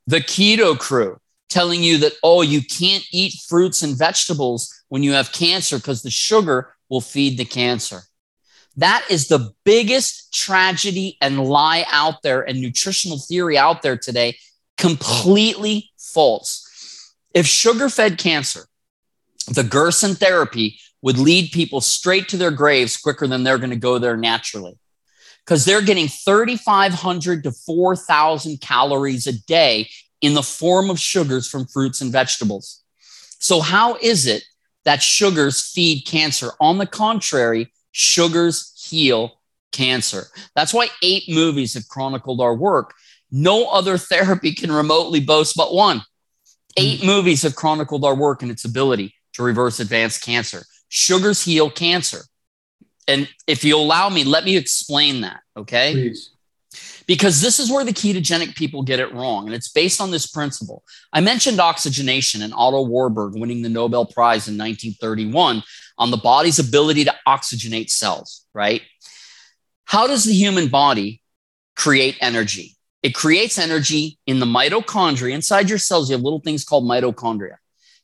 the 0.08 0.22
keto 0.22 0.78
crew 0.78 1.18
telling 1.50 1.82
you 1.82 1.98
that, 1.98 2.14
oh, 2.24 2.44
you 2.44 2.62
can't 2.62 3.04
eat 3.12 3.34
fruits 3.48 3.82
and 3.82 3.98
vegetables 3.98 4.84
when 4.90 5.04
you 5.04 5.14
have 5.14 5.32
cancer 5.32 5.78
because 5.78 6.04
the 6.04 6.12
sugar 6.12 6.74
will 6.90 7.02
feed 7.02 7.38
the 7.38 7.46
cancer. 7.46 8.04
That 8.78 9.04
is 9.10 9.28
the 9.28 9.52
biggest 9.66 10.34
tragedy 10.34 11.18
and 11.22 11.44
lie 11.44 11.86
out 11.92 12.22
there 12.22 12.48
and 12.48 12.62
nutritional 12.62 13.20
theory 13.20 13.58
out 13.58 13.82
there 13.82 13.98
today. 13.98 14.38
Completely 14.78 15.92
false. 15.98 16.66
If 17.34 17.46
sugar 17.46 17.90
fed 17.90 18.18
cancer, 18.18 18.69
the 19.54 19.64
Gerson 19.64 20.16
therapy 20.16 20.80
would 21.02 21.18
lead 21.18 21.52
people 21.52 21.82
straight 21.82 22.28
to 22.30 22.38
their 22.38 22.52
graves 22.52 22.98
quicker 22.98 23.28
than 23.28 23.44
they're 23.44 23.58
going 23.58 23.70
to 23.70 23.76
go 23.76 23.98
there 23.98 24.18
naturally 24.18 24.78
because 25.46 25.66
they're 25.66 25.82
getting 25.82 26.08
3,500 26.08 27.44
to 27.44 27.52
4,000 27.52 28.62
calories 28.62 29.28
a 29.28 29.34
day 29.34 29.90
in 30.22 30.34
the 30.34 30.44
form 30.44 30.90
of 30.90 31.00
sugars 31.00 31.48
from 31.48 31.66
fruits 31.66 32.02
and 32.02 32.12
vegetables. 32.12 32.84
So, 33.40 33.62
how 33.62 33.96
is 34.02 34.28
it 34.28 34.44
that 34.84 35.02
sugars 35.02 35.72
feed 35.72 36.06
cancer? 36.06 36.52
On 36.60 36.78
the 36.78 36.86
contrary, 36.86 37.72
Sugars 37.92 38.74
heal 38.90 39.42
cancer. 39.72 40.28
That's 40.56 40.74
why 40.74 40.90
eight 41.04 41.24
movies 41.28 41.74
have 41.74 41.88
chronicled 41.88 42.42
our 42.42 42.56
work. 42.56 42.94
No 43.32 43.68
other 43.70 43.98
therapy 43.98 44.54
can 44.54 44.72
remotely 44.72 45.20
boast 45.20 45.56
but 45.56 45.74
one. 45.74 46.04
Eight 46.78 47.02
mm. 47.02 47.08
movies 47.08 47.42
have 47.44 47.56
chronicled 47.56 48.06
our 48.06 48.16
work 48.16 48.42
and 48.42 48.52
its 48.52 48.66
ability 48.66 49.16
to 49.40 49.44
reverse 49.44 49.80
advanced 49.80 50.22
cancer. 50.22 50.66
Sugars 50.90 51.44
heal 51.44 51.70
cancer. 51.70 52.22
And 53.08 53.28
if 53.48 53.64
you 53.64 53.78
allow 53.78 54.10
me, 54.10 54.24
let 54.24 54.44
me 54.44 54.58
explain 54.58 55.22
that. 55.22 55.40
Okay. 55.56 55.94
Please. 55.94 56.32
Because 57.08 57.42
this 57.42 57.58
is 57.58 57.72
where 57.72 57.86
the 57.86 57.94
ketogenic 57.94 58.56
people 58.56 58.84
get 58.84 59.00
it 59.00 59.12
wrong. 59.14 59.48
And 59.48 59.56
it's 59.56 59.70
based 59.70 60.00
on 60.00 60.12
this 60.12 60.28
principle. 60.28 60.84
I 61.12 61.22
mentioned 61.22 61.60
oxygenation 61.60 62.44
and 62.44 62.54
Otto 62.54 62.84
Warburg 62.84 63.34
winning 63.36 63.64
the 63.64 63.70
Nobel 63.70 64.06
Prize 64.06 64.48
in 64.48 64.58
1931 64.58 65.64
on 65.98 66.12
the 66.12 66.18
body's 66.18 66.60
ability 66.60 67.06
to 67.06 67.16
oxygenate 67.28 67.90
cells, 67.90 68.46
right? 68.54 68.82
How 69.86 70.06
does 70.06 70.26
the 70.26 70.34
human 70.34 70.68
body 70.68 71.22
create 71.76 72.18
energy? 72.22 72.76
It 73.02 73.16
creates 73.16 73.58
energy 73.58 74.20
in 74.28 74.40
the 74.40 74.46
mitochondria. 74.46 75.34
Inside 75.34 75.70
your 75.70 75.80
cells, 75.80 76.10
you 76.10 76.16
have 76.16 76.24
little 76.24 76.42
things 76.42 76.66
called 76.66 76.84
mitochondria. 76.84 77.56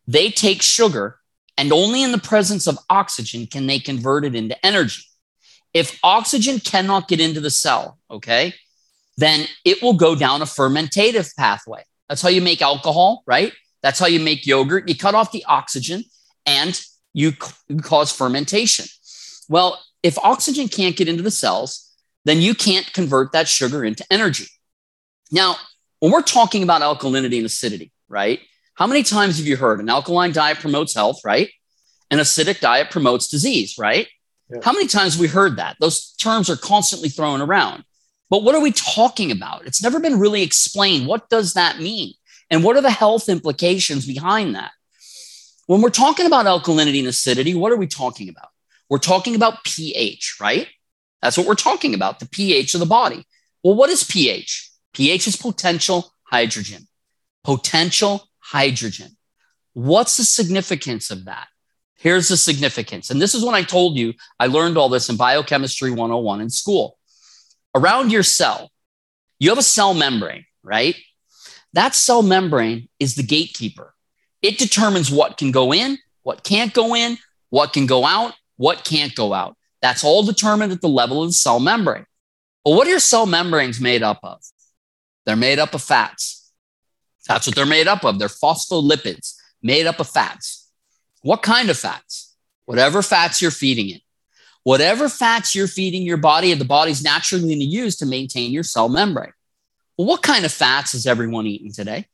They 0.08 0.30
take 0.30 0.62
sugar, 0.62 1.20
and 1.58 1.72
only 1.72 2.04
in 2.04 2.12
the 2.12 2.18
presence 2.18 2.68
of 2.68 2.78
oxygen 2.90 3.48
can 3.48 3.68
they 3.68 3.80
convert 3.80 4.26
it 4.26 4.36
into 4.36 4.64
energy. 4.66 5.04
If 5.74 6.00
oxygen 6.04 6.60
cannot 6.60 7.08
get 7.08 7.20
into 7.20 7.42
the 7.42 7.50
cell, 7.50 7.98
okay, 8.10 8.54
then 9.18 9.48
it 9.64 9.82
will 9.82 9.94
go 9.94 10.16
down 10.16 10.42
a 10.42 10.46
fermentative 10.46 11.34
pathway. 11.38 11.84
That's 12.10 12.22
how 12.22 12.30
you 12.30 12.42
make 12.42 12.62
alcohol, 12.62 13.24
right? 13.26 13.54
That's 13.82 14.00
how 14.00 14.08
you 14.08 14.20
make 14.20 14.46
yogurt. 14.46 14.88
You 14.90 14.96
cut 14.96 15.16
off 15.16 15.32
the 15.32 15.46
oxygen 15.46 16.04
and 16.46 16.80
you 17.14 17.34
cause 17.82 18.12
fermentation. 18.12 18.86
Well, 19.48 19.82
if 20.04 20.18
oxygen 20.20 20.68
can't 20.68 20.96
get 20.96 21.08
into 21.08 21.24
the 21.24 21.32
cells, 21.32 21.92
then 22.26 22.42
you 22.42 22.56
can't 22.56 22.92
convert 22.94 23.32
that 23.32 23.48
sugar 23.48 23.86
into 23.86 24.06
energy. 24.12 24.48
Now, 25.32 25.56
when 26.00 26.12
we're 26.12 26.22
talking 26.22 26.64
about 26.64 26.82
alkalinity 26.82 27.38
and 27.38 27.46
acidity, 27.46 27.92
right? 28.08 28.40
How 28.76 28.88
many 28.88 29.04
times 29.04 29.38
have 29.38 29.48
you 29.48 29.56
heard 29.56 29.80
an 29.80 29.90
alkaline 29.90 30.34
diet 30.34 30.60
promotes 30.60 30.94
health, 30.94 31.22
right? 31.24 31.50
An 32.12 32.20
acidic 32.20 32.60
diet 32.60 32.92
promotes 32.92 33.28
disease, 33.28 33.78
right? 33.78 34.08
Yeah. 34.50 34.60
How 34.64 34.74
many 34.74 34.88
times 34.88 35.14
have 35.14 35.22
we 35.22 35.28
heard 35.28 35.58
that? 35.58 35.78
Those 35.80 36.14
terms 36.16 36.50
are 36.50 36.58
constantly 36.58 37.10
thrown 37.10 37.42
around. 37.42 37.86
But 38.30 38.44
what 38.44 38.54
are 38.54 38.62
we 38.62 38.72
talking 38.72 39.32
about? 39.32 39.66
It's 39.66 39.82
never 39.82 40.00
been 40.00 40.20
really 40.20 40.42
explained. 40.42 41.08
What 41.08 41.30
does 41.30 41.54
that 41.54 41.80
mean? 41.80 42.14
And 42.50 42.64
what 42.64 42.76
are 42.76 42.82
the 42.82 42.92
health 42.92 43.30
implications 43.30 44.06
behind 44.06 44.56
that? 44.56 44.72
When 45.68 45.82
we're 45.82 45.90
talking 45.90 46.26
about 46.26 46.46
alkalinity 46.46 47.00
and 47.00 47.08
acidity, 47.08 47.56
what 47.56 47.72
are 47.72 47.78
we 47.78 47.88
talking 47.88 48.30
about? 48.30 48.50
We're 48.90 49.00
talking 49.00 49.36
about 49.36 49.64
pH, 49.64 50.36
right? 50.40 50.68
That's 51.22 51.38
what 51.38 51.48
we're 51.48 51.56
talking 51.56 51.96
about, 51.96 52.20
the 52.20 52.28
pH 52.28 52.74
of 52.74 52.82
the 52.82 52.86
body. 52.86 53.26
Well, 53.64 53.76
what 53.76 53.90
is 53.90 54.04
pH? 54.04 54.70
pH 54.94 55.28
is 55.28 55.36
potential 55.36 56.14
hydrogen. 56.24 56.88
Potential 57.44 58.28
hydrogen. 58.46 59.18
What's 59.74 60.18
the 60.18 60.24
significance 60.24 61.10
of 61.10 61.26
that? 61.26 61.48
Here's 61.96 62.28
the 62.28 62.38
significance. 62.38 63.10
And 63.10 63.20
this 63.20 63.34
is 63.34 63.44
when 63.44 63.56
I 63.56 63.64
told 63.64 63.98
you 63.98 64.14
I 64.40 64.48
learned 64.48 64.78
all 64.78 64.90
this 64.90 65.10
in 65.10 65.18
biochemistry 65.18 65.90
101 65.90 66.42
in 66.42 66.50
school. 66.50 66.98
Around 67.74 68.12
your 68.12 68.24
cell, 68.24 68.72
you 69.40 69.50
have 69.50 69.58
a 69.58 69.64
cell 69.64 69.94
membrane, 69.94 70.46
right? 70.64 70.96
That 71.74 71.96
cell 71.96 72.22
membrane 72.22 72.88
is 73.00 73.16
the 73.16 73.24
gatekeeper. 73.24 73.94
It 74.42 74.60
determines 74.60 75.10
what 75.10 75.38
can 75.38 75.52
go 75.52 75.74
in, 75.74 75.98
what 76.22 76.44
can't 76.44 76.74
go 76.74 76.96
in, 76.96 77.18
what 77.50 77.74
can 77.74 77.88
go 77.88 78.06
out, 78.06 78.34
what 78.58 78.86
can't 78.86 79.16
go 79.16 79.34
out. 79.34 79.58
That's 79.82 80.04
all 80.04 80.24
determined 80.24 80.72
at 80.72 80.82
the 80.82 80.88
level 80.88 81.24
of 81.24 81.30
the 81.30 81.34
cell 81.34 81.60
membrane. 81.60 82.06
But 82.64 82.72
what 82.72 82.88
are 82.88 82.92
your 82.92 83.00
cell 83.00 83.26
membranes 83.26 83.82
made 83.82 84.04
up 84.04 84.20
of? 84.24 84.42
They're 85.26 85.36
made 85.36 85.60
up 85.60 85.74
of 85.74 85.82
fats. 85.82 86.35
That's 87.28 87.48
what 87.48 87.56
they're 87.56 87.66
made 87.66 87.88
up 87.88 88.04
of. 88.04 88.20
They're 88.20 88.28
phospholipids 88.28 89.36
made 89.62 89.88
up 89.88 90.00
of 90.00 90.10
fats. 90.10 90.70
What 91.22 91.42
kind 91.42 91.70
of 91.70 91.78
fats? 91.78 92.36
Whatever 92.66 93.02
fats 93.02 93.42
you're 93.42 93.52
feeding 93.52 93.90
it. 93.90 94.02
Whatever 94.64 95.10
fats 95.10 95.54
you're 95.54 95.68
feeding 95.68 96.02
your 96.02 96.18
body, 96.18 96.54
the 96.54 96.66
body's 96.66 97.04
naturally 97.04 97.44
going 97.44 97.60
to 97.60 97.66
use 97.66 97.96
to 97.98 98.06
maintain 98.06 98.52
your 98.52 98.64
cell 98.64 98.90
membrane. 98.90 99.34
Well, 99.98 100.08
what 100.08 100.24
kind 100.24 100.44
of 100.44 100.52
fats 100.52 100.94
is 100.94 101.06
everyone 101.06 101.46
eating 101.46 101.72
today? 101.72 102.08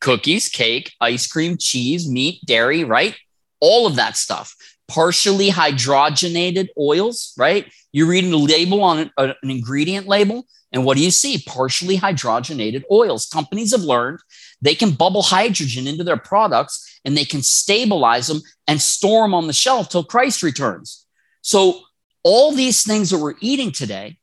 Cookies, 0.00 0.48
cake, 0.48 0.92
ice 1.00 1.26
cream, 1.26 1.56
cheese, 1.58 2.08
meat, 2.08 2.40
dairy, 2.44 2.84
right? 2.84 3.16
All 3.60 3.86
of 3.86 3.96
that 3.96 4.16
stuff 4.16 4.54
partially 4.88 5.50
hydrogenated 5.50 6.68
oils, 6.78 7.34
right? 7.36 7.70
You're 7.92 8.08
reading 8.08 8.30
the 8.30 8.38
label 8.38 8.82
on 8.82 8.98
an, 8.98 9.10
an, 9.18 9.50
ingredient 9.50 10.08
label, 10.08 10.46
and 10.72 10.84
what 10.84 10.96
do 10.96 11.02
you 11.02 11.10
see? 11.10 11.42
Partially 11.46 11.96
hydrogenated 11.96 12.84
oils. 12.90 13.26
Companies 13.26 13.72
have 13.72 13.82
learned 13.82 14.20
they 14.60 14.74
can 14.74 14.90
bubble 14.90 15.22
hydrogen 15.22 15.86
into 15.86 16.04
their 16.04 16.18
products 16.18 17.00
and 17.04 17.16
they 17.16 17.24
can 17.24 17.42
stabilize 17.42 18.26
them 18.26 18.42
and 18.66 18.80
store 18.80 19.24
them 19.24 19.34
on 19.34 19.46
the 19.46 19.52
shelf 19.52 19.88
till 19.88 20.04
Christ 20.04 20.42
returns. 20.42 21.06
So, 21.40 21.80
all 22.24 22.52
these 22.52 22.82
things 22.82 23.10
that 23.10 23.18
we're 23.18 23.36
eating 23.40 23.72
today 23.72 24.18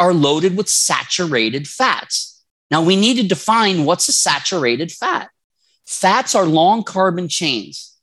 are 0.00 0.14
loaded 0.14 0.56
with 0.56 0.68
saturated 0.68 1.68
fats. 1.68 2.42
Now, 2.70 2.82
we 2.82 2.96
need 2.96 3.18
to 3.18 3.28
define 3.28 3.84
what's 3.84 4.08
a 4.08 4.12
saturated 4.12 4.90
fat. 4.90 5.30
Fats 5.86 6.34
are 6.34 6.46
long 6.46 6.82
carbon 6.82 7.28
chains 7.28 7.96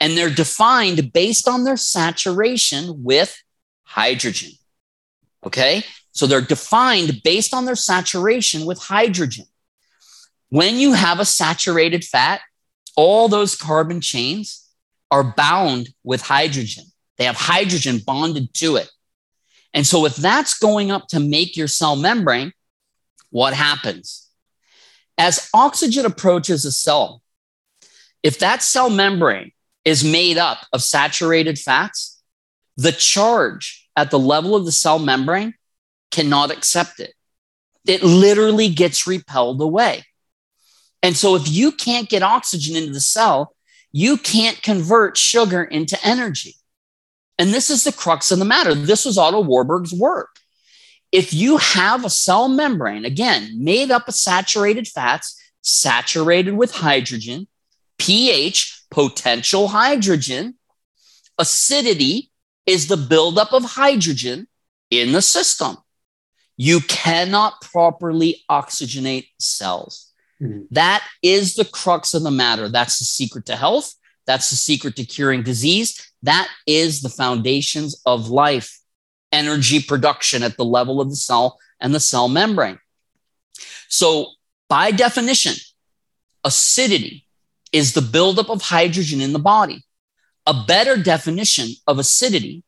and 0.00 0.16
they're 0.16 0.30
defined 0.30 1.12
based 1.12 1.48
on 1.48 1.64
their 1.64 1.76
saturation 1.76 3.02
with 3.02 3.42
hydrogen. 3.82 4.52
Okay. 5.44 5.84
So 6.16 6.26
they're 6.26 6.40
defined 6.40 7.20
based 7.24 7.52
on 7.52 7.66
their 7.66 7.76
saturation 7.76 8.64
with 8.64 8.78
hydrogen. 8.78 9.44
When 10.48 10.76
you 10.76 10.94
have 10.94 11.20
a 11.20 11.26
saturated 11.26 12.04
fat, 12.04 12.40
all 12.96 13.28
those 13.28 13.54
carbon 13.54 14.00
chains 14.00 14.66
are 15.10 15.34
bound 15.36 15.90
with 16.04 16.22
hydrogen. 16.22 16.84
They 17.18 17.24
have 17.24 17.36
hydrogen 17.36 17.98
bonded 17.98 18.54
to 18.54 18.76
it. 18.76 18.90
And 19.74 19.86
so 19.86 20.06
if 20.06 20.16
that's 20.16 20.58
going 20.58 20.90
up 20.90 21.06
to 21.08 21.20
make 21.20 21.54
your 21.54 21.68
cell 21.68 21.96
membrane, 21.96 22.52
what 23.28 23.52
happens? 23.52 24.30
As 25.18 25.50
oxygen 25.52 26.06
approaches 26.06 26.64
a 26.64 26.72
cell, 26.72 27.20
if 28.22 28.38
that 28.38 28.62
cell 28.62 28.88
membrane 28.88 29.52
is 29.84 30.02
made 30.02 30.38
up 30.38 30.64
of 30.72 30.82
saturated 30.82 31.58
fats, 31.58 32.22
the 32.78 32.92
charge 32.92 33.86
at 33.94 34.10
the 34.10 34.18
level 34.18 34.56
of 34.56 34.64
the 34.64 34.72
cell 34.72 34.98
membrane 34.98 35.52
cannot 36.10 36.50
accept 36.50 37.00
it. 37.00 37.14
It 37.86 38.02
literally 38.02 38.68
gets 38.68 39.06
repelled 39.06 39.60
away. 39.60 40.04
And 41.02 41.16
so, 41.16 41.36
if 41.36 41.48
you 41.48 41.72
can't 41.72 42.08
get 42.08 42.22
oxygen 42.22 42.76
into 42.76 42.92
the 42.92 43.00
cell, 43.00 43.54
you 43.92 44.16
can't 44.16 44.62
convert 44.62 45.16
sugar 45.16 45.62
into 45.62 45.98
energy. 46.04 46.56
And 47.38 47.50
this 47.50 47.70
is 47.70 47.84
the 47.84 47.92
crux 47.92 48.30
of 48.30 48.38
the 48.38 48.44
matter. 48.44 48.74
This 48.74 49.04
was 49.04 49.18
Otto 49.18 49.40
Warburg's 49.40 49.92
work. 49.92 50.36
If 51.12 51.32
you 51.32 51.58
have 51.58 52.04
a 52.04 52.10
cell 52.10 52.48
membrane, 52.48 53.04
again, 53.04 53.62
made 53.62 53.90
up 53.90 54.08
of 54.08 54.14
saturated 54.14 54.88
fats, 54.88 55.40
saturated 55.62 56.52
with 56.52 56.72
hydrogen, 56.72 57.46
pH 57.98 58.76
potential 58.90 59.68
hydrogen. 59.68 60.54
Acidity 61.38 62.30
is 62.64 62.88
the 62.88 62.96
buildup 62.96 63.52
of 63.52 63.64
hydrogen 63.64 64.48
in 64.90 65.12
the 65.12 65.22
system. 65.22 65.76
You 66.56 66.80
cannot 66.80 67.60
properly 67.60 68.42
oxygenate 68.50 69.28
cells. 69.38 70.12
Mm-hmm. 70.40 70.62
That 70.70 71.04
is 71.22 71.54
the 71.54 71.64
crux 71.64 72.14
of 72.14 72.22
the 72.22 72.30
matter. 72.30 72.68
That's 72.68 72.98
the 72.98 73.04
secret 73.04 73.46
to 73.46 73.56
health. 73.56 73.94
That's 74.26 74.50
the 74.50 74.56
secret 74.56 74.96
to 74.96 75.04
curing 75.04 75.42
disease. 75.42 76.12
That 76.22 76.48
is 76.66 77.00
the 77.00 77.08
foundations 77.08 78.00
of 78.06 78.28
life 78.28 78.80
energy 79.32 79.82
production 79.82 80.42
at 80.42 80.56
the 80.56 80.64
level 80.64 81.00
of 81.00 81.10
the 81.10 81.16
cell 81.16 81.58
and 81.80 81.94
the 81.94 82.00
cell 82.00 82.28
membrane. 82.28 82.78
So, 83.88 84.30
by 84.68 84.90
definition, 84.90 85.54
acidity 86.42 87.26
is 87.72 87.92
the 87.92 88.02
buildup 88.02 88.50
of 88.50 88.62
hydrogen 88.62 89.20
in 89.20 89.32
the 89.32 89.38
body. 89.38 89.84
A 90.46 90.64
better 90.66 90.96
definition 90.96 91.68
of 91.86 91.98
acidity 91.98 92.64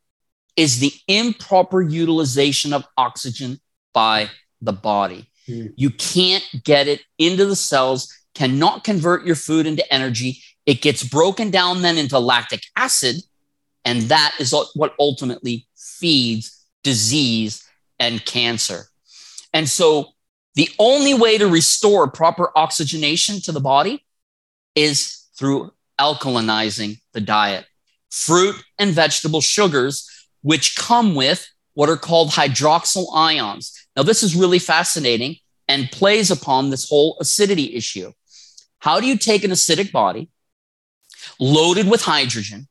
is 0.56 0.78
the 0.78 0.92
improper 1.06 1.80
utilization 1.80 2.72
of 2.72 2.84
oxygen 2.96 3.60
by 3.98 4.30
the 4.60 4.72
body. 4.72 5.28
Mm. 5.48 5.72
You 5.74 5.90
can't 5.90 6.44
get 6.62 6.86
it 6.86 7.00
into 7.18 7.46
the 7.46 7.56
cells, 7.56 8.14
cannot 8.32 8.84
convert 8.84 9.26
your 9.26 9.34
food 9.34 9.66
into 9.66 9.92
energy. 9.92 10.40
It 10.66 10.82
gets 10.82 11.02
broken 11.02 11.50
down 11.50 11.82
then 11.82 11.98
into 11.98 12.16
lactic 12.20 12.62
acid, 12.76 13.16
and 13.84 14.02
that 14.02 14.36
is 14.38 14.54
what 14.76 14.94
ultimately 15.00 15.66
feeds 15.76 16.64
disease 16.84 17.64
and 17.98 18.24
cancer. 18.24 18.86
And 19.52 19.68
so, 19.68 20.12
the 20.54 20.68
only 20.78 21.14
way 21.14 21.36
to 21.36 21.48
restore 21.48 22.08
proper 22.08 22.52
oxygenation 22.56 23.40
to 23.42 23.52
the 23.52 23.60
body 23.60 24.04
is 24.76 25.26
through 25.36 25.72
alkalinizing 25.98 27.00
the 27.14 27.20
diet. 27.20 27.66
Fruit 28.10 28.54
and 28.78 28.92
vegetable 28.92 29.40
sugars 29.40 30.08
which 30.42 30.76
come 30.76 31.16
with 31.16 31.48
what 31.78 31.88
are 31.88 31.96
called 31.96 32.30
hydroxyl 32.30 33.06
ions. 33.14 33.72
Now, 33.98 34.04
this 34.04 34.22
is 34.22 34.36
really 34.36 34.60
fascinating 34.60 35.38
and 35.66 35.90
plays 35.90 36.30
upon 36.30 36.70
this 36.70 36.88
whole 36.88 37.16
acidity 37.20 37.74
issue. 37.74 38.12
How 38.78 39.00
do 39.00 39.08
you 39.08 39.18
take 39.18 39.42
an 39.42 39.50
acidic 39.50 39.90
body 39.90 40.30
loaded 41.40 41.90
with 41.90 42.02
hydrogen 42.02 42.68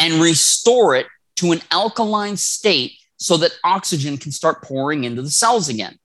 and 0.00 0.20
restore 0.20 0.96
it 0.96 1.06
to 1.36 1.52
an 1.52 1.60
alkaline 1.70 2.36
state 2.36 2.94
so 3.18 3.36
that 3.36 3.52
oxygen 3.62 4.18
can 4.18 4.32
start 4.32 4.64
pouring 4.64 5.04
into 5.04 5.22
the 5.22 5.30
cells 5.30 5.68
again? 5.68 5.96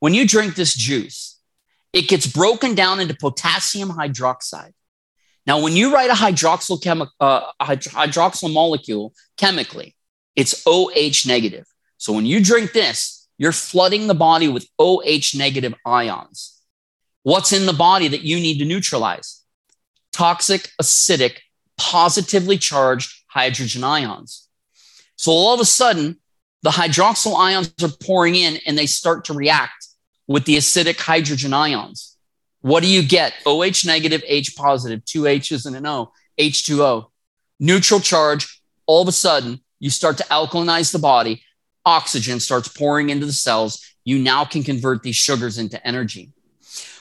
When 0.00 0.12
you 0.12 0.28
drink 0.28 0.54
this 0.54 0.74
juice, 0.74 1.40
it 1.94 2.08
gets 2.08 2.26
broken 2.26 2.74
down 2.74 3.00
into 3.00 3.14
potassium 3.14 3.88
hydroxide. 3.88 4.74
Now, 5.46 5.62
when 5.62 5.72
you 5.72 5.94
write 5.94 6.10
a 6.10 6.12
hydroxyl, 6.12 6.82
chemi- 6.82 7.08
uh, 7.20 7.52
hydroxyl 7.58 8.52
molecule 8.52 9.14
chemically, 9.38 9.96
it's 10.36 10.62
OH 10.66 11.26
negative. 11.26 11.64
So 11.96 12.12
when 12.12 12.26
you 12.26 12.44
drink 12.44 12.72
this, 12.72 13.17
you're 13.38 13.52
flooding 13.52 14.06
the 14.06 14.14
body 14.14 14.48
with 14.48 14.68
OH 14.78 15.36
negative 15.36 15.74
ions. 15.86 16.60
What's 17.22 17.52
in 17.52 17.66
the 17.66 17.72
body 17.72 18.08
that 18.08 18.22
you 18.22 18.36
need 18.36 18.58
to 18.58 18.64
neutralize? 18.64 19.42
Toxic, 20.12 20.70
acidic, 20.80 21.38
positively 21.76 22.58
charged 22.58 23.22
hydrogen 23.28 23.84
ions. 23.84 24.48
So 25.16 25.32
all 25.32 25.54
of 25.54 25.60
a 25.60 25.64
sudden, 25.64 26.18
the 26.62 26.70
hydroxyl 26.70 27.38
ions 27.38 27.72
are 27.82 27.88
pouring 27.88 28.34
in 28.34 28.58
and 28.66 28.76
they 28.76 28.86
start 28.86 29.24
to 29.26 29.32
react 29.32 29.86
with 30.26 30.44
the 30.44 30.56
acidic 30.56 30.98
hydrogen 30.98 31.52
ions. 31.52 32.16
What 32.60 32.82
do 32.82 32.88
you 32.88 33.02
get? 33.02 33.34
OH 33.46 33.86
negative, 33.86 34.22
H 34.26 34.56
positive, 34.56 35.04
two 35.04 35.26
H's 35.26 35.66
and 35.66 35.76
an 35.76 35.86
O, 35.86 36.12
H2O. 36.38 37.06
Neutral 37.60 38.00
charge. 38.00 38.60
All 38.86 39.02
of 39.02 39.08
a 39.08 39.12
sudden, 39.12 39.60
you 39.78 39.90
start 39.90 40.16
to 40.18 40.24
alkalinize 40.24 40.92
the 40.92 40.98
body. 40.98 41.42
Oxygen 41.88 42.38
starts 42.38 42.68
pouring 42.68 43.08
into 43.08 43.24
the 43.24 43.32
cells. 43.32 43.82
You 44.04 44.18
now 44.18 44.44
can 44.44 44.62
convert 44.62 45.02
these 45.02 45.16
sugars 45.16 45.56
into 45.56 45.84
energy. 45.86 46.32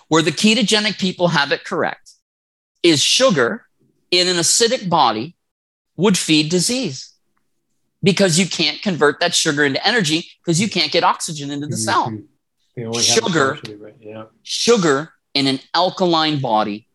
Where 0.08 0.22
the 0.22 0.32
ketogenic 0.32 0.98
people 0.98 1.28
have 1.28 1.52
it 1.52 1.66
correct 1.66 2.12
is 2.84 3.04
sugar 3.04 3.66
in 4.12 4.30
an 4.30 4.38
acidic 4.38 4.90
body 4.90 5.36
would 5.98 6.18
feed 6.18 6.50
disease 6.50 7.14
because 8.02 8.40
you 8.40 8.48
can't 8.48 8.82
convert 8.82 9.20
that 9.20 9.36
sugar 9.36 9.66
into 9.66 9.86
energy 9.86 10.30
because 10.42 10.62
you 10.62 10.70
can't 10.70 10.92
get 10.92 11.04
oxygen 11.04 11.52
into 11.52 11.68
the 11.68 11.76
cell. 11.76 12.18
Sugar, 13.02 13.60
right? 13.78 13.96
yeah. 14.00 14.26
sugar 14.44 15.12
in 15.34 15.48
an 15.48 15.60
alkaline 15.74 16.40
body 16.40 16.88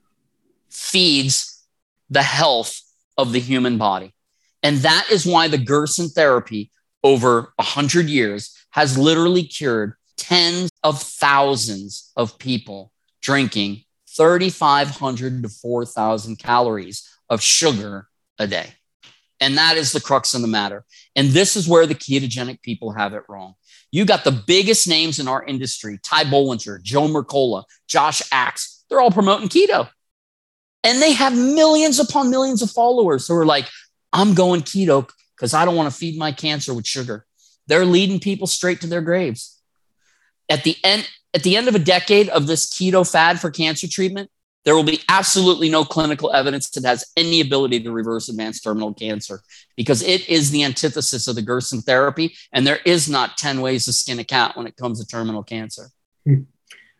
feeds 0.71 1.63
the 2.09 2.23
health 2.23 2.81
of 3.19 3.33
the 3.33 3.41
human 3.41 3.77
body. 3.77 4.15
And 4.63 4.79
that 4.79 5.09
is 5.11 5.27
why 5.27 5.49
the 5.49 5.59
Gerson 5.59 6.09
therapy 6.09 6.71
over 7.05 7.53
100 7.57 8.09
years 8.09 8.57
has 8.71 8.97
literally 8.97 9.43
cured 9.45 9.95
tens 10.17 10.71
of 10.83 11.01
thousands 11.01 12.13
of 12.17 12.39
people 12.39 12.93
drinking 13.21 13.83
3,500 14.17 15.43
to 15.43 15.49
4,000 15.49 16.37
calories 16.39 17.09
of 17.29 17.41
sugar 17.43 18.09
a 18.39 18.47
day. 18.47 18.67
And 19.41 19.59
that 19.59 19.77
is 19.77 19.93
the 19.93 20.01
crux 20.01 20.35
of 20.35 20.43
the 20.43 20.49
matter. 20.49 20.85
And 21.17 21.31
this 21.31 21.57
is 21.57 21.67
where 21.67 21.87
the 21.87 21.95
ketogenic 21.95 22.63
people 22.63 22.93
have 22.93 23.15
it 23.15 23.25
wrong. 23.29 23.55
You 23.91 24.05
got 24.05 24.25
the 24.25 24.31
biggest 24.31 24.87
names 24.87 25.19
in 25.19 25.29
our 25.29 25.45
industry 25.45 25.99
Ty 26.03 26.25
Bollinger, 26.25 26.81
Joe 26.81 27.09
Mercola, 27.09 27.65
Josh 27.89 28.23
Axe. 28.31 28.85
They're 28.89 29.01
all 29.01 29.11
promoting 29.11 29.49
keto. 29.49 29.89
And 30.85 31.01
they 31.01 31.13
have 31.13 31.37
millions 31.37 31.99
upon 31.99 32.31
millions 32.31 32.63
of 32.63 32.71
followers 32.71 33.27
who 33.27 33.35
are 33.35 33.47
like, 33.47 33.69
I'm 34.13 34.35
going 34.35 34.63
keto 34.63 35.09
because 35.43 35.55
I 35.55 35.65
don't 35.65 35.75
want 35.75 35.91
to 35.91 35.99
feed 35.99 36.17
my 36.17 36.31
cancer 36.31 36.73
with 36.73 36.87
sugar. 36.87 37.27
They're 37.67 37.85
leading 37.85 38.21
people 38.21 38.47
straight 38.47 38.81
to 38.83 38.87
their 38.87 39.01
graves. 39.01 39.61
At 40.49 40.63
the 40.63 40.77
end, 40.85 41.11
at 41.35 41.43
the 41.43 41.57
end 41.57 41.67
of 41.67 41.75
a 41.75 41.81
decade 41.81 42.29
of 42.29 42.47
this 42.47 42.73
keto 42.73 43.11
fad 43.11 43.41
for 43.41 43.51
cancer 43.51 43.89
treatment, 43.89 44.31
there 44.65 44.77
will 44.77 44.85
be 44.85 45.01
absolutely 45.09 45.69
no 45.69 45.85
clinical 45.85 46.33
evidence 46.33 46.71
that 46.71 46.85
has 46.85 47.05
any 47.17 47.41
ability 47.41 47.83
to 47.83 47.91
reverse 47.91 48.29
advanced 48.29 48.63
terminal 48.63 48.95
cancer 48.95 49.41
because 49.77 50.01
it 50.01 50.29
is 50.29 50.53
the 50.53 50.63
antithesis 50.63 51.27
of 51.27 51.35
the 51.35 51.43
Gerson 51.43 51.81
therapy. 51.81 52.37
And 52.53 52.65
there 52.65 52.79
is 52.87 53.11
not 53.11 53.37
10 53.37 53.61
ways 53.61 53.87
to 53.87 53.93
skin 53.93 54.21
a 54.21 54.25
cat 54.25 54.57
when 54.57 54.69
it 54.69 54.77
comes 54.77 55.01
to 55.01 55.07
terminal 55.09 55.43
cancer. 55.43 55.89
Hmm. 56.25 56.43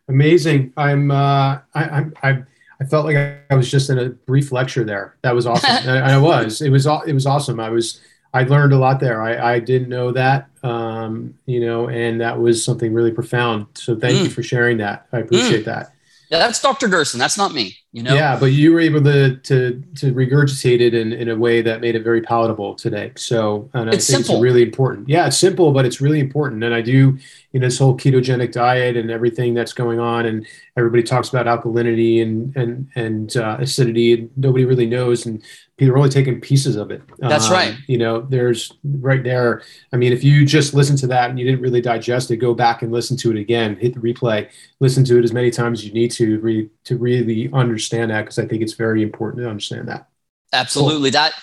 Amazing. 0.09 0.73
I'm, 0.75 1.11
uh, 1.11 1.59
I, 1.73 2.07
I, 2.21 2.43
I 2.81 2.85
felt 2.89 3.05
like 3.05 3.15
I 3.49 3.55
was 3.55 3.71
just 3.71 3.89
in 3.89 3.99
a 3.99 4.09
brief 4.09 4.51
lecture 4.51 4.83
there. 4.83 5.15
That 5.21 5.33
was 5.33 5.47
awesome. 5.47 5.69
I, 5.89 6.15
I 6.15 6.17
was, 6.17 6.61
it 6.61 6.71
was, 6.71 6.85
it 6.85 7.13
was 7.13 7.25
awesome. 7.25 7.61
I 7.61 7.69
was, 7.69 8.01
I 8.33 8.43
learned 8.43 8.73
a 8.73 8.77
lot 8.77 8.99
there. 8.99 9.21
I, 9.21 9.55
I 9.55 9.59
didn't 9.59 9.89
know 9.89 10.11
that, 10.11 10.49
um, 10.63 11.35
you 11.45 11.59
know, 11.59 11.87
and 11.89 12.19
that 12.19 12.39
was 12.39 12.63
something 12.63 12.93
really 12.93 13.11
profound. 13.11 13.67
So 13.75 13.95
thank 13.95 14.17
mm. 14.17 14.23
you 14.23 14.29
for 14.29 14.41
sharing 14.41 14.77
that. 14.77 15.07
I 15.11 15.19
appreciate 15.19 15.61
mm. 15.61 15.65
that. 15.65 15.93
Yeah, 16.33 16.39
that's 16.39 16.59
Dr. 16.59 16.87
Gerson. 16.87 17.19
That's 17.19 17.37
not 17.37 17.53
me. 17.53 17.77
You 17.91 18.01
know. 18.01 18.15
Yeah, 18.15 18.35
but 18.39 18.47
you 18.47 18.73
were 18.73 18.79
able 18.79 19.03
to 19.03 19.35
to 19.37 19.83
to 19.97 20.11
regurgitate 20.13 20.79
it 20.79 20.95
in, 20.95 21.13
in 21.13 21.29
a 21.29 21.35
way 21.35 21.61
that 21.61 21.79
made 21.79 21.93
it 21.93 22.03
very 22.03 22.21
palatable 22.21 22.73
today. 22.73 23.11
So, 23.15 23.69
and 23.75 23.87
I 23.87 23.93
it's 23.93 24.07
think 24.07 24.25
simple. 24.25 24.37
it's 24.37 24.41
really 24.41 24.63
important. 24.63 25.07
Yeah, 25.07 25.27
it's 25.27 25.37
simple, 25.37 25.71
but 25.71 25.85
it's 25.85 26.01
really 26.01 26.19
important. 26.19 26.63
And 26.63 26.73
I 26.73 26.81
do, 26.81 27.19
you 27.51 27.59
know, 27.59 27.67
this 27.67 27.77
whole 27.77 27.95
ketogenic 27.95 28.51
diet 28.51 28.97
and 28.97 29.11
everything 29.11 29.53
that's 29.53 29.73
going 29.73 29.99
on, 29.99 30.25
and 30.25 30.47
everybody 30.75 31.03
talks 31.03 31.29
about 31.29 31.45
alkalinity 31.45 32.23
and 32.23 32.55
and 32.55 32.89
and 32.95 33.37
uh, 33.37 33.57
acidity, 33.59 34.13
and 34.13 34.31
nobody 34.35 34.65
really 34.65 34.87
knows. 34.87 35.27
And 35.27 35.43
people 35.77 35.95
are 35.95 35.97
only 35.97 36.09
taking 36.09 36.39
pieces 36.39 36.75
of 36.75 36.91
it. 36.91 37.01
That's 37.17 37.47
um, 37.47 37.53
right. 37.53 37.75
You 37.87 37.97
know, 37.97 38.21
there's 38.21 38.73
right 38.83 39.23
there. 39.23 39.63
I 39.91 39.97
mean, 39.97 40.13
if 40.13 40.23
you 40.23 40.45
just 40.45 40.73
listen 40.73 40.95
to 40.97 41.07
that 41.07 41.29
and 41.29 41.39
you 41.39 41.45
didn't 41.45 41.61
really 41.61 41.81
digest 41.81 42.29
it, 42.31 42.37
go 42.37 42.53
back 42.53 42.81
and 42.81 42.91
listen 42.91 43.17
to 43.17 43.31
it 43.31 43.37
again. 43.37 43.75
Hit 43.77 43.93
the 43.93 43.99
replay. 43.99 44.49
Listen 44.79 45.03
to 45.05 45.17
it 45.17 45.23
as 45.23 45.33
many 45.33 45.49
times 45.49 45.79
as 45.79 45.85
you 45.85 45.93
need 45.93 46.11
to 46.11 46.39
re- 46.39 46.69
to 46.85 46.97
really 46.97 47.51
understand 47.53 48.11
that 48.11 48.21
because 48.21 48.39
I 48.39 48.45
think 48.45 48.61
it's 48.61 48.73
very 48.73 49.01
important 49.01 49.43
to 49.43 49.49
understand 49.49 49.87
that. 49.87 50.07
Absolutely. 50.51 51.09
Cool. 51.09 51.21
That 51.21 51.33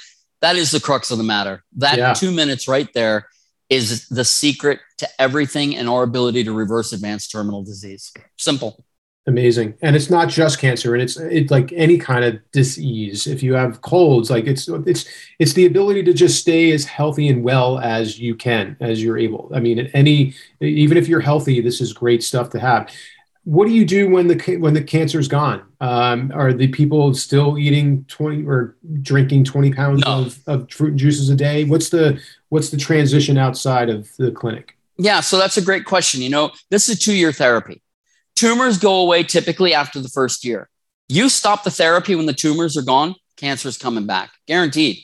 that 0.41 0.57
is 0.57 0.71
the 0.71 0.81
crux 0.81 1.11
of 1.11 1.19
the 1.19 1.25
matter. 1.25 1.65
That 1.77 1.99
yeah. 1.99 2.13
two 2.15 2.31
minutes 2.31 2.69
right 2.69 2.89
there 2.95 3.27
is 3.69 4.09
the 4.09 4.25
secret 4.25 4.81
to 4.99 5.09
everything 5.19 5.77
and 5.77 5.89
our 5.89 6.03
ability 6.03 6.45
to 6.45 6.53
reverse 6.53 6.93
advanced 6.93 7.31
terminal 7.31 7.63
disease. 7.63 8.13
Simple 8.37 8.85
amazing. 9.27 9.75
And 9.83 9.97
it's 9.97 10.11
not 10.11 10.29
just 10.29 10.59
cancer 10.59 10.95
and 10.95 11.03
it's 11.03 11.17
it's 11.17 11.51
like 11.51 11.73
any 11.73 11.99
kind 11.99 12.25
of 12.25 12.39
disease. 12.53 13.27
If 13.27 13.43
you 13.43 13.55
have 13.55 13.83
colds 13.83 14.31
like 14.31 14.47
it's 14.47 14.69
it's 14.69 15.05
it's 15.39 15.53
the 15.53 15.67
ability 15.67 16.03
to 16.05 16.13
just 16.13 16.41
stay 16.41 16.73
as 16.73 16.85
healthy 16.85 17.29
and 17.29 17.43
well 17.43 17.79
as 17.79 18.19
you 18.19 18.35
can 18.35 18.77
as 18.81 19.03
you're 19.03 19.19
able. 19.19 19.51
I 19.55 19.61
mean 19.61 19.91
any 19.95 20.35
even 20.61 20.97
if 20.97 21.09
you're 21.09 21.21
healthy 21.21 21.61
this 21.61 21.81
is 21.81 21.93
great 21.93 22.23
stuff 22.23 22.51
to 22.51 22.61
have. 22.61 22.91
What 23.45 23.67
do 23.67 23.73
you 23.73 23.87
do 23.87 24.09
when 24.11 24.29
the 24.29 24.57
when 24.59 24.75
the 24.75 24.83
cancer's 24.83 25.29
gone? 25.29 25.63
Um, 25.81 26.31
are 26.35 26.53
the 26.53 26.69
people 26.69 27.15
still 27.15 27.59
eating 27.59 28.05
20 28.05 28.45
or 28.45 28.77
drinking 29.01 29.45
20 29.45 29.73
pounds 29.73 30.03
no. 30.05 30.13
of, 30.13 30.39
of 30.47 30.71
fruit 30.71 30.91
and 30.91 30.99
juices 30.99 31.31
a 31.31 31.37
day? 31.37 31.65
What's 31.65 31.89
the 31.89 32.21
what's 32.51 32.71
the 32.71 32.77
transition 32.77 33.39
outside 33.39 33.89
of 33.89 34.11
the 34.19 34.31
clinic? 34.31 34.77
Yeah 34.99 35.21
so 35.21 35.39
that's 35.39 35.57
a 35.57 35.63
great 35.63 35.85
question. 35.85 36.23
You 36.23 36.31
know 36.31 36.51
this 36.71 36.89
is 36.89 36.97
a 36.97 36.99
two-year 36.99 37.33
therapy 37.33 37.83
Tumors 38.41 38.79
go 38.79 39.01
away 39.03 39.23
typically 39.23 39.75
after 39.75 40.01
the 40.01 40.09
first 40.09 40.47
year. 40.47 40.71
You 41.11 41.29
stop 41.29 41.63
the 41.63 41.71
therapy 41.71 42.15
when 42.15 42.25
the 42.25 42.33
tumors 42.33 42.75
are 42.75 42.83
gone, 42.83 43.15
cancer 43.37 43.69
is 43.69 43.77
coming 43.77 44.07
back, 44.07 44.31
guaranteed. 44.47 44.97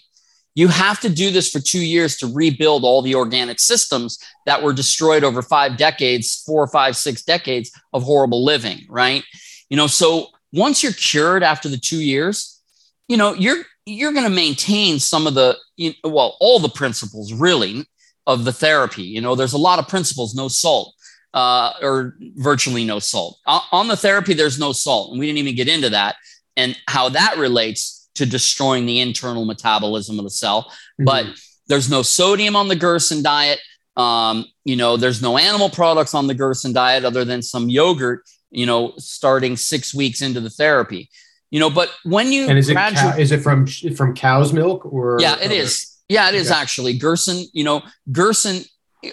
You 0.54 0.68
have 0.68 1.00
to 1.00 1.10
do 1.10 1.30
this 1.30 1.50
for 1.50 1.60
two 1.60 1.84
years 1.84 2.16
to 2.16 2.32
rebuild 2.32 2.82
all 2.82 3.02
the 3.02 3.14
organic 3.14 3.60
systems 3.60 4.18
that 4.46 4.62
were 4.62 4.72
destroyed 4.72 5.22
over 5.22 5.42
five 5.42 5.76
decades, 5.76 6.42
four, 6.46 6.66
five, 6.66 6.96
six 6.96 7.24
decades 7.24 7.70
of 7.92 8.04
horrible 8.04 8.42
living, 8.42 8.86
right? 8.88 9.22
You 9.68 9.76
know, 9.76 9.86
so 9.86 10.28
once 10.54 10.82
you're 10.82 10.94
cured 10.94 11.42
after 11.42 11.68
the 11.68 11.76
two 11.76 12.00
years, 12.00 12.62
you 13.06 13.18
know, 13.18 13.34
you're 13.34 13.64
you're 13.84 14.14
going 14.14 14.24
to 14.24 14.34
maintain 14.34 14.98
some 14.98 15.26
of 15.26 15.34
the 15.34 15.58
you 15.76 15.92
know, 16.02 16.08
well, 16.08 16.38
all 16.40 16.58
the 16.58 16.70
principles 16.70 17.34
really 17.34 17.84
of 18.26 18.46
the 18.46 18.52
therapy. 18.54 19.02
You 19.02 19.20
know, 19.20 19.34
there's 19.34 19.52
a 19.52 19.58
lot 19.58 19.78
of 19.78 19.88
principles, 19.88 20.34
no 20.34 20.48
salt, 20.48 20.94
uh, 21.36 21.74
or 21.82 22.16
virtually 22.36 22.82
no 22.82 22.98
salt. 22.98 23.38
On 23.70 23.88
the 23.88 23.96
therapy, 23.96 24.32
there's 24.32 24.58
no 24.58 24.72
salt. 24.72 25.10
And 25.10 25.20
we 25.20 25.26
didn't 25.26 25.38
even 25.38 25.54
get 25.54 25.68
into 25.68 25.90
that 25.90 26.16
and 26.56 26.76
how 26.88 27.10
that 27.10 27.36
relates 27.36 28.08
to 28.14 28.24
destroying 28.24 28.86
the 28.86 29.00
internal 29.00 29.44
metabolism 29.44 30.18
of 30.18 30.24
the 30.24 30.30
cell. 30.30 30.62
Mm-hmm. 30.62 31.04
But 31.04 31.26
there's 31.68 31.90
no 31.90 32.00
sodium 32.00 32.56
on 32.56 32.68
the 32.68 32.74
Gerson 32.74 33.22
diet. 33.22 33.60
Um, 33.98 34.46
you 34.64 34.76
know, 34.76 34.96
there's 34.96 35.20
no 35.20 35.36
animal 35.36 35.68
products 35.68 36.14
on 36.14 36.26
the 36.26 36.34
Gerson 36.34 36.72
diet 36.72 37.04
other 37.04 37.24
than 37.24 37.42
some 37.42 37.68
yogurt, 37.68 38.22
you 38.50 38.64
know, 38.64 38.94
starting 38.96 39.56
six 39.56 39.94
weeks 39.94 40.22
into 40.22 40.40
the 40.40 40.50
therapy. 40.50 41.10
You 41.50 41.60
know, 41.60 41.68
but 41.68 41.90
when 42.04 42.32
you 42.32 42.48
and 42.48 42.58
is 42.58 42.70
it 42.70 42.74
cow, 42.74 43.14
is 43.18 43.30
it 43.30 43.42
from 43.42 43.66
from 43.66 44.14
cow's 44.14 44.54
milk 44.54 44.86
or 44.86 45.18
yeah, 45.20 45.36
it 45.38 45.52
is. 45.52 45.98
Yeah, 46.08 46.30
it 46.30 46.34
is 46.34 46.50
okay. 46.50 46.60
actually. 46.60 46.98
Gerson, 46.98 47.44
you 47.52 47.64
know, 47.64 47.82
Gerson 48.10 48.64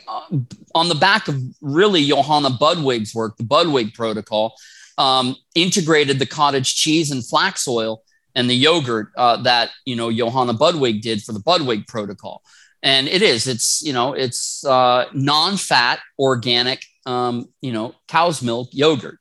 on 0.07 0.89
the 0.89 0.95
back 0.95 1.27
of 1.27 1.41
really 1.61 2.05
Johanna 2.05 2.49
Budwig's 2.49 3.13
work, 3.13 3.37
the 3.37 3.43
Budwig 3.43 3.93
protocol, 3.93 4.55
um, 4.97 5.35
integrated 5.55 6.19
the 6.19 6.25
cottage 6.25 6.75
cheese 6.75 7.11
and 7.11 7.25
flax 7.25 7.67
oil 7.67 8.03
and 8.35 8.49
the 8.49 8.55
yogurt 8.55 9.09
uh, 9.17 9.37
that 9.43 9.71
you 9.85 9.95
know 9.95 10.11
Johanna 10.11 10.53
Budwig 10.53 11.01
did 11.01 11.21
for 11.23 11.33
the 11.33 11.39
Budwig 11.39 11.87
protocol. 11.87 12.41
and 12.81 13.07
it 13.07 13.21
is. 13.21 13.47
It's 13.47 13.81
you 13.81 13.93
know, 13.93 14.13
it's 14.13 14.65
uh, 14.65 15.05
non-fat, 15.13 15.99
organic, 16.19 16.83
um, 17.05 17.47
you 17.61 17.71
know, 17.71 17.95
cow's 18.07 18.41
milk 18.41 18.69
yogurt, 18.71 19.19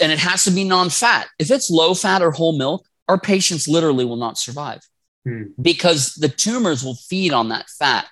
and 0.00 0.12
it 0.12 0.18
has 0.18 0.44
to 0.44 0.50
be 0.50 0.64
non-fat. 0.64 1.28
If 1.38 1.50
it's 1.50 1.70
low-fat 1.70 2.22
or 2.22 2.30
whole 2.30 2.56
milk, 2.56 2.86
our 3.08 3.18
patients 3.18 3.68
literally 3.68 4.04
will 4.04 4.16
not 4.16 4.38
survive 4.38 4.80
hmm. 5.24 5.44
because 5.60 6.14
the 6.14 6.28
tumors 6.28 6.84
will 6.84 6.94
feed 6.94 7.32
on 7.32 7.48
that 7.50 7.68
fat. 7.68 8.06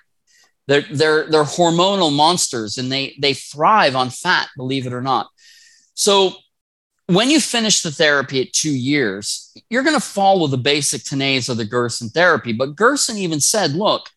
They're, 0.71 0.85
they're, 0.89 1.25
they're 1.29 1.43
hormonal 1.43 2.15
monsters 2.15 2.77
and 2.77 2.89
they, 2.89 3.17
they 3.19 3.33
thrive 3.33 3.93
on 3.93 4.09
fat, 4.09 4.47
believe 4.55 4.87
it 4.87 4.93
or 4.93 5.01
not. 5.01 5.27
So 5.95 6.31
when 7.07 7.29
you 7.29 7.41
finish 7.41 7.81
the 7.81 7.91
therapy 7.91 8.41
at 8.41 8.53
two 8.53 8.71
years, 8.71 9.53
you're 9.69 9.83
going 9.83 9.97
to 9.97 9.99
follow 9.99 10.47
the 10.47 10.57
basic 10.57 11.03
tenets 11.03 11.49
of 11.49 11.57
the 11.57 11.65
Gerson 11.65 12.07
therapy. 12.07 12.53
But 12.53 12.77
Gerson 12.77 13.17
even 13.17 13.41
said, 13.41 13.73
look, 13.73 14.07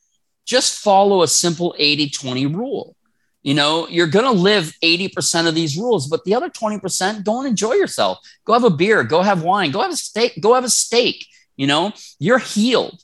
just 0.46 0.78
follow 0.78 1.22
a 1.22 1.26
simple 1.26 1.74
80 1.76 2.10
20 2.10 2.46
rule. 2.46 2.94
You 3.42 3.54
know, 3.54 3.88
you're 3.88 4.06
going 4.06 4.24
to 4.24 4.30
live 4.30 4.76
80% 4.80 5.48
of 5.48 5.56
these 5.56 5.76
rules, 5.76 6.06
but 6.06 6.22
the 6.22 6.36
other 6.36 6.50
20%, 6.50 7.24
go 7.24 7.40
and 7.40 7.48
enjoy 7.48 7.72
yourself. 7.72 8.18
Go 8.44 8.52
have 8.52 8.62
a 8.62 8.70
beer, 8.70 9.02
go 9.02 9.22
have 9.22 9.42
wine, 9.42 9.72
go 9.72 9.80
have 9.82 9.90
a 9.90 9.96
steak, 9.96 10.40
go 10.40 10.54
have 10.54 10.62
a 10.62 10.70
steak. 10.70 11.26
You 11.56 11.66
know, 11.66 11.92
you're 12.20 12.38
healed. 12.38 13.02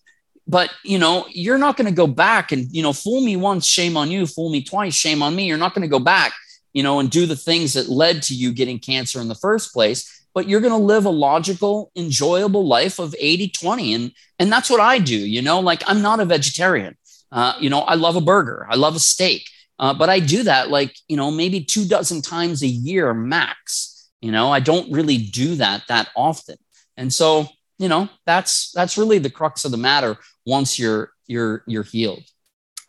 But, 0.50 0.70
you 0.82 0.98
know, 0.98 1.26
you're 1.30 1.58
not 1.58 1.76
going 1.76 1.86
to 1.86 1.94
go 1.94 2.08
back 2.08 2.50
and, 2.50 2.66
you 2.72 2.82
know, 2.82 2.92
fool 2.92 3.20
me 3.20 3.36
once, 3.36 3.64
shame 3.64 3.96
on 3.96 4.10
you, 4.10 4.26
fool 4.26 4.50
me 4.50 4.64
twice, 4.64 4.94
shame 4.94 5.22
on 5.22 5.36
me. 5.36 5.46
You're 5.46 5.56
not 5.56 5.74
going 5.74 5.82
to 5.82 5.88
go 5.88 6.00
back, 6.00 6.32
you 6.72 6.82
know, 6.82 6.98
and 6.98 7.08
do 7.08 7.24
the 7.24 7.36
things 7.36 7.74
that 7.74 7.88
led 7.88 8.20
to 8.24 8.34
you 8.34 8.52
getting 8.52 8.80
cancer 8.80 9.20
in 9.20 9.28
the 9.28 9.36
first 9.36 9.72
place. 9.72 10.26
But 10.34 10.48
you're 10.48 10.60
going 10.60 10.72
to 10.72 10.76
live 10.76 11.04
a 11.04 11.10
logical, 11.10 11.92
enjoyable 11.94 12.66
life 12.66 12.98
of 12.98 13.14
80 13.16 13.48
20. 13.50 13.94
And, 13.94 14.12
and 14.40 14.50
that's 14.50 14.68
what 14.68 14.80
I 14.80 14.98
do. 14.98 15.16
You 15.16 15.40
know, 15.40 15.60
like 15.60 15.84
I'm 15.86 16.02
not 16.02 16.18
a 16.18 16.24
vegetarian. 16.24 16.96
Uh, 17.30 17.54
you 17.60 17.70
know, 17.70 17.82
I 17.82 17.94
love 17.94 18.16
a 18.16 18.20
burger, 18.20 18.66
I 18.68 18.74
love 18.74 18.96
a 18.96 19.00
steak, 19.00 19.48
uh, 19.78 19.94
but 19.94 20.08
I 20.08 20.18
do 20.18 20.42
that 20.42 20.68
like, 20.68 20.96
you 21.06 21.16
know, 21.16 21.30
maybe 21.30 21.62
two 21.62 21.86
dozen 21.86 22.22
times 22.22 22.64
a 22.64 22.66
year 22.66 23.14
max. 23.14 24.10
You 24.20 24.32
know, 24.32 24.50
I 24.50 24.58
don't 24.58 24.90
really 24.90 25.16
do 25.16 25.54
that 25.56 25.84
that 25.86 26.08
often. 26.16 26.56
And 26.96 27.12
so, 27.12 27.46
you 27.78 27.88
know, 27.88 28.08
that's 28.26 28.72
that's 28.72 28.98
really 28.98 29.18
the 29.18 29.30
crux 29.30 29.64
of 29.64 29.70
the 29.70 29.76
matter 29.76 30.18
once 30.50 30.78
you're 30.78 31.12
you're 31.26 31.62
you're 31.66 31.84
healed. 31.84 32.24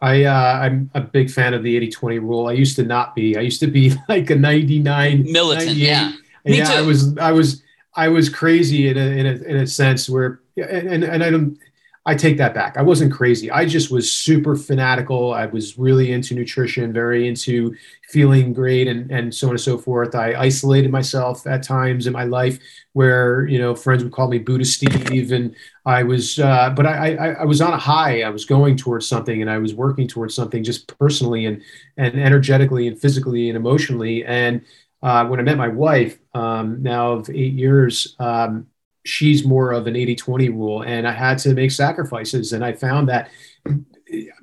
I 0.01 0.24
uh, 0.24 0.59
I'm 0.64 0.89
a 0.95 1.01
big 1.01 1.30
fan 1.30 1.53
of 1.53 1.62
the 1.62 1.80
80-20 1.89 2.20
rule. 2.22 2.47
I 2.47 2.53
used 2.53 2.76
to 2.78 2.84
not 2.84 3.16
be. 3.16 3.38
I 3.38 3.41
used 3.41 3.59
to 3.59 3.68
be 3.68 3.93
like 4.09 4.30
a 4.32 4.36
99 4.36 5.32
militant. 5.32 5.78
Yeah. 5.78 6.12
Me 6.43 6.57
yeah, 6.57 6.66
too. 6.66 6.74
I 6.74 6.82
was 6.82 7.18
I 7.20 7.32
was 7.32 7.62
I 7.95 8.07
was 8.07 8.28
crazy 8.28 8.89
in 8.89 8.97
a 8.97 9.07
in 9.20 9.26
a 9.28 9.34
in 9.43 9.57
a 9.57 9.68
sense 9.68 10.09
where 10.09 10.41
and 10.57 11.03
and 11.03 11.24
I 11.24 11.30
don't 11.30 11.57
I 12.03 12.15
take 12.15 12.37
that 12.37 12.55
back. 12.55 12.77
I 12.77 12.81
wasn't 12.81 13.13
crazy. 13.13 13.51
I 13.51 13.63
just 13.63 13.91
was 13.91 14.11
super 14.11 14.55
fanatical. 14.55 15.35
I 15.35 15.45
was 15.45 15.77
really 15.77 16.11
into 16.11 16.33
nutrition, 16.33 16.91
very 16.91 17.27
into 17.27 17.75
feeling 18.09 18.53
great 18.53 18.87
and, 18.87 19.11
and 19.11 19.33
so 19.33 19.47
on 19.47 19.51
and 19.51 19.61
so 19.61 19.77
forth. 19.77 20.15
I 20.15 20.33
isolated 20.33 20.89
myself 20.89 21.45
at 21.45 21.61
times 21.61 22.07
in 22.07 22.13
my 22.13 22.23
life 22.23 22.57
where, 22.93 23.45
you 23.45 23.59
know, 23.59 23.75
friends 23.75 24.03
would 24.03 24.13
call 24.13 24.29
me 24.29 24.39
Buddha 24.39 24.65
Steve. 24.65 25.31
And 25.31 25.55
I 25.85 26.01
was, 26.01 26.39
uh, 26.39 26.71
but 26.75 26.87
I, 26.87 27.15
I, 27.15 27.27
I 27.33 27.45
was 27.45 27.61
on 27.61 27.71
a 27.71 27.77
high. 27.77 28.23
I 28.23 28.29
was 28.29 28.45
going 28.45 28.77
towards 28.77 29.07
something 29.07 29.39
and 29.39 29.49
I 29.49 29.59
was 29.59 29.75
working 29.75 30.07
towards 30.07 30.33
something 30.33 30.63
just 30.63 30.87
personally 30.97 31.45
and, 31.45 31.61
and 31.97 32.19
energetically 32.19 32.87
and 32.87 32.99
physically 32.99 33.47
and 33.47 33.55
emotionally. 33.55 34.25
And 34.25 34.65
uh, 35.03 35.27
when 35.27 35.39
I 35.39 35.43
met 35.43 35.57
my 35.57 35.67
wife, 35.67 36.17
um, 36.33 36.81
now 36.81 37.11
of 37.11 37.29
eight 37.29 37.53
years, 37.53 38.15
um, 38.19 38.65
she's 39.03 39.45
more 39.45 39.71
of 39.71 39.87
an 39.87 39.95
80 39.95 40.15
20 40.15 40.49
rule. 40.49 40.81
And 40.83 41.07
I 41.07 41.11
had 41.11 41.37
to 41.39 41.53
make 41.53 41.71
sacrifices. 41.71 42.53
And 42.53 42.63
I 42.63 42.73
found 42.73 43.09
that 43.09 43.29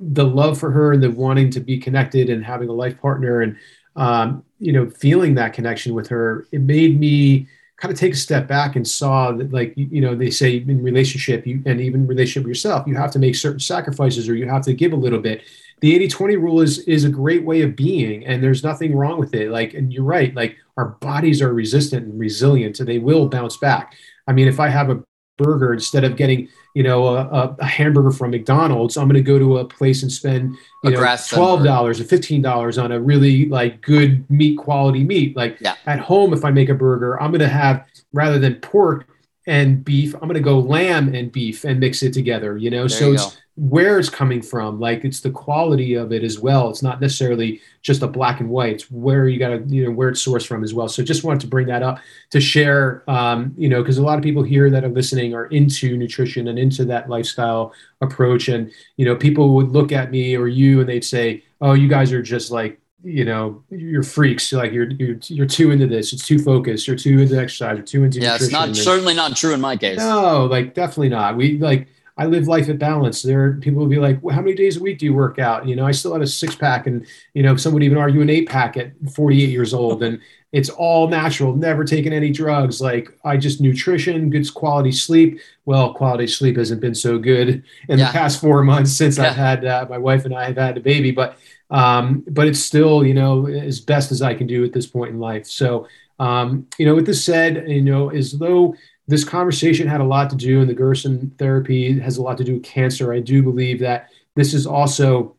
the 0.00 0.24
love 0.24 0.58
for 0.58 0.70
her 0.70 0.92
and 0.92 1.02
the 1.02 1.10
wanting 1.10 1.50
to 1.50 1.60
be 1.60 1.78
connected 1.78 2.30
and 2.30 2.44
having 2.44 2.68
a 2.68 2.72
life 2.72 3.00
partner 3.00 3.42
and, 3.42 3.56
um, 3.96 4.44
you 4.58 4.72
know, 4.72 4.88
feeling 4.88 5.34
that 5.34 5.52
connection 5.52 5.94
with 5.94 6.08
her, 6.08 6.46
it 6.52 6.60
made 6.60 6.98
me 6.98 7.48
kind 7.78 7.92
of 7.92 7.98
take 7.98 8.12
a 8.12 8.16
step 8.16 8.48
back 8.48 8.76
and 8.76 8.86
saw 8.86 9.30
that 9.32 9.52
like 9.52 9.72
you 9.76 10.00
know 10.00 10.14
they 10.14 10.30
say 10.30 10.56
in 10.56 10.82
relationship 10.82 11.46
you 11.46 11.62
and 11.64 11.80
even 11.80 12.06
relationship 12.06 12.42
with 12.42 12.48
yourself 12.48 12.86
you 12.86 12.96
have 12.96 13.10
to 13.12 13.18
make 13.18 13.36
certain 13.36 13.60
sacrifices 13.60 14.28
or 14.28 14.34
you 14.34 14.48
have 14.48 14.62
to 14.62 14.74
give 14.74 14.92
a 14.92 14.96
little 14.96 15.20
bit 15.20 15.42
the 15.80 15.96
80-20 16.08 16.42
rule 16.42 16.60
is 16.60 16.80
is 16.80 17.04
a 17.04 17.08
great 17.08 17.44
way 17.44 17.62
of 17.62 17.76
being 17.76 18.26
and 18.26 18.42
there's 18.42 18.64
nothing 18.64 18.96
wrong 18.96 19.18
with 19.18 19.32
it 19.32 19.50
like 19.50 19.74
and 19.74 19.92
you're 19.92 20.02
right 20.02 20.34
like 20.34 20.56
our 20.76 20.86
bodies 21.00 21.40
are 21.40 21.54
resistant 21.54 22.06
and 22.06 22.18
resilient 22.18 22.76
so 22.76 22.84
they 22.84 22.98
will 22.98 23.28
bounce 23.28 23.56
back 23.56 23.94
I 24.28 24.32
mean, 24.32 24.46
if 24.46 24.60
I 24.60 24.68
have 24.68 24.90
a 24.90 25.02
burger 25.38 25.72
instead 25.72 26.02
of 26.02 26.16
getting 26.16 26.48
you 26.74 26.82
know 26.82 27.06
a, 27.16 27.56
a 27.58 27.64
hamburger 27.64 28.10
from 28.10 28.30
McDonald's, 28.30 28.96
I'm 28.96 29.08
going 29.08 29.14
to 29.14 29.22
go 29.22 29.38
to 29.38 29.58
a 29.58 29.64
place 29.64 30.02
and 30.02 30.12
spend 30.12 30.54
you 30.84 30.90
a 30.90 30.90
know 30.90 31.16
twelve 31.28 31.64
dollars 31.64 32.00
or 32.00 32.04
fifteen 32.04 32.42
dollars 32.42 32.78
on 32.78 32.92
a 32.92 33.00
really 33.00 33.46
like 33.46 33.80
good 33.80 34.28
meat 34.30 34.58
quality 34.58 35.02
meat. 35.02 35.36
Like 35.36 35.58
yeah. 35.60 35.74
at 35.86 35.98
home, 35.98 36.32
if 36.32 36.44
I 36.44 36.50
make 36.50 36.68
a 36.68 36.74
burger, 36.74 37.20
I'm 37.20 37.30
going 37.30 37.40
to 37.40 37.48
have 37.48 37.84
rather 38.12 38.38
than 38.38 38.56
pork 38.56 39.08
and 39.48 39.82
beef, 39.82 40.14
I'm 40.14 40.20
going 40.22 40.34
to 40.34 40.40
go 40.40 40.58
lamb 40.58 41.14
and 41.14 41.32
beef 41.32 41.64
and 41.64 41.80
mix 41.80 42.02
it 42.02 42.12
together. 42.12 42.58
You 42.58 42.70
know, 42.70 42.86
there 42.86 42.88
so 42.88 43.06
you 43.08 43.14
it's 43.14 43.38
where 43.58 43.98
it's 43.98 44.08
coming 44.08 44.40
from 44.40 44.78
like 44.78 45.04
it's 45.04 45.18
the 45.18 45.32
quality 45.32 45.94
of 45.94 46.12
it 46.12 46.22
as 46.22 46.38
well. 46.38 46.70
It's 46.70 46.82
not 46.82 47.00
necessarily 47.00 47.60
just 47.82 48.02
a 48.02 48.06
black 48.06 48.38
and 48.38 48.48
white. 48.48 48.74
It's 48.74 48.90
where 48.90 49.26
you 49.26 49.36
got 49.36 49.48
to 49.48 49.64
you 49.66 49.84
know 49.84 49.90
where 49.90 50.10
it's 50.10 50.24
sourced 50.24 50.46
from 50.46 50.62
as 50.62 50.74
well. 50.74 50.88
So 50.88 51.02
just 51.02 51.24
wanted 51.24 51.40
to 51.40 51.48
bring 51.48 51.66
that 51.66 51.82
up 51.82 51.98
to 52.30 52.40
share 52.40 53.02
um, 53.10 53.52
you 53.58 53.68
know 53.68 53.82
because 53.82 53.98
a 53.98 54.02
lot 54.02 54.16
of 54.16 54.22
people 54.22 54.44
here 54.44 54.70
that 54.70 54.84
are 54.84 54.88
listening 54.88 55.34
are 55.34 55.46
into 55.46 55.96
nutrition 55.96 56.46
and 56.46 56.56
into 56.56 56.84
that 56.84 57.10
lifestyle 57.10 57.74
approach. 58.00 58.46
And 58.46 58.70
you 58.96 59.04
know 59.04 59.16
people 59.16 59.56
would 59.56 59.70
look 59.70 59.90
at 59.90 60.12
me 60.12 60.36
or 60.36 60.46
you 60.46 60.78
and 60.78 60.88
they'd 60.88 61.04
say 61.04 61.42
oh 61.60 61.72
you 61.72 61.88
guys 61.88 62.12
are 62.12 62.22
just 62.22 62.52
like 62.52 62.78
you 63.02 63.24
know 63.24 63.64
you're 63.70 64.04
freaks. 64.04 64.52
Like 64.52 64.72
you're 64.72 64.90
you're 64.92 65.18
you're 65.24 65.46
too 65.46 65.72
into 65.72 65.88
this. 65.88 66.12
It's 66.12 66.24
too 66.24 66.38
focused. 66.38 66.86
You're 66.86 66.96
too 66.96 67.18
into 67.18 67.36
exercise. 67.36 67.76
You're 67.76 67.86
too 67.86 68.04
into 68.04 68.20
yeah 68.20 68.34
nutrition. 68.34 68.44
it's 68.44 68.52
not 68.52 68.76
certainly 68.76 69.14
not 69.14 69.36
true 69.36 69.52
in 69.52 69.60
my 69.60 69.76
case. 69.76 69.98
No 69.98 70.46
like 70.46 70.74
definitely 70.74 71.08
not. 71.08 71.36
We 71.36 71.58
like 71.58 71.88
I 72.18 72.26
live 72.26 72.48
life 72.48 72.68
at 72.68 72.80
balance. 72.80 73.22
There 73.22 73.44
are 73.44 73.52
people 73.54 73.78
will 73.78 73.88
be 73.88 74.00
like, 74.00 74.18
well, 74.22 74.34
how 74.34 74.40
many 74.40 74.56
days 74.56 74.76
a 74.76 74.82
week 74.82 74.98
do 74.98 75.06
you 75.06 75.14
work 75.14 75.38
out? 75.38 75.68
You 75.68 75.76
know, 75.76 75.86
I 75.86 75.92
still 75.92 76.12
have 76.12 76.20
a 76.20 76.26
six 76.26 76.56
pack 76.56 76.88
and, 76.88 77.06
you 77.32 77.44
know, 77.44 77.56
some 77.56 77.72
would 77.74 77.84
even 77.84 77.96
argue 77.96 78.20
an 78.20 78.28
eight 78.28 78.48
pack 78.48 78.76
at 78.76 78.92
48 79.14 79.48
years 79.48 79.72
old. 79.72 80.02
And 80.02 80.20
it's 80.50 80.68
all 80.68 81.06
natural, 81.06 81.54
never 81.54 81.84
taken 81.84 82.12
any 82.12 82.30
drugs. 82.30 82.80
Like 82.80 83.16
I 83.24 83.36
just 83.36 83.60
nutrition, 83.60 84.30
good 84.30 84.52
quality 84.52 84.90
sleep. 84.90 85.38
Well, 85.64 85.94
quality 85.94 86.26
sleep 86.26 86.56
hasn't 86.56 86.80
been 86.80 86.94
so 86.94 87.18
good 87.18 87.62
in 87.88 87.98
yeah. 87.98 88.06
the 88.06 88.12
past 88.12 88.40
four 88.40 88.64
months 88.64 88.92
since 88.92 89.16
yeah. 89.16 89.28
I've 89.28 89.36
had 89.36 89.64
uh, 89.64 89.86
my 89.88 89.98
wife 89.98 90.24
and 90.24 90.34
I 90.34 90.46
have 90.46 90.56
had 90.56 90.76
a 90.76 90.80
baby, 90.80 91.12
but, 91.12 91.38
um, 91.70 92.24
but 92.28 92.48
it's 92.48 92.60
still, 92.60 93.06
you 93.06 93.14
know, 93.14 93.46
as 93.46 93.78
best 93.78 94.10
as 94.10 94.22
I 94.22 94.34
can 94.34 94.48
do 94.48 94.64
at 94.64 94.72
this 94.72 94.88
point 94.88 95.10
in 95.10 95.20
life. 95.20 95.46
So, 95.46 95.86
um, 96.18 96.66
you 96.78 96.86
know, 96.86 96.96
with 96.96 97.06
this 97.06 97.24
said, 97.24 97.68
you 97.68 97.82
know, 97.82 98.08
as 98.10 98.32
though 98.32 98.74
this 99.08 99.24
conversation 99.24 99.88
had 99.88 100.02
a 100.02 100.04
lot 100.04 100.28
to 100.30 100.36
do, 100.36 100.60
and 100.60 100.68
the 100.68 100.74
Gerson 100.74 101.32
therapy 101.38 101.98
has 101.98 102.18
a 102.18 102.22
lot 102.22 102.36
to 102.38 102.44
do 102.44 102.54
with 102.54 102.62
cancer. 102.62 103.12
I 103.12 103.20
do 103.20 103.42
believe 103.42 103.80
that 103.80 104.10
this 104.36 104.52
is 104.52 104.66
also 104.66 105.34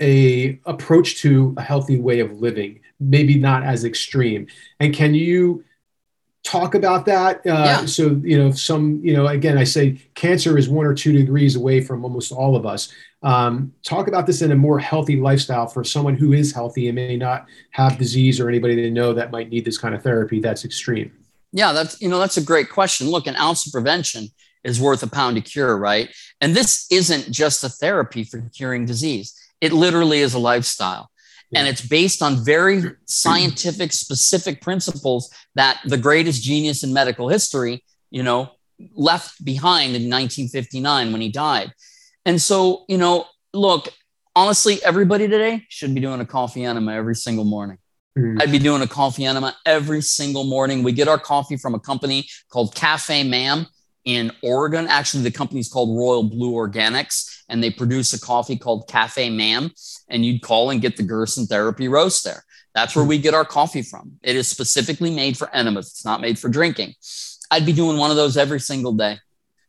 a 0.00 0.60
approach 0.66 1.20
to 1.22 1.54
a 1.56 1.62
healthy 1.62 1.98
way 2.00 2.18
of 2.18 2.32
living, 2.40 2.80
maybe 2.98 3.38
not 3.38 3.62
as 3.62 3.84
extreme. 3.84 4.48
And 4.80 4.92
can 4.92 5.14
you 5.14 5.64
talk 6.42 6.74
about 6.74 7.06
that? 7.06 7.36
Uh, 7.38 7.64
yeah. 7.64 7.86
So 7.86 8.20
you 8.24 8.36
know, 8.36 8.50
some 8.50 9.00
you 9.02 9.12
know, 9.12 9.28
again, 9.28 9.56
I 9.56 9.64
say 9.64 10.00
cancer 10.14 10.58
is 10.58 10.68
one 10.68 10.84
or 10.84 10.94
two 10.94 11.12
degrees 11.12 11.54
away 11.54 11.80
from 11.80 12.04
almost 12.04 12.32
all 12.32 12.56
of 12.56 12.66
us. 12.66 12.92
Um, 13.22 13.72
talk 13.84 14.08
about 14.08 14.26
this 14.26 14.42
in 14.42 14.50
a 14.50 14.56
more 14.56 14.80
healthy 14.80 15.16
lifestyle 15.16 15.68
for 15.68 15.84
someone 15.84 16.16
who 16.16 16.32
is 16.32 16.52
healthy 16.52 16.88
and 16.88 16.96
may 16.96 17.16
not 17.16 17.46
have 17.70 17.96
disease 17.96 18.40
or 18.40 18.48
anybody 18.48 18.74
they 18.74 18.90
know 18.90 19.12
that 19.14 19.30
might 19.30 19.50
need 19.50 19.64
this 19.64 19.78
kind 19.78 19.94
of 19.94 20.02
therapy 20.02 20.40
that's 20.40 20.64
extreme. 20.64 21.12
Yeah, 21.52 21.72
that's 21.72 22.00
you 22.00 22.08
know 22.08 22.18
that's 22.18 22.36
a 22.36 22.42
great 22.42 22.70
question. 22.70 23.08
Look, 23.08 23.26
an 23.26 23.36
ounce 23.36 23.66
of 23.66 23.72
prevention 23.72 24.28
is 24.64 24.80
worth 24.80 25.02
a 25.02 25.06
pound 25.06 25.38
of 25.38 25.44
cure, 25.44 25.76
right? 25.76 26.10
And 26.40 26.54
this 26.54 26.86
isn't 26.90 27.30
just 27.30 27.64
a 27.64 27.68
therapy 27.68 28.24
for 28.24 28.42
curing 28.54 28.84
disease. 28.84 29.34
It 29.60 29.72
literally 29.72 30.18
is 30.20 30.34
a 30.34 30.38
lifestyle. 30.38 31.10
And 31.54 31.66
it's 31.66 31.80
based 31.80 32.22
on 32.22 32.44
very 32.44 32.82
scientific, 33.06 33.92
specific 33.94 34.60
principles 34.60 35.32
that 35.54 35.80
the 35.86 35.96
greatest 35.96 36.42
genius 36.42 36.82
in 36.84 36.92
medical 36.92 37.28
history, 37.28 37.82
you 38.10 38.22
know, 38.22 38.50
left 38.94 39.42
behind 39.42 39.96
in 39.96 40.10
1959 40.10 41.10
when 41.10 41.20
he 41.20 41.30
died. 41.30 41.72
And 42.26 42.40
so, 42.40 42.84
you 42.88 42.98
know, 42.98 43.26
look, 43.54 43.88
honestly, 44.36 44.78
everybody 44.84 45.26
today 45.26 45.64
should 45.68 45.94
be 45.94 46.02
doing 46.02 46.20
a 46.20 46.26
coffee 46.26 46.64
enema 46.64 46.92
every 46.92 47.14
single 47.14 47.46
morning. 47.46 47.78
Mm. 48.18 48.42
I'd 48.42 48.50
be 48.50 48.58
doing 48.58 48.82
a 48.82 48.86
coffee 48.86 49.24
enema 49.24 49.56
every 49.64 50.00
single 50.00 50.44
morning. 50.44 50.82
We 50.82 50.92
get 50.92 51.08
our 51.08 51.18
coffee 51.18 51.56
from 51.56 51.74
a 51.74 51.80
company 51.80 52.28
called 52.50 52.74
Cafe 52.74 53.22
Mam 53.22 53.66
in 54.04 54.32
Oregon. 54.42 54.86
Actually, 54.88 55.22
the 55.22 55.30
company's 55.30 55.68
called 55.68 55.96
Royal 55.96 56.24
Blue 56.24 56.52
Organics, 56.52 57.42
and 57.48 57.62
they 57.62 57.70
produce 57.70 58.12
a 58.12 58.20
coffee 58.20 58.56
called 58.56 58.88
Cafe 58.88 59.30
Mam. 59.30 59.70
And 60.08 60.24
you'd 60.24 60.42
call 60.42 60.70
and 60.70 60.80
get 60.80 60.96
the 60.96 61.02
Gerson 61.02 61.46
Therapy 61.46 61.86
roast 61.86 62.24
there. 62.24 62.44
That's 62.74 62.96
where 62.96 63.04
mm. 63.04 63.08
we 63.08 63.18
get 63.18 63.34
our 63.34 63.44
coffee 63.44 63.82
from. 63.82 64.12
It 64.22 64.36
is 64.36 64.48
specifically 64.48 65.10
made 65.10 65.36
for 65.36 65.54
enemas. 65.54 65.88
It's 65.88 66.04
not 66.04 66.20
made 66.20 66.38
for 66.38 66.48
drinking. 66.48 66.94
I'd 67.50 67.66
be 67.66 67.72
doing 67.72 67.98
one 67.98 68.10
of 68.10 68.16
those 68.16 68.36
every 68.36 68.60
single 68.60 68.92
day 68.92 69.18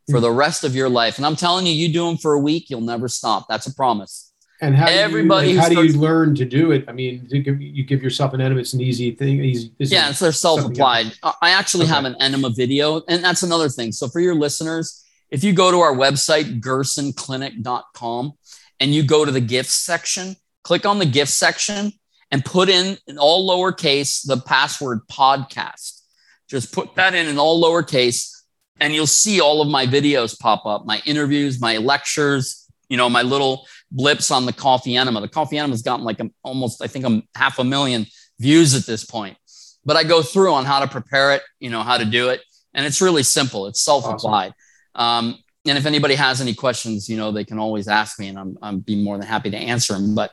for 0.10 0.18
mm. 0.18 0.22
the 0.22 0.32
rest 0.32 0.64
of 0.64 0.76
your 0.76 0.90
life. 0.90 1.18
And 1.18 1.26
I'm 1.26 1.36
telling 1.36 1.66
you, 1.66 1.74
you 1.74 1.94
do 1.94 2.06
them 2.06 2.18
for 2.18 2.34
a 2.34 2.40
week, 2.40 2.70
you'll 2.70 2.82
never 2.82 3.08
stop. 3.08 3.48
That's 3.48 3.68
a 3.68 3.76
promise. 3.76 4.29
And 4.62 4.76
how 4.76 4.88
everybody, 4.88 5.48
do 5.48 5.54
you, 5.54 5.58
like, 5.58 5.68
how 5.68 5.72
starts, 5.72 5.94
do 5.94 5.98
you 5.98 6.02
learn 6.02 6.36
to 6.36 6.44
do 6.44 6.72
it? 6.72 6.84
I 6.88 6.92
mean, 6.92 7.26
you 7.30 7.42
give, 7.42 7.62
you 7.62 7.84
give 7.86 8.04
yourself 8.04 8.34
an 8.34 8.42
enema. 8.42 8.60
It's 8.60 8.74
an 8.74 8.82
easy 8.82 9.12
thing. 9.12 9.42
Easy. 9.42 9.72
Yeah, 9.78 10.10
it's 10.10 10.20
their 10.20 10.34
self-applied. 10.34 11.14
I 11.24 11.52
actually 11.52 11.86
okay. 11.86 11.94
have 11.94 12.04
an 12.04 12.18
enema 12.20 12.50
video, 12.50 13.02
and 13.08 13.24
that's 13.24 13.44
another 13.44 13.70
thing. 13.70 13.94
So 13.94 14.10
for 14.10 14.20
your 14.20 14.36
listeners, 14.36 15.06
if 15.32 15.46
you 15.46 15.54
go 15.54 15.72
to 15.72 15.80
our 15.80 15.94
website 15.94 16.60
gersonclinic.com 16.60 18.34
and 18.82 18.94
you 18.94 19.04
go 19.04 19.24
to 19.24 19.32
the 19.32 19.42
gifts 19.42 19.76
section, 19.76 20.36
click 20.64 20.86
on 20.86 21.00
the 21.00 21.06
gift 21.06 21.32
section 21.32 21.94
and 22.32 22.44
put 22.44 22.68
in 22.68 22.98
in 23.08 23.18
all 23.18 23.50
lowercase 23.50 24.28
the 24.28 24.38
password 24.38 25.08
podcast. 25.10 26.02
Just 26.50 26.74
put 26.74 26.96
that 26.96 27.16
in 27.16 27.28
in 27.28 27.38
all 27.38 27.64
lowercase, 27.64 28.44
and 28.80 28.94
you'll 28.94 29.08
see 29.08 29.40
all 29.40 29.62
of 29.62 29.70
my 29.70 29.86
videos 29.86 30.38
pop 30.38 30.66
up, 30.66 30.86
my 30.86 31.02
interviews, 31.06 31.62
my 31.62 31.78
lectures, 31.78 32.66
you 32.90 32.98
know, 32.98 33.10
my 33.10 33.22
little 33.22 33.66
blips 33.92 34.32
on 34.32 34.46
the 34.46 34.54
coffee 34.54 34.96
enema. 34.96 35.22
The 35.22 35.28
coffee 35.28 35.58
enema 35.58 35.74
has 35.74 35.82
gotten 35.82 36.06
like 36.06 36.20
a, 36.20 36.30
almost, 36.44 36.82
I 36.82 36.88
think, 36.88 37.06
a 37.06 37.22
half 37.38 37.60
a 37.60 37.64
million 37.64 38.06
views 38.40 38.76
at 38.76 38.86
this 38.86 39.04
point. 39.06 39.38
But 39.86 39.98
I 39.98 40.04
go 40.04 40.22
through 40.22 40.54
on 40.54 40.66
how 40.66 40.80
to 40.80 40.88
prepare 40.88 41.34
it, 41.34 41.42
you 41.60 41.70
know, 41.70 41.82
how 41.84 41.98
to 41.98 42.06
do 42.06 42.30
it. 42.30 42.42
And 42.74 42.86
it's 42.86 43.02
really 43.02 43.24
simple. 43.24 43.68
It's 43.68 43.82
self-applied. 43.82 44.54
Awesome. 44.96 45.30
Um, 45.32 45.38
and 45.66 45.78
if 45.78 45.86
anybody 45.86 46.16
has 46.16 46.42
any 46.42 46.54
questions, 46.54 47.10
you 47.10 47.18
know, 47.18 47.32
they 47.32 47.44
can 47.44 47.60
always 47.60 47.88
ask 47.88 48.20
me 48.20 48.28
and 48.28 48.38
I'm, 48.38 48.58
I'm 48.62 48.80
be 48.80 49.02
more 49.02 49.18
than 49.18 49.26
happy 49.26 49.50
to 49.50 49.58
answer 49.58 49.94
them. 49.94 50.16
But 50.16 50.32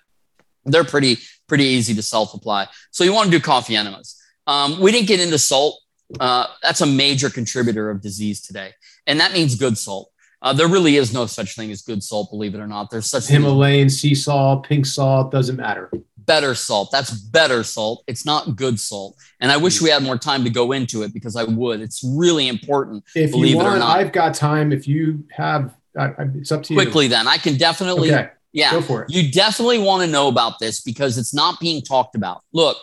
they're 0.65 0.85
pretty, 0.85 1.19
pretty 1.47 1.65
easy 1.65 1.95
to 1.95 2.03
self-apply. 2.03 2.69
So 2.91 3.05
you 3.05 3.13
want 3.13 3.31
to 3.31 3.39
do 3.39 3.43
coffee 3.43 3.77
enemas. 3.77 4.21
Um, 4.47 4.81
we 4.81 4.93
didn't 4.93 5.09
get 5.09 5.21
into 5.21 5.39
salt. 5.39 5.81
Uh, 6.21 6.47
that's 6.63 6.81
a 6.81 6.87
major 6.87 7.31
contributor 7.31 7.91
of 7.91 8.01
disease 8.01 8.41
today. 8.41 8.73
And 9.07 9.21
that 9.21 9.33
means 9.33 9.55
good 9.55 9.79
salt. 9.79 10.11
Uh, 10.43 10.53
there 10.53 10.69
really 10.69 10.97
is 10.97 11.13
no 11.13 11.27
such 11.27 11.57
thing 11.57 11.71
as 11.71 11.83
good 11.83 12.03
salt, 12.03 12.31
believe 12.31 12.55
it 12.55 12.61
or 12.61 12.67
not. 12.67 12.91
There's 12.91 13.09
such 13.11 13.27
Himalayan 13.27 13.89
sea 13.89 14.15
salt, 14.15 14.67
pink 14.67 14.87
salt, 14.87 15.31
doesn't 15.31 15.57
matter. 15.57 15.91
Better 16.19 16.55
salt. 16.55 16.91
That's 16.93 17.11
better 17.11 17.63
salt. 17.63 18.05
It's 18.07 18.27
not 18.27 18.57
good 18.57 18.79
salt. 18.79 19.17
And 19.41 19.51
I 19.51 19.57
wish 19.57 19.81
we 19.81 19.91
had 19.91 20.03
more 20.03 20.19
time 20.19 20.45
to 20.45 20.51
go 20.51 20.73
into 20.73 21.03
it 21.03 21.15
because 21.15 21.37
I 21.37 21.45
would. 21.45 21.81
It's 21.81 22.03
really 22.05 22.49
important. 22.49 23.05
If 23.15 23.31
believe 23.31 23.51
you 23.51 23.57
want, 23.57 23.69
it 23.69 23.77
or 23.77 23.79
not. 23.79 23.99
I've 23.99 24.13
got 24.13 24.35
time. 24.35 24.73
If 24.73 24.87
you 24.87 25.25
have, 25.31 25.75
I, 25.99 26.13
it's 26.35 26.53
up 26.53 26.63
to 26.65 26.75
you. 26.75 26.81
Quickly, 26.81 27.09
then 27.09 27.27
I 27.27 27.39
can 27.39 27.57
definitely. 27.57 28.13
Okay. 28.13 28.31
Yeah. 28.53 28.73
Go 28.73 28.81
for 28.81 29.03
it. 29.03 29.11
You 29.11 29.31
definitely 29.31 29.79
want 29.79 30.03
to 30.03 30.11
know 30.11 30.29
about 30.29 30.59
this 30.59 30.81
because 30.81 31.19
it's 31.19 31.35
not 31.35 31.61
being 31.61 31.83
talked 31.83 32.15
about. 32.15 32.43
Look, 32.53 32.79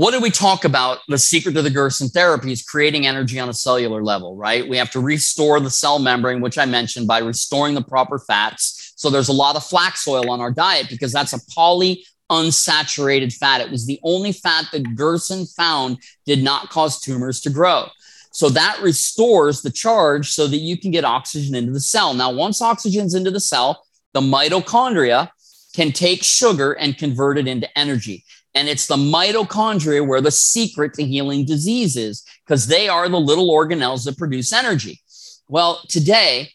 what 0.00 0.12
did 0.12 0.22
we 0.22 0.30
talk 0.30 0.64
about? 0.64 1.00
The 1.08 1.18
secret 1.18 1.52
to 1.52 1.60
the 1.60 1.68
Gerson 1.68 2.08
therapy 2.08 2.52
is 2.52 2.62
creating 2.62 3.06
energy 3.06 3.38
on 3.38 3.50
a 3.50 3.52
cellular 3.52 4.02
level, 4.02 4.34
right? 4.34 4.66
We 4.66 4.78
have 4.78 4.90
to 4.92 4.98
restore 4.98 5.60
the 5.60 5.68
cell 5.68 5.98
membrane, 5.98 6.40
which 6.40 6.56
I 6.56 6.64
mentioned 6.64 7.06
by 7.06 7.18
restoring 7.18 7.74
the 7.74 7.82
proper 7.82 8.18
fats. 8.18 8.94
So 8.96 9.10
there's 9.10 9.28
a 9.28 9.34
lot 9.34 9.56
of 9.56 9.62
flax 9.62 10.08
oil 10.08 10.30
on 10.30 10.40
our 10.40 10.50
diet 10.50 10.86
because 10.88 11.12
that's 11.12 11.34
a 11.34 11.40
poly 11.54 12.02
unsaturated 12.30 13.34
fat. 13.34 13.60
It 13.60 13.70
was 13.70 13.86
the 13.86 14.00
only 14.02 14.32
fat 14.32 14.68
that 14.72 14.96
Gerson 14.96 15.44
found 15.44 15.98
did 16.24 16.42
not 16.42 16.70
cause 16.70 16.98
tumors 16.98 17.42
to 17.42 17.50
grow. 17.50 17.88
So 18.32 18.48
that 18.48 18.80
restores 18.80 19.60
the 19.60 19.70
charge 19.70 20.30
so 20.30 20.46
that 20.46 20.56
you 20.56 20.78
can 20.78 20.92
get 20.92 21.04
oxygen 21.04 21.54
into 21.54 21.72
the 21.72 21.78
cell. 21.78 22.14
Now, 22.14 22.32
once 22.32 22.62
oxygen's 22.62 23.14
into 23.14 23.30
the 23.30 23.38
cell, 23.38 23.84
the 24.14 24.22
mitochondria 24.22 25.28
can 25.74 25.92
take 25.92 26.22
sugar 26.22 26.72
and 26.72 26.96
convert 26.96 27.36
it 27.36 27.46
into 27.46 27.78
energy. 27.78 28.24
And 28.54 28.68
it's 28.68 28.86
the 28.86 28.96
mitochondria 28.96 30.06
where 30.06 30.20
the 30.20 30.30
secret 30.30 30.94
to 30.94 31.04
healing 31.04 31.44
disease 31.44 31.96
is, 31.96 32.24
because 32.44 32.66
they 32.66 32.88
are 32.88 33.08
the 33.08 33.20
little 33.20 33.50
organelles 33.50 34.04
that 34.04 34.18
produce 34.18 34.52
energy. 34.52 35.00
Well, 35.48 35.82
today 35.88 36.50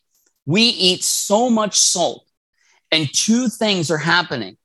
we 0.46 0.62
eat 0.62 1.04
so 1.04 1.50
much 1.50 1.78
salt, 1.78 2.28
and 2.92 3.12
two 3.14 3.48
things 3.48 3.90
are 3.90 3.98
happening. 3.98 4.58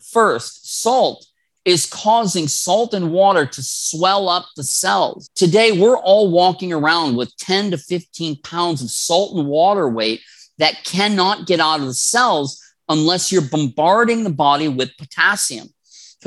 First, 0.00 0.80
salt 0.80 1.26
is 1.64 1.84
causing 1.84 2.48
salt 2.48 2.94
and 2.94 3.12
water 3.12 3.44
to 3.44 3.62
swell 3.62 4.28
up 4.28 4.46
the 4.56 4.64
cells. 4.64 5.28
Today, 5.34 5.72
we're 5.72 5.98
all 5.98 6.30
walking 6.30 6.72
around 6.72 7.16
with 7.16 7.36
10 7.36 7.72
to 7.72 7.78
15 7.78 8.36
pounds 8.42 8.82
of 8.82 8.88
salt 8.88 9.36
and 9.36 9.46
water 9.46 9.88
weight 9.88 10.22
that 10.56 10.84
cannot 10.84 11.46
get 11.46 11.60
out 11.60 11.80
of 11.80 11.86
the 11.86 11.94
cells 11.94 12.58
unless 12.88 13.30
you're 13.30 13.42
bombarding 13.42 14.24
the 14.24 14.30
body 14.30 14.66
with 14.66 14.96
potassium 14.96 15.68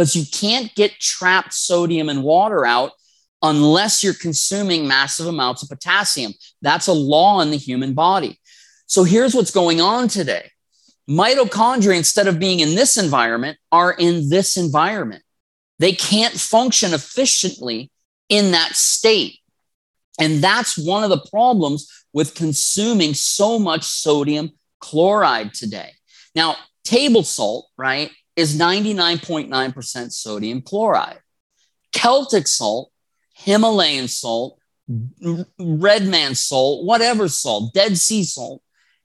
because 0.02 0.16
you 0.16 0.26
can't 0.32 0.74
get 0.74 1.00
trapped 1.00 1.54
sodium 1.54 2.10
and 2.10 2.24
water 2.24 2.66
out 2.66 2.94
unless 3.44 4.04
you're 4.04 4.16
consuming 4.16 4.88
massive 4.88 5.28
amounts 5.28 5.62
of 5.62 5.70
potassium. 5.70 6.34
That's 6.64 6.88
a 6.88 6.92
law 6.92 7.42
in 7.42 7.52
the 7.52 7.58
human 7.58 7.94
body. 7.94 8.40
So 8.88 9.04
here's 9.04 9.36
what's 9.36 9.52
going 9.52 9.80
on 9.80 10.08
today 10.08 10.50
mitochondria, 11.08 11.96
instead 11.96 12.26
of 12.26 12.40
being 12.40 12.62
in 12.62 12.74
this 12.74 12.98
environment, 12.98 13.60
are 13.72 13.92
in 13.92 14.28
this 14.30 14.58
environment. 14.58 15.22
They 15.78 15.92
can't 15.92 16.34
function 16.34 16.96
efficiently 16.96 17.92
in 18.28 18.54
that 18.54 18.76
state. 18.76 19.38
And 20.20 20.44
that's 20.44 20.80
one 20.80 21.04
of 21.04 21.12
the 21.12 21.30
problems 21.30 22.06
with 22.12 22.34
consuming 22.34 23.14
so 23.14 23.60
much 23.60 23.84
sodium 23.84 24.54
chloride 24.80 25.54
today. 25.54 25.92
Now, 26.34 26.56
table 26.84 27.22
salt, 27.22 27.68
right, 27.78 28.10
is 28.36 28.58
99.9% 28.58 30.12
sodium 30.12 30.62
chloride. 30.62 31.20
Celtic 31.92 32.48
salt, 32.48 32.92
Himalayan 33.34 34.08
salt, 34.08 34.60
Redmond 35.60 36.38
salt, 36.38 36.86
whatever 36.86 37.28
salt, 37.28 37.74
Dead 37.74 37.98
Sea 37.98 38.24
salt, 38.24 38.62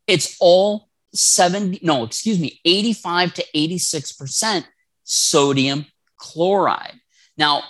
it's 0.06 0.36
all 0.40 0.88
70, 1.14 1.80
no, 1.82 2.04
excuse 2.04 2.38
me, 2.38 2.60
85 2.64 3.34
to 3.34 3.44
86% 3.54 4.64
sodium 5.04 5.86
chloride. 6.16 7.00
Now, 7.36 7.62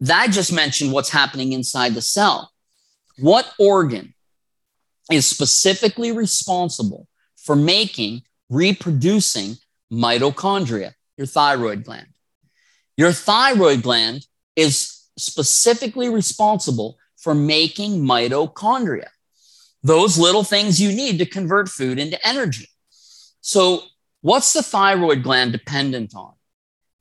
that 0.00 0.30
just 0.30 0.52
mentioned 0.52 0.92
what's 0.92 1.08
happening 1.08 1.52
inside 1.52 1.94
the 1.94 2.02
cell. 2.02 2.52
What 3.18 3.50
organ 3.58 4.14
is 5.10 5.26
specifically 5.26 6.12
responsible 6.12 7.08
for 7.36 7.56
making, 7.56 8.22
reproducing 8.50 9.56
mitochondria, 9.92 10.92
your 11.16 11.26
thyroid 11.26 11.84
gland. 11.84 12.08
Your 12.96 13.12
thyroid 13.12 13.82
gland 13.82 14.26
is 14.54 15.04
specifically 15.18 16.08
responsible 16.08 16.98
for 17.16 17.34
making 17.34 18.04
mitochondria, 18.04 19.08
those 19.82 20.18
little 20.18 20.44
things 20.44 20.80
you 20.80 20.92
need 20.92 21.18
to 21.18 21.26
convert 21.26 21.68
food 21.68 21.98
into 21.98 22.24
energy. 22.26 22.68
So, 23.40 23.82
what's 24.20 24.52
the 24.52 24.62
thyroid 24.62 25.22
gland 25.22 25.52
dependent 25.52 26.14
on? 26.14 26.32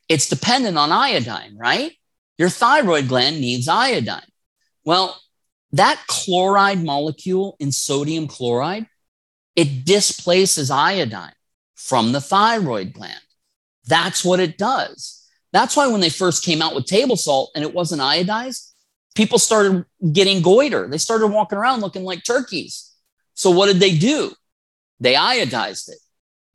It's 0.09 0.27
dependent 0.27 0.77
on 0.77 0.91
iodine, 0.91 1.57
right? 1.57 1.91
Your 2.37 2.49
thyroid 2.49 3.07
gland 3.07 3.39
needs 3.39 3.67
iodine. 3.67 4.31
Well, 4.83 5.19
that 5.71 6.01
chloride 6.07 6.83
molecule 6.83 7.55
in 7.59 7.71
sodium 7.71 8.27
chloride, 8.27 8.87
it 9.55 9.85
displaces 9.85 10.69
iodine 10.69 11.34
from 11.75 12.11
the 12.11 12.21
thyroid 12.21 12.93
gland. 12.93 13.19
That's 13.85 14.25
what 14.25 14.39
it 14.39 14.57
does. 14.57 15.27
That's 15.51 15.77
why 15.77 15.87
when 15.87 16.01
they 16.01 16.09
first 16.09 16.43
came 16.43 16.61
out 16.61 16.75
with 16.75 16.85
table 16.85 17.15
salt 17.15 17.51
and 17.55 17.63
it 17.63 17.73
wasn't 17.73 18.01
iodized, 18.01 18.71
people 19.15 19.39
started 19.39 19.85
getting 20.11 20.41
goiter. 20.41 20.87
They 20.87 20.97
started 20.97 21.27
walking 21.27 21.57
around 21.57 21.81
looking 21.81 22.03
like 22.03 22.23
turkeys. 22.23 22.91
So 23.33 23.51
what 23.51 23.67
did 23.67 23.79
they 23.79 23.97
do? 23.97 24.33
They 24.99 25.13
iodized 25.13 25.89
it. 25.89 25.99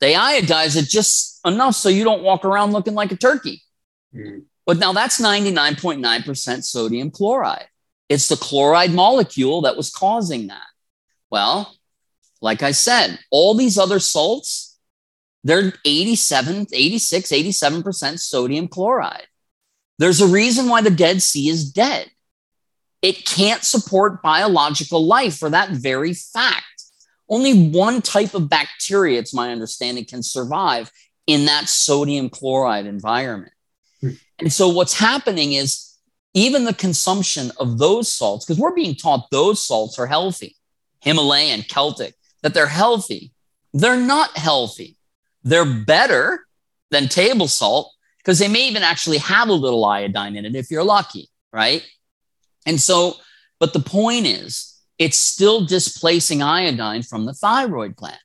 They 0.00 0.14
iodized 0.14 0.76
it 0.76 0.88
just 0.88 1.40
enough 1.46 1.74
so 1.74 1.88
you 1.88 2.04
don't 2.04 2.22
walk 2.22 2.44
around 2.44 2.72
looking 2.72 2.94
like 2.94 3.12
a 3.12 3.16
turkey. 3.16 3.62
Mm. 4.14 4.44
But 4.66 4.78
now 4.78 4.92
that's 4.92 5.20
99.9% 5.20 6.64
sodium 6.64 7.10
chloride. 7.10 7.66
It's 8.08 8.28
the 8.28 8.36
chloride 8.36 8.92
molecule 8.92 9.62
that 9.62 9.76
was 9.76 9.90
causing 9.90 10.48
that. 10.48 10.66
Well, 11.30 11.76
like 12.40 12.62
I 12.62 12.72
said, 12.72 13.18
all 13.30 13.54
these 13.54 13.78
other 13.78 13.98
salts, 13.98 14.69
they're 15.44 15.72
87, 15.84 16.68
86, 16.72 17.30
87% 17.30 18.18
sodium 18.18 18.68
chloride. 18.68 19.26
There's 19.98 20.20
a 20.20 20.26
reason 20.26 20.68
why 20.68 20.82
the 20.82 20.90
Dead 20.90 21.22
Sea 21.22 21.48
is 21.48 21.70
dead. 21.70 22.10
It 23.02 23.24
can't 23.24 23.64
support 23.64 24.22
biological 24.22 25.06
life 25.06 25.38
for 25.38 25.50
that 25.50 25.70
very 25.70 26.14
fact. 26.14 26.64
Only 27.28 27.68
one 27.68 28.02
type 28.02 28.34
of 28.34 28.48
bacteria, 28.48 29.18
it's 29.18 29.34
my 29.34 29.52
understanding, 29.52 30.04
can 30.04 30.22
survive 30.22 30.90
in 31.26 31.46
that 31.46 31.68
sodium 31.68 32.28
chloride 32.28 32.86
environment. 32.86 33.52
Hmm. 34.00 34.10
And 34.38 34.52
so 34.52 34.68
what's 34.68 34.98
happening 34.98 35.52
is 35.52 35.96
even 36.34 36.64
the 36.64 36.74
consumption 36.74 37.52
of 37.58 37.78
those 37.78 38.12
salts, 38.12 38.44
because 38.44 38.58
we're 38.58 38.74
being 38.74 38.94
taught 38.94 39.30
those 39.30 39.64
salts 39.64 39.98
are 39.98 40.06
healthy, 40.06 40.56
Himalayan, 41.00 41.62
Celtic, 41.62 42.14
that 42.42 42.54
they're 42.54 42.66
healthy. 42.66 43.32
They're 43.72 43.96
not 43.96 44.36
healthy. 44.36 44.96
They're 45.42 45.64
better 45.64 46.46
than 46.90 47.08
table 47.08 47.48
salt 47.48 47.92
because 48.18 48.38
they 48.38 48.48
may 48.48 48.68
even 48.68 48.82
actually 48.82 49.18
have 49.18 49.48
a 49.48 49.54
little 49.54 49.84
iodine 49.84 50.36
in 50.36 50.44
it 50.44 50.54
if 50.54 50.70
you're 50.70 50.84
lucky, 50.84 51.28
right? 51.52 51.84
And 52.66 52.80
so, 52.80 53.14
but 53.58 53.72
the 53.72 53.80
point 53.80 54.26
is, 54.26 54.78
it's 54.98 55.16
still 55.16 55.64
displacing 55.64 56.42
iodine 56.42 57.02
from 57.02 57.24
the 57.24 57.32
thyroid 57.32 57.96
gland. 57.96 58.18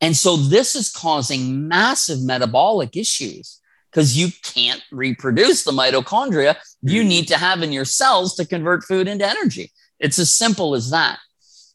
And 0.00 0.16
so 0.16 0.36
this 0.36 0.74
is 0.74 0.90
causing 0.90 1.68
massive 1.68 2.22
metabolic 2.22 2.96
issues 2.96 3.60
because 3.90 4.16
you 4.16 4.28
can't 4.42 4.82
reproduce 4.90 5.64
the 5.64 5.72
mitochondria 5.72 6.56
you 6.82 7.00
mm-hmm. 7.00 7.08
need 7.08 7.28
to 7.28 7.36
have 7.36 7.62
in 7.62 7.72
your 7.72 7.84
cells 7.84 8.34
to 8.36 8.46
convert 8.46 8.84
food 8.84 9.08
into 9.08 9.26
energy. 9.26 9.72
It's 9.98 10.18
as 10.18 10.30
simple 10.32 10.74
as 10.74 10.90
that. 10.90 11.18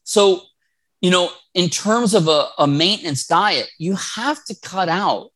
So, 0.04 0.42
you 1.06 1.12
know, 1.12 1.30
in 1.54 1.68
terms 1.68 2.14
of 2.14 2.26
a, 2.26 2.48
a 2.58 2.66
maintenance 2.66 3.28
diet, 3.28 3.70
you 3.78 3.94
have 3.94 4.44
to 4.46 4.56
cut 4.60 4.88
out 4.88 5.30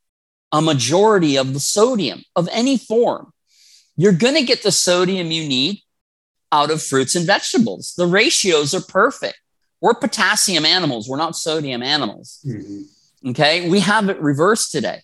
a 0.51 0.61
majority 0.61 1.37
of 1.37 1.55
the 1.55 1.61
sodium 1.61 2.25
of 2.35 2.49
any 2.51 2.77
form. 2.77 3.33
You're 3.97 4.11
going 4.11 4.35
to 4.35 4.43
get 4.43 4.65
the 4.65 4.73
sodium 4.73 5.31
you 5.31 5.47
need 5.47 5.83
out 6.51 6.73
of 6.73 6.83
fruits 6.83 7.15
and 7.15 7.25
vegetables. 7.25 7.95
The 7.97 8.09
ratios 8.09 8.75
are 8.75 8.81
perfect. 8.81 9.39
We're 9.81 9.95
potassium 9.95 10.67
animals, 10.67 11.09
we're 11.09 11.19
not 11.19 11.37
sodium 11.37 11.85
animals. 11.85 12.41
Mm-hmm. 12.45 13.29
Okay. 13.31 13.71
We 13.71 13.79
have 13.79 14.09
it 14.09 14.21
reversed 14.21 14.73
today. 14.73 15.03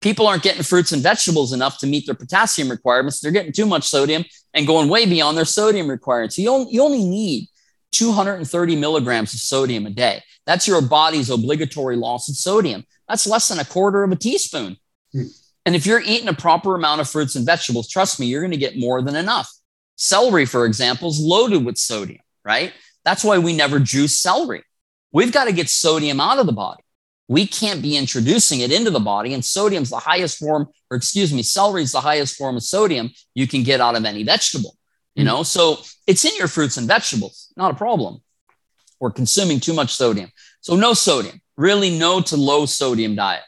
People 0.00 0.26
aren't 0.26 0.42
getting 0.42 0.62
fruits 0.62 0.92
and 0.92 1.02
vegetables 1.02 1.52
enough 1.52 1.76
to 1.80 1.86
meet 1.86 2.06
their 2.06 2.14
potassium 2.14 2.70
requirements. 2.70 3.20
They're 3.20 3.32
getting 3.32 3.52
too 3.52 3.66
much 3.66 3.84
sodium 3.84 4.24
and 4.54 4.66
going 4.66 4.88
way 4.88 5.04
beyond 5.04 5.36
their 5.36 5.44
sodium 5.44 5.90
requirements. 5.90 6.38
You 6.38 6.48
only, 6.48 6.72
you 6.72 6.82
only 6.82 7.04
need 7.04 7.50
230 7.96 8.76
milligrams 8.76 9.34
of 9.34 9.40
sodium 9.40 9.86
a 9.86 9.90
day. 9.90 10.22
That's 10.46 10.68
your 10.68 10.80
body's 10.80 11.30
obligatory 11.30 11.96
loss 11.96 12.28
of 12.28 12.36
sodium. 12.36 12.84
That's 13.08 13.26
less 13.26 13.48
than 13.48 13.58
a 13.58 13.64
quarter 13.64 14.02
of 14.02 14.12
a 14.12 14.16
teaspoon. 14.16 14.76
Hmm. 15.12 15.24
And 15.64 15.74
if 15.74 15.84
you're 15.84 16.00
eating 16.00 16.28
a 16.28 16.34
proper 16.34 16.76
amount 16.76 17.00
of 17.00 17.10
fruits 17.10 17.34
and 17.34 17.44
vegetables, 17.44 17.88
trust 17.88 18.20
me, 18.20 18.26
you're 18.26 18.40
going 18.40 18.52
to 18.52 18.56
get 18.56 18.78
more 18.78 19.02
than 19.02 19.16
enough. 19.16 19.50
Celery, 19.96 20.44
for 20.44 20.64
example, 20.64 21.08
is 21.08 21.18
loaded 21.20 21.64
with 21.64 21.76
sodium, 21.76 22.20
right? 22.44 22.72
That's 23.04 23.24
why 23.24 23.38
we 23.38 23.56
never 23.56 23.80
juice 23.80 24.18
celery. 24.18 24.62
We've 25.10 25.32
got 25.32 25.46
to 25.46 25.52
get 25.52 25.68
sodium 25.68 26.20
out 26.20 26.38
of 26.38 26.46
the 26.46 26.52
body. 26.52 26.82
We 27.28 27.46
can't 27.46 27.82
be 27.82 27.96
introducing 27.96 28.60
it 28.60 28.70
into 28.70 28.90
the 28.90 29.00
body. 29.00 29.34
And 29.34 29.44
sodium's 29.44 29.90
the 29.90 29.98
highest 29.98 30.38
form, 30.38 30.68
or 30.90 30.96
excuse 30.96 31.32
me, 31.32 31.42
celery 31.42 31.82
is 31.82 31.92
the 31.92 32.00
highest 32.00 32.36
form 32.36 32.56
of 32.56 32.62
sodium 32.62 33.10
you 33.34 33.48
can 33.48 33.64
get 33.64 33.80
out 33.80 33.96
of 33.96 34.04
any 34.04 34.22
vegetable. 34.22 34.75
You 35.16 35.24
know, 35.24 35.42
so 35.42 35.78
it's 36.06 36.24
in 36.26 36.36
your 36.36 36.46
fruits 36.46 36.76
and 36.76 36.86
vegetables, 36.86 37.52
not 37.56 37.70
a 37.70 37.74
problem. 37.74 38.20
We're 39.00 39.10
consuming 39.10 39.60
too 39.60 39.72
much 39.72 39.94
sodium. 39.94 40.30
So 40.60 40.76
no 40.76 40.92
sodium, 40.92 41.40
really 41.56 41.98
no 41.98 42.20
to 42.20 42.36
low 42.36 42.66
sodium 42.66 43.16
diet. 43.16 43.42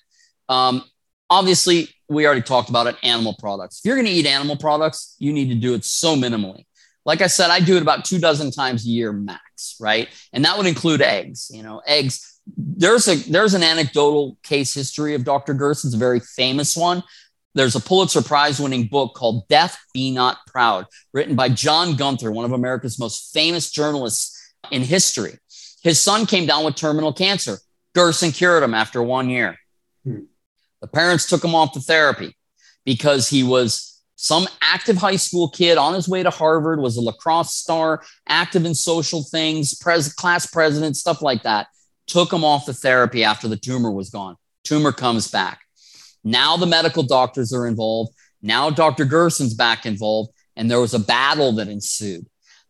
Um, 0.49 0.83
obviously, 1.29 1.89
we 2.09 2.27
already 2.27 2.43
talked 2.43 2.71
about 2.71 2.87
it 2.87 2.97
animal 3.03 3.37
products. 3.39 3.79
If 3.79 3.85
you're 3.85 3.97
going 3.97 4.07
to 4.07 4.13
eat 4.13 4.27
animal 4.27 4.57
products, 4.57 5.15
you 5.19 5.33
need 5.33 5.51
to 5.51 5.55
do 5.55 5.75
it 5.75 5.85
so 5.85 6.17
minimally. 6.17 6.65
Like 7.05 7.21
I 7.21 7.27
said, 7.27 7.51
I 7.51 7.61
do 7.61 7.77
it 7.77 7.83
about 7.83 8.05
two 8.05 8.19
dozen 8.19 8.51
times 8.51 8.85
a 8.87 8.89
year 8.89 9.13
max, 9.13 9.77
right? 9.81 10.09
And 10.33 10.45
that 10.45 10.57
would 10.57 10.67
include 10.67 11.03
eggs. 11.03 11.51
You 11.53 11.63
know, 11.63 11.83
eggs. 11.87 12.41
There's 12.57 13.09
a 13.09 13.17
there's 13.31 13.53
an 13.53 13.63
anecdotal 13.63 14.39
case 14.43 14.73
history 14.73 15.15
of 15.15 15.25
Dr. 15.25 15.55
Gerson's 15.55 15.95
a 15.95 15.99
very 15.99 16.21
famous 16.21 16.77
one. 16.77 17.03
There's 17.59 17.75
a 17.75 17.81
Pulitzer 17.81 18.23
Prize 18.23 18.61
winning 18.61 18.87
book 18.87 19.15
called 19.15 19.49
Death 19.49 19.77
Be 19.93 20.13
Not 20.13 20.39
Proud, 20.47 20.87
written 21.13 21.35
by 21.35 21.49
John 21.49 21.97
Gunther, 21.97 22.31
one 22.31 22.45
of 22.45 22.53
America's 22.53 23.01
most 23.01 23.33
famous 23.35 23.69
journalists 23.73 24.55
in 24.71 24.83
history. 24.83 25.33
His 25.83 26.01
son 26.01 26.25
came 26.25 26.47
down 26.47 26.65
with 26.65 26.77
terminal 26.77 27.13
cancer. 27.13 27.59
Gerson 27.97 28.31
cured 28.31 28.63
him 28.63 28.75
after 28.75 29.03
one 29.03 29.29
year. 29.29 29.57
Hmm. 30.05 30.21
The 30.81 30.87
parents 30.87 31.29
took 31.29 31.43
him 31.43 31.57
off 31.57 31.75
the 31.75 31.81
therapy 31.81 32.37
because 32.85 33.29
he 33.29 33.43
was 33.43 34.01
some 34.15 34.47
active 34.63 34.99
high 34.99 35.17
school 35.17 35.49
kid 35.49 35.79
on 35.79 35.95
his 35.95 36.09
way 36.09 36.23
to 36.23 36.31
Harvard, 36.31 36.79
was 36.79 36.97
a 36.97 37.01
lacrosse 37.01 37.57
star, 37.57 38.05
active 38.29 38.67
in 38.67 38.75
social 38.77 39.25
things, 39.25 39.75
pres- 39.75 40.13
class 40.13 40.47
president, 40.47 40.97
stuff 40.97 41.23
like 41.23 41.43
that. 41.43 41.67
Took 42.07 42.33
him 42.33 42.45
off 42.45 42.67
the 42.67 42.73
therapy 42.73 43.25
after 43.25 43.49
the 43.49 43.57
tumor 43.57 43.91
was 43.91 44.11
gone. 44.11 44.37
Tumor 44.63 44.93
comes 44.93 45.29
back. 45.29 45.59
Now 46.29 46.59
the 46.59 46.67
medical 46.67 47.03
doctors 47.03 47.55
are 47.55 47.67
involved. 47.67 48.13
Now 48.43 48.69
Dr. 48.69 49.07
Gerson's 49.07 49.55
back 49.55 49.87
involved, 49.87 50.31
and 50.57 50.71
there 50.71 50.79
was 50.79 50.93
a 50.93 50.99
battle 50.99 51.53
that 51.53 51.69
ensued. 51.69 52.27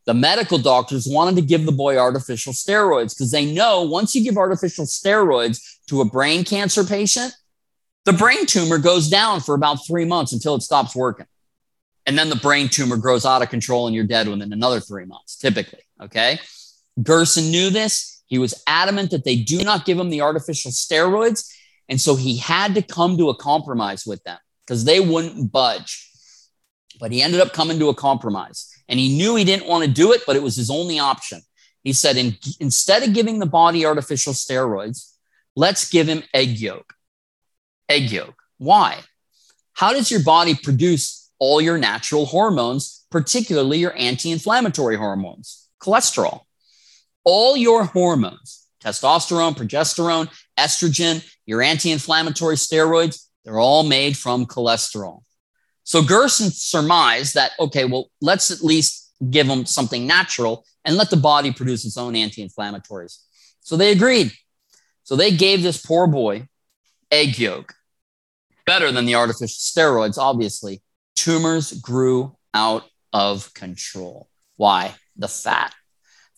The 0.07 0.15
medical 0.15 0.59
doctors 0.59 1.09
wanted 1.09 1.35
to 1.37 1.43
give 1.43 1.67
the 1.67 1.73
boy 1.73 1.99
artificial 1.99 2.53
steroids 2.53 3.17
because 3.17 3.33
they 3.33 3.53
know 3.53 3.83
once 3.83 4.15
you 4.15 4.23
give 4.23 4.37
artificial 4.37 4.87
steroids 4.87 5.61
to 5.89 6.01
a 6.01 6.05
brain 6.05 6.45
cancer 6.45 6.85
patient, 6.85 7.35
the 8.05 8.13
brain 8.13 8.47
tumor 8.47 8.79
goes 8.79 9.11
down 9.11 9.41
for 9.41 9.57
about 9.57 9.85
three 9.87 10.05
months 10.05 10.33
until 10.33 10.55
it 10.55 10.63
stops 10.63 10.95
working. 10.95 11.27
And 12.07 12.17
then 12.17 12.31
the 12.31 12.37
brain 12.37 12.69
tumor 12.69 12.97
grows 12.97 13.27
out 13.27 13.43
of 13.43 13.51
control 13.51 13.87
and 13.87 13.95
you're 13.95 14.05
dead 14.05 14.29
within 14.29 14.53
another 14.53 14.79
three 14.79 15.05
months, 15.05 15.37
typically. 15.37 15.83
Okay. 16.01 16.39
Gerson 17.03 17.51
knew 17.51 17.71
this. 17.71 18.23
He 18.27 18.39
was 18.39 18.63
adamant 18.69 19.11
that 19.11 19.25
they 19.25 19.37
do 19.37 19.65
not 19.65 19.85
give 19.85 19.99
him 19.99 20.11
the 20.11 20.21
artificial 20.21 20.71
steroids. 20.71 21.53
And 21.89 22.01
so 22.01 22.17
he 22.17 22.37
had 22.37 22.75
to 22.75 22.83
come 22.83 23.17
to 23.19 23.31
a 23.31 23.37
compromise 23.37 24.05
with 24.07 24.23
them 24.25 24.39
because 24.67 24.85
they 24.85 25.01
wouldn't 25.01 25.51
budge. 25.51 26.05
But 27.01 27.13
he 27.13 27.23
ended 27.23 27.41
up 27.41 27.53
coming 27.53 27.79
to 27.79 27.89
a 27.89 27.95
compromise 27.95 28.71
and 28.89 28.99
he 28.99 29.17
knew 29.17 29.37
he 29.37 29.45
didn't 29.45 29.69
want 29.69 29.85
to 29.85 29.91
do 29.91 30.13
it, 30.13 30.23
but 30.27 30.37
it 30.37 30.43
was 30.43 30.57
his 30.57 30.71
only 30.71 30.99
option. 30.99 31.41
He 31.85 31.93
said, 31.93 32.17
in, 32.17 32.37
instead 32.61 33.03
of 33.03 33.15
giving 33.15 33.39
the 33.39 33.47
body 33.47 33.87
artificial 33.87 34.33
steroids, 34.33 35.15
let's 35.57 35.89
give 35.89 36.09
him 36.09 36.23
egg 36.35 36.59
yolk 36.59 36.95
egg 37.89 38.11
yolk. 38.11 38.35
Why? 38.59 39.01
How 39.73 39.93
does 39.93 40.11
your 40.11 40.23
body 40.23 40.55
produce 40.55 41.31
all 41.39 41.61
your 41.61 41.79
natural 41.79 42.27
hormones, 42.27 43.07
particularly 43.11 43.79
your 43.79 43.97
anti 43.97 44.31
inflammatory 44.31 44.97
hormones, 44.97 45.69
cholesterol? 45.81 46.43
All 47.25 47.57
your 47.57 47.85
hormones, 47.85 48.67
testosterone, 48.83 49.57
progesterone, 49.57 50.31
estrogen, 50.59 51.27
your 51.47 51.63
anti 51.63 51.91
inflammatory 51.91 52.57
steroids, 52.57 53.27
they're 53.45 53.59
all 53.59 53.85
made 53.85 54.17
from 54.17 54.47
cholesterol. 54.47 55.23
So 55.85 56.03
Gerson 56.03 56.51
surmised 56.51 57.35
that, 57.35 57.53
okay, 57.59 57.87
well, 57.87 58.11
let's 58.21 58.51
at 58.51 58.61
least 58.61 59.11
give 59.31 59.47
them 59.47 59.65
something 59.65 60.07
natural 60.07 60.65
and 60.85 60.97
let 60.97 61.11
the 61.11 61.17
body 61.17 61.53
produce 61.53 61.85
its 61.85 61.97
own 61.97 62.15
anti 62.15 62.47
inflammatories. 62.47 63.19
So 63.61 63.77
they 63.77 63.93
agreed. 63.93 64.33
So 65.05 65.17
they 65.17 65.31
gave 65.31 65.63
this 65.63 65.81
poor 65.81 66.07
boy 66.07 66.49
egg 67.11 67.39
yolk 67.39 67.73
better 68.67 68.93
than 68.93 69.07
the 69.07 69.15
artificial 69.15 69.47
steroids, 69.49 70.19
obviously. 70.19 70.83
Tumors 71.17 71.73
grew 71.73 72.37
out 72.53 72.85
of 73.13 73.53
control. 73.55 74.29
Why? 74.57 74.95
The 75.17 75.29
fat. 75.29 75.75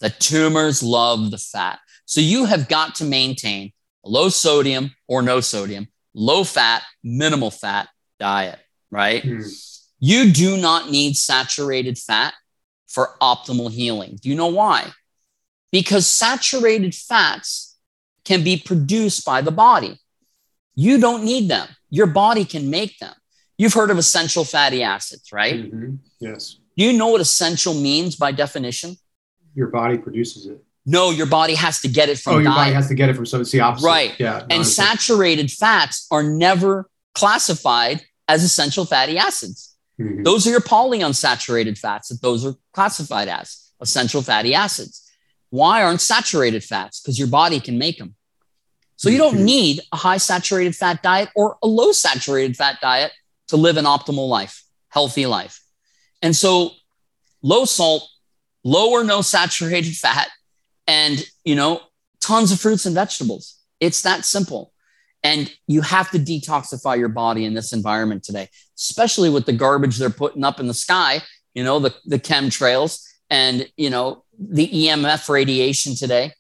The 0.00 0.10
tumors 0.10 0.82
love 0.82 1.30
the 1.30 1.38
fat. 1.38 1.80
So 2.04 2.20
you 2.20 2.44
have 2.44 2.68
got 2.68 2.94
to 2.96 3.04
maintain 3.04 3.72
low 4.04 4.28
sodium 4.28 4.94
or 5.08 5.22
no 5.22 5.40
sodium, 5.40 5.88
low 6.14 6.44
fat, 6.44 6.82
minimal 7.02 7.50
fat 7.50 7.88
diet, 8.18 8.58
right? 8.90 9.22
Mm. 9.22 9.86
You 9.98 10.32
do 10.32 10.56
not 10.56 10.90
need 10.90 11.16
saturated 11.16 11.98
fat 11.98 12.34
for 12.88 13.16
optimal 13.20 13.70
healing. 13.70 14.18
Do 14.20 14.28
you 14.28 14.34
know 14.34 14.48
why? 14.48 14.90
Because 15.70 16.06
saturated 16.06 16.94
fats 16.94 17.76
can 18.24 18.42
be 18.42 18.56
produced 18.56 19.24
by 19.24 19.40
the 19.40 19.52
body. 19.52 19.98
You 20.74 20.98
don't 20.98 21.24
need 21.24 21.48
them. 21.48 21.68
Your 21.90 22.06
body 22.06 22.44
can 22.44 22.70
make 22.70 22.98
them. 22.98 23.14
You've 23.58 23.74
heard 23.74 23.90
of 23.90 23.98
essential 23.98 24.44
fatty 24.44 24.82
acids, 24.82 25.32
right? 25.32 25.54
Mm-hmm. 25.54 25.96
Yes. 26.18 26.56
Do 26.76 26.84
you 26.84 26.94
know 26.94 27.08
what 27.08 27.20
essential 27.20 27.74
means 27.74 28.16
by 28.16 28.32
definition? 28.32 28.96
Your 29.54 29.68
body 29.68 29.98
produces 29.98 30.46
it. 30.46 30.64
No, 30.90 31.10
your 31.10 31.26
body 31.26 31.54
has 31.54 31.80
to 31.82 31.88
get 31.88 32.08
it 32.08 32.18
from. 32.18 32.34
Oh, 32.34 32.38
your 32.38 32.44
diet. 32.46 32.56
body 32.56 32.72
has 32.72 32.88
to 32.88 32.94
get 32.94 33.08
it 33.08 33.14
from 33.14 33.24
some. 33.24 33.40
It's 33.40 33.52
the 33.52 33.60
opposite. 33.60 33.86
Right. 33.86 34.18
Yeah. 34.18 34.44
And 34.50 34.66
saturated 34.66 35.50
fats 35.50 36.08
are 36.10 36.22
never 36.22 36.90
classified 37.14 38.02
as 38.26 38.42
essential 38.42 38.84
fatty 38.84 39.16
acids. 39.16 39.76
Mm-hmm. 40.00 40.24
Those 40.24 40.46
are 40.46 40.50
your 40.50 40.60
polyunsaturated 40.60 41.78
fats 41.78 42.08
that 42.08 42.20
those 42.22 42.44
are 42.44 42.54
classified 42.72 43.28
as 43.28 43.70
essential 43.80 44.20
fatty 44.20 44.52
acids. 44.52 45.08
Why 45.50 45.82
aren't 45.82 46.00
saturated 46.00 46.64
fats? 46.64 47.00
Because 47.00 47.18
your 47.18 47.28
body 47.28 47.60
can 47.60 47.78
make 47.78 47.98
them. 47.98 48.16
So 48.96 49.10
you 49.10 49.18
don't 49.18 49.36
mm-hmm. 49.36 49.44
need 49.44 49.80
a 49.92 49.96
high 49.96 50.16
saturated 50.16 50.74
fat 50.74 51.02
diet 51.02 51.28
or 51.36 51.56
a 51.62 51.68
low 51.68 51.92
saturated 51.92 52.56
fat 52.56 52.78
diet 52.82 53.12
to 53.48 53.56
live 53.56 53.76
an 53.76 53.84
optimal 53.84 54.28
life, 54.28 54.64
healthy 54.88 55.26
life. 55.26 55.60
And 56.20 56.34
so 56.34 56.72
low 57.42 57.64
salt, 57.64 58.08
low 58.64 58.90
or 58.90 59.04
no 59.04 59.22
saturated 59.22 59.96
fat, 59.96 60.28
and 60.90 61.24
you 61.44 61.54
know, 61.54 61.80
tons 62.20 62.50
of 62.50 62.60
fruits 62.60 62.84
and 62.84 62.96
vegetables. 62.96 63.60
It's 63.78 64.02
that 64.02 64.24
simple. 64.24 64.72
And 65.22 65.52
you 65.68 65.82
have 65.82 66.10
to 66.10 66.18
detoxify 66.18 66.98
your 66.98 67.08
body 67.08 67.44
in 67.44 67.54
this 67.54 67.72
environment 67.72 68.24
today, 68.24 68.48
especially 68.76 69.30
with 69.30 69.46
the 69.46 69.52
garbage 69.52 69.98
they're 69.98 70.10
putting 70.10 70.42
up 70.42 70.58
in 70.58 70.66
the 70.66 70.74
sky, 70.74 71.22
you 71.54 71.62
know, 71.62 71.78
the, 71.78 71.94
the 72.06 72.18
chemtrails 72.18 73.04
and, 73.28 73.68
you 73.76 73.88
know, 73.88 74.24
the 74.36 74.66
EMF 74.66 75.28
radiation 75.28 75.94
today. 75.94 76.32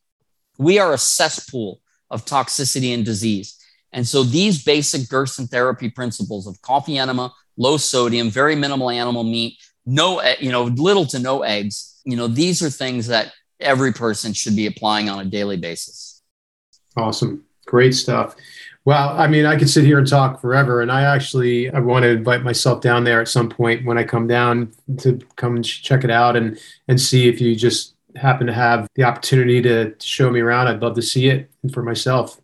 We 0.58 0.80
are 0.80 0.92
a 0.92 0.98
cesspool 0.98 1.80
of 2.10 2.24
toxicity 2.24 2.92
and 2.92 3.04
disease. 3.04 3.56
And 3.92 4.06
so 4.06 4.24
these 4.24 4.64
basic 4.64 5.08
Gerson 5.08 5.46
therapy 5.46 5.90
principles 5.90 6.48
of 6.48 6.60
coffee 6.62 6.98
enema, 6.98 7.32
low 7.56 7.76
sodium, 7.76 8.30
very 8.30 8.56
minimal 8.56 8.90
animal 8.90 9.22
meat, 9.22 9.58
no, 9.86 10.22
you 10.40 10.50
know, 10.50 10.64
little 10.64 11.06
to 11.06 11.18
no 11.20 11.42
eggs, 11.42 12.00
you 12.04 12.16
know, 12.16 12.26
these 12.26 12.62
are 12.62 12.70
things 12.70 13.06
that 13.06 13.32
every 13.60 13.92
person 13.92 14.32
should 14.32 14.56
be 14.56 14.66
applying 14.66 15.08
on 15.08 15.20
a 15.20 15.24
daily 15.24 15.56
basis. 15.56 16.22
Awesome. 16.96 17.44
Great 17.66 17.94
stuff. 17.94 18.34
Well, 18.84 19.10
I 19.10 19.26
mean, 19.26 19.44
I 19.44 19.56
could 19.56 19.68
sit 19.68 19.84
here 19.84 19.98
and 19.98 20.06
talk 20.06 20.40
forever, 20.40 20.80
and 20.80 20.90
I 20.90 21.02
actually 21.02 21.70
I 21.70 21.80
want 21.80 22.04
to 22.04 22.08
invite 22.08 22.42
myself 22.42 22.80
down 22.80 23.04
there 23.04 23.20
at 23.20 23.28
some 23.28 23.48
point 23.48 23.84
when 23.84 23.98
I 23.98 24.04
come 24.04 24.26
down 24.26 24.72
to 24.98 25.18
come 25.36 25.62
check 25.62 26.02
it 26.02 26.10
out 26.10 26.34
and 26.34 26.58
and 26.88 27.00
see 27.00 27.28
if 27.28 27.40
you 27.40 27.54
just 27.54 27.94
happen 28.16 28.46
to 28.46 28.52
have 28.52 28.88
the 28.94 29.04
opportunity 29.04 29.60
to 29.62 29.94
show 30.00 30.30
me 30.30 30.40
around. 30.40 30.66
I'd 30.66 30.82
love 30.82 30.94
to 30.96 31.02
see 31.02 31.28
it 31.28 31.50
for 31.72 31.82
myself. 31.82 32.40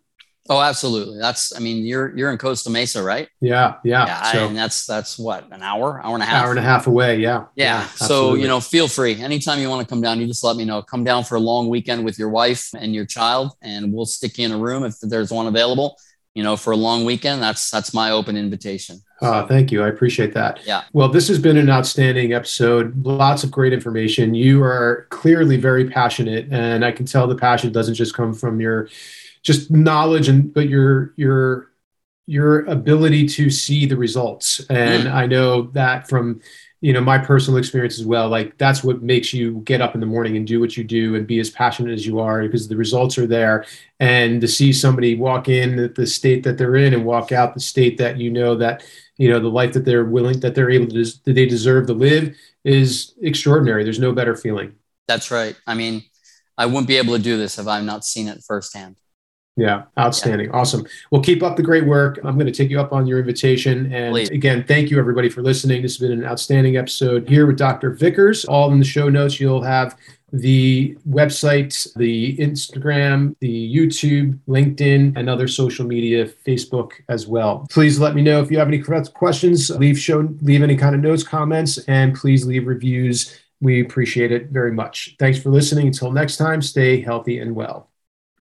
Oh, 0.49 0.61
absolutely. 0.61 1.19
That's, 1.19 1.55
I 1.55 1.59
mean, 1.59 1.85
you're, 1.85 2.15
you're 2.17 2.31
in 2.31 2.37
Costa 2.37 2.69
Mesa, 2.69 3.03
right? 3.03 3.27
Yeah. 3.41 3.75
Yeah. 3.83 4.05
Yeah. 4.05 4.31
So, 4.31 4.47
and 4.47 4.57
that's, 4.57 4.85
that's 4.85 5.19
what, 5.19 5.51
an 5.51 5.61
hour, 5.61 6.01
hour 6.03 6.13
and 6.13 6.23
a 6.23 6.25
half, 6.25 6.43
hour 6.43 6.49
and 6.51 6.59
a 6.59 6.63
half 6.63 6.87
away. 6.87 7.17
Yeah. 7.19 7.45
Yeah. 7.55 7.81
yeah 7.81 7.87
so, 7.87 8.35
you 8.35 8.47
know, 8.47 8.59
feel 8.59 8.87
free 8.87 9.21
anytime 9.21 9.59
you 9.59 9.69
want 9.69 9.87
to 9.87 9.91
come 9.91 10.01
down, 10.01 10.19
you 10.19 10.27
just 10.27 10.43
let 10.43 10.55
me 10.55 10.65
know, 10.65 10.81
come 10.81 11.03
down 11.03 11.23
for 11.23 11.35
a 11.35 11.39
long 11.39 11.69
weekend 11.69 12.05
with 12.05 12.17
your 12.17 12.29
wife 12.29 12.69
and 12.77 12.93
your 12.93 13.05
child, 13.05 13.51
and 13.61 13.93
we'll 13.93 14.05
stick 14.05 14.37
you 14.37 14.45
in 14.45 14.51
a 14.51 14.57
room 14.57 14.83
if 14.83 14.99
there's 15.01 15.31
one 15.31 15.47
available, 15.47 15.97
you 16.33 16.43
know, 16.43 16.55
for 16.55 16.71
a 16.71 16.77
long 16.77 17.03
weekend. 17.03 17.41
That's, 17.41 17.69
that's 17.69 17.93
my 17.93 18.11
open 18.11 18.37
invitation. 18.37 19.01
Uh, 19.19 19.45
thank 19.47 19.71
you. 19.71 19.83
I 19.83 19.87
appreciate 19.87 20.33
that. 20.35 20.59
Yeah. 20.63 20.83
Well, 20.93 21.09
this 21.09 21.27
has 21.27 21.39
been 21.39 21.57
an 21.57 21.71
outstanding 21.71 22.33
episode. 22.33 23.03
Lots 23.03 23.43
of 23.43 23.49
great 23.49 23.73
information. 23.73 24.35
You 24.35 24.61
are 24.63 25.07
clearly 25.09 25.57
very 25.57 25.89
passionate, 25.89 26.47
and 26.51 26.85
I 26.85 26.91
can 26.91 27.07
tell 27.07 27.25
the 27.25 27.35
passion 27.35 27.71
doesn't 27.71 27.95
just 27.95 28.13
come 28.13 28.33
from 28.33 28.61
your 28.61 28.89
just 29.43 29.71
knowledge 29.71 30.27
and 30.27 30.53
but 30.53 30.69
your 30.69 31.13
your 31.15 31.71
your 32.25 32.65
ability 32.65 33.27
to 33.27 33.49
see 33.49 33.85
the 33.85 33.95
results. 33.95 34.59
And 34.69 35.07
i 35.07 35.25
know 35.25 35.63
that 35.73 36.07
from 36.07 36.41
you 36.81 36.93
know 36.93 37.01
my 37.01 37.17
personal 37.17 37.57
experience 37.57 37.99
as 37.99 38.05
well 38.05 38.29
like 38.29 38.55
that's 38.59 38.83
what 38.83 39.01
makes 39.01 39.33
you 39.33 39.61
get 39.65 39.81
up 39.81 39.95
in 39.95 39.99
the 39.99 40.05
morning 40.05 40.37
and 40.37 40.45
do 40.45 40.59
what 40.59 40.77
you 40.77 40.83
do 40.83 41.15
and 41.15 41.25
be 41.25 41.39
as 41.39 41.49
passionate 41.49 41.91
as 41.91 42.05
you 42.05 42.19
are 42.19 42.43
because 42.43 42.67
the 42.67 42.75
results 42.75 43.17
are 43.17 43.25
there. 43.25 43.65
And 43.99 44.39
to 44.41 44.47
see 44.47 44.71
somebody 44.71 45.15
walk 45.15 45.49
in 45.49 45.91
the 45.95 46.05
state 46.05 46.43
that 46.43 46.57
they're 46.57 46.75
in 46.75 46.93
and 46.93 47.03
walk 47.03 47.31
out 47.31 47.55
the 47.55 47.59
state 47.59 47.97
that 47.97 48.17
you 48.17 48.29
know 48.29 48.55
that 48.55 48.83
you 49.17 49.29
know 49.29 49.39
the 49.39 49.47
life 49.47 49.73
that 49.73 49.85
they're 49.85 50.05
willing 50.05 50.39
that 50.41 50.53
they're 50.53 50.69
able 50.69 50.87
to 50.87 51.03
that 51.03 51.33
they 51.33 51.47
deserve 51.47 51.87
to 51.87 51.93
live 51.93 52.37
is 52.63 53.13
extraordinary. 53.21 53.83
There's 53.83 53.99
no 53.99 54.11
better 54.11 54.35
feeling. 54.35 54.75
That's 55.07 55.31
right. 55.31 55.55
I 55.65 55.73
mean 55.73 56.03
i 56.57 56.65
wouldn't 56.65 56.87
be 56.87 56.97
able 56.97 57.15
to 57.15 57.21
do 57.21 57.37
this 57.37 57.59
if 57.59 57.67
i've 57.67 57.83
not 57.83 58.03
seen 58.03 58.27
it 58.27 58.43
firsthand 58.45 58.97
yeah, 59.57 59.83
outstanding. 59.97 60.49
Yeah. 60.49 60.55
Awesome. 60.55 60.85
Well, 61.11 61.21
keep 61.21 61.41
up 61.41 61.57
the 61.57 61.63
great 61.63 61.85
work. 61.85 62.19
I'm 62.23 62.35
going 62.35 62.45
to 62.45 62.51
take 62.51 62.69
you 62.69 62.79
up 62.79 62.93
on 62.93 63.07
your 63.07 63.19
invitation. 63.19 63.91
And 63.91 64.13
Please. 64.13 64.29
again, 64.29 64.63
thank 64.63 64.91
you 64.91 64.99
everybody 64.99 65.29
for 65.29 65.41
listening. 65.41 65.81
This 65.81 65.97
has 65.97 66.07
been 66.07 66.17
an 66.17 66.25
outstanding 66.25 66.77
episode 66.77 67.27
here 67.27 67.47
with 67.47 67.57
Dr. 67.57 67.89
Vickers. 67.91 68.45
All 68.45 68.71
in 68.71 68.77
the 68.77 68.85
show 68.85 69.09
notes, 69.09 69.39
you'll 69.39 69.63
have 69.63 69.97
the 70.31 70.95
website, 71.09 71.91
the 71.95 72.37
Instagram, 72.37 73.35
the 73.39 73.75
YouTube, 73.75 74.37
LinkedIn, 74.47 75.17
and 75.17 75.27
other 75.27 75.47
social 75.47 75.87
media, 75.87 76.27
Facebook 76.27 76.91
as 77.09 77.27
well. 77.27 77.65
Please 77.71 77.99
let 77.99 78.13
me 78.13 78.21
know 78.21 78.39
if 78.41 78.51
you 78.51 78.59
have 78.59 78.67
any 78.67 78.81
questions. 78.81 79.71
Leave 79.71 79.97
show, 79.97 80.29
leave 80.41 80.61
any 80.61 80.75
kind 80.75 80.93
of 80.93 81.01
notes, 81.01 81.23
comments, 81.23 81.79
and 81.87 82.13
please 82.13 82.45
leave 82.45 82.67
reviews. 82.67 83.39
We 83.59 83.81
appreciate 83.81 84.31
it 84.31 84.49
very 84.49 84.71
much. 84.71 85.15
Thanks 85.17 85.39
for 85.39 85.49
listening. 85.49 85.87
Until 85.87 86.11
next 86.11 86.37
time, 86.37 86.61
stay 86.61 87.01
healthy 87.01 87.39
and 87.39 87.55
well. 87.55 87.89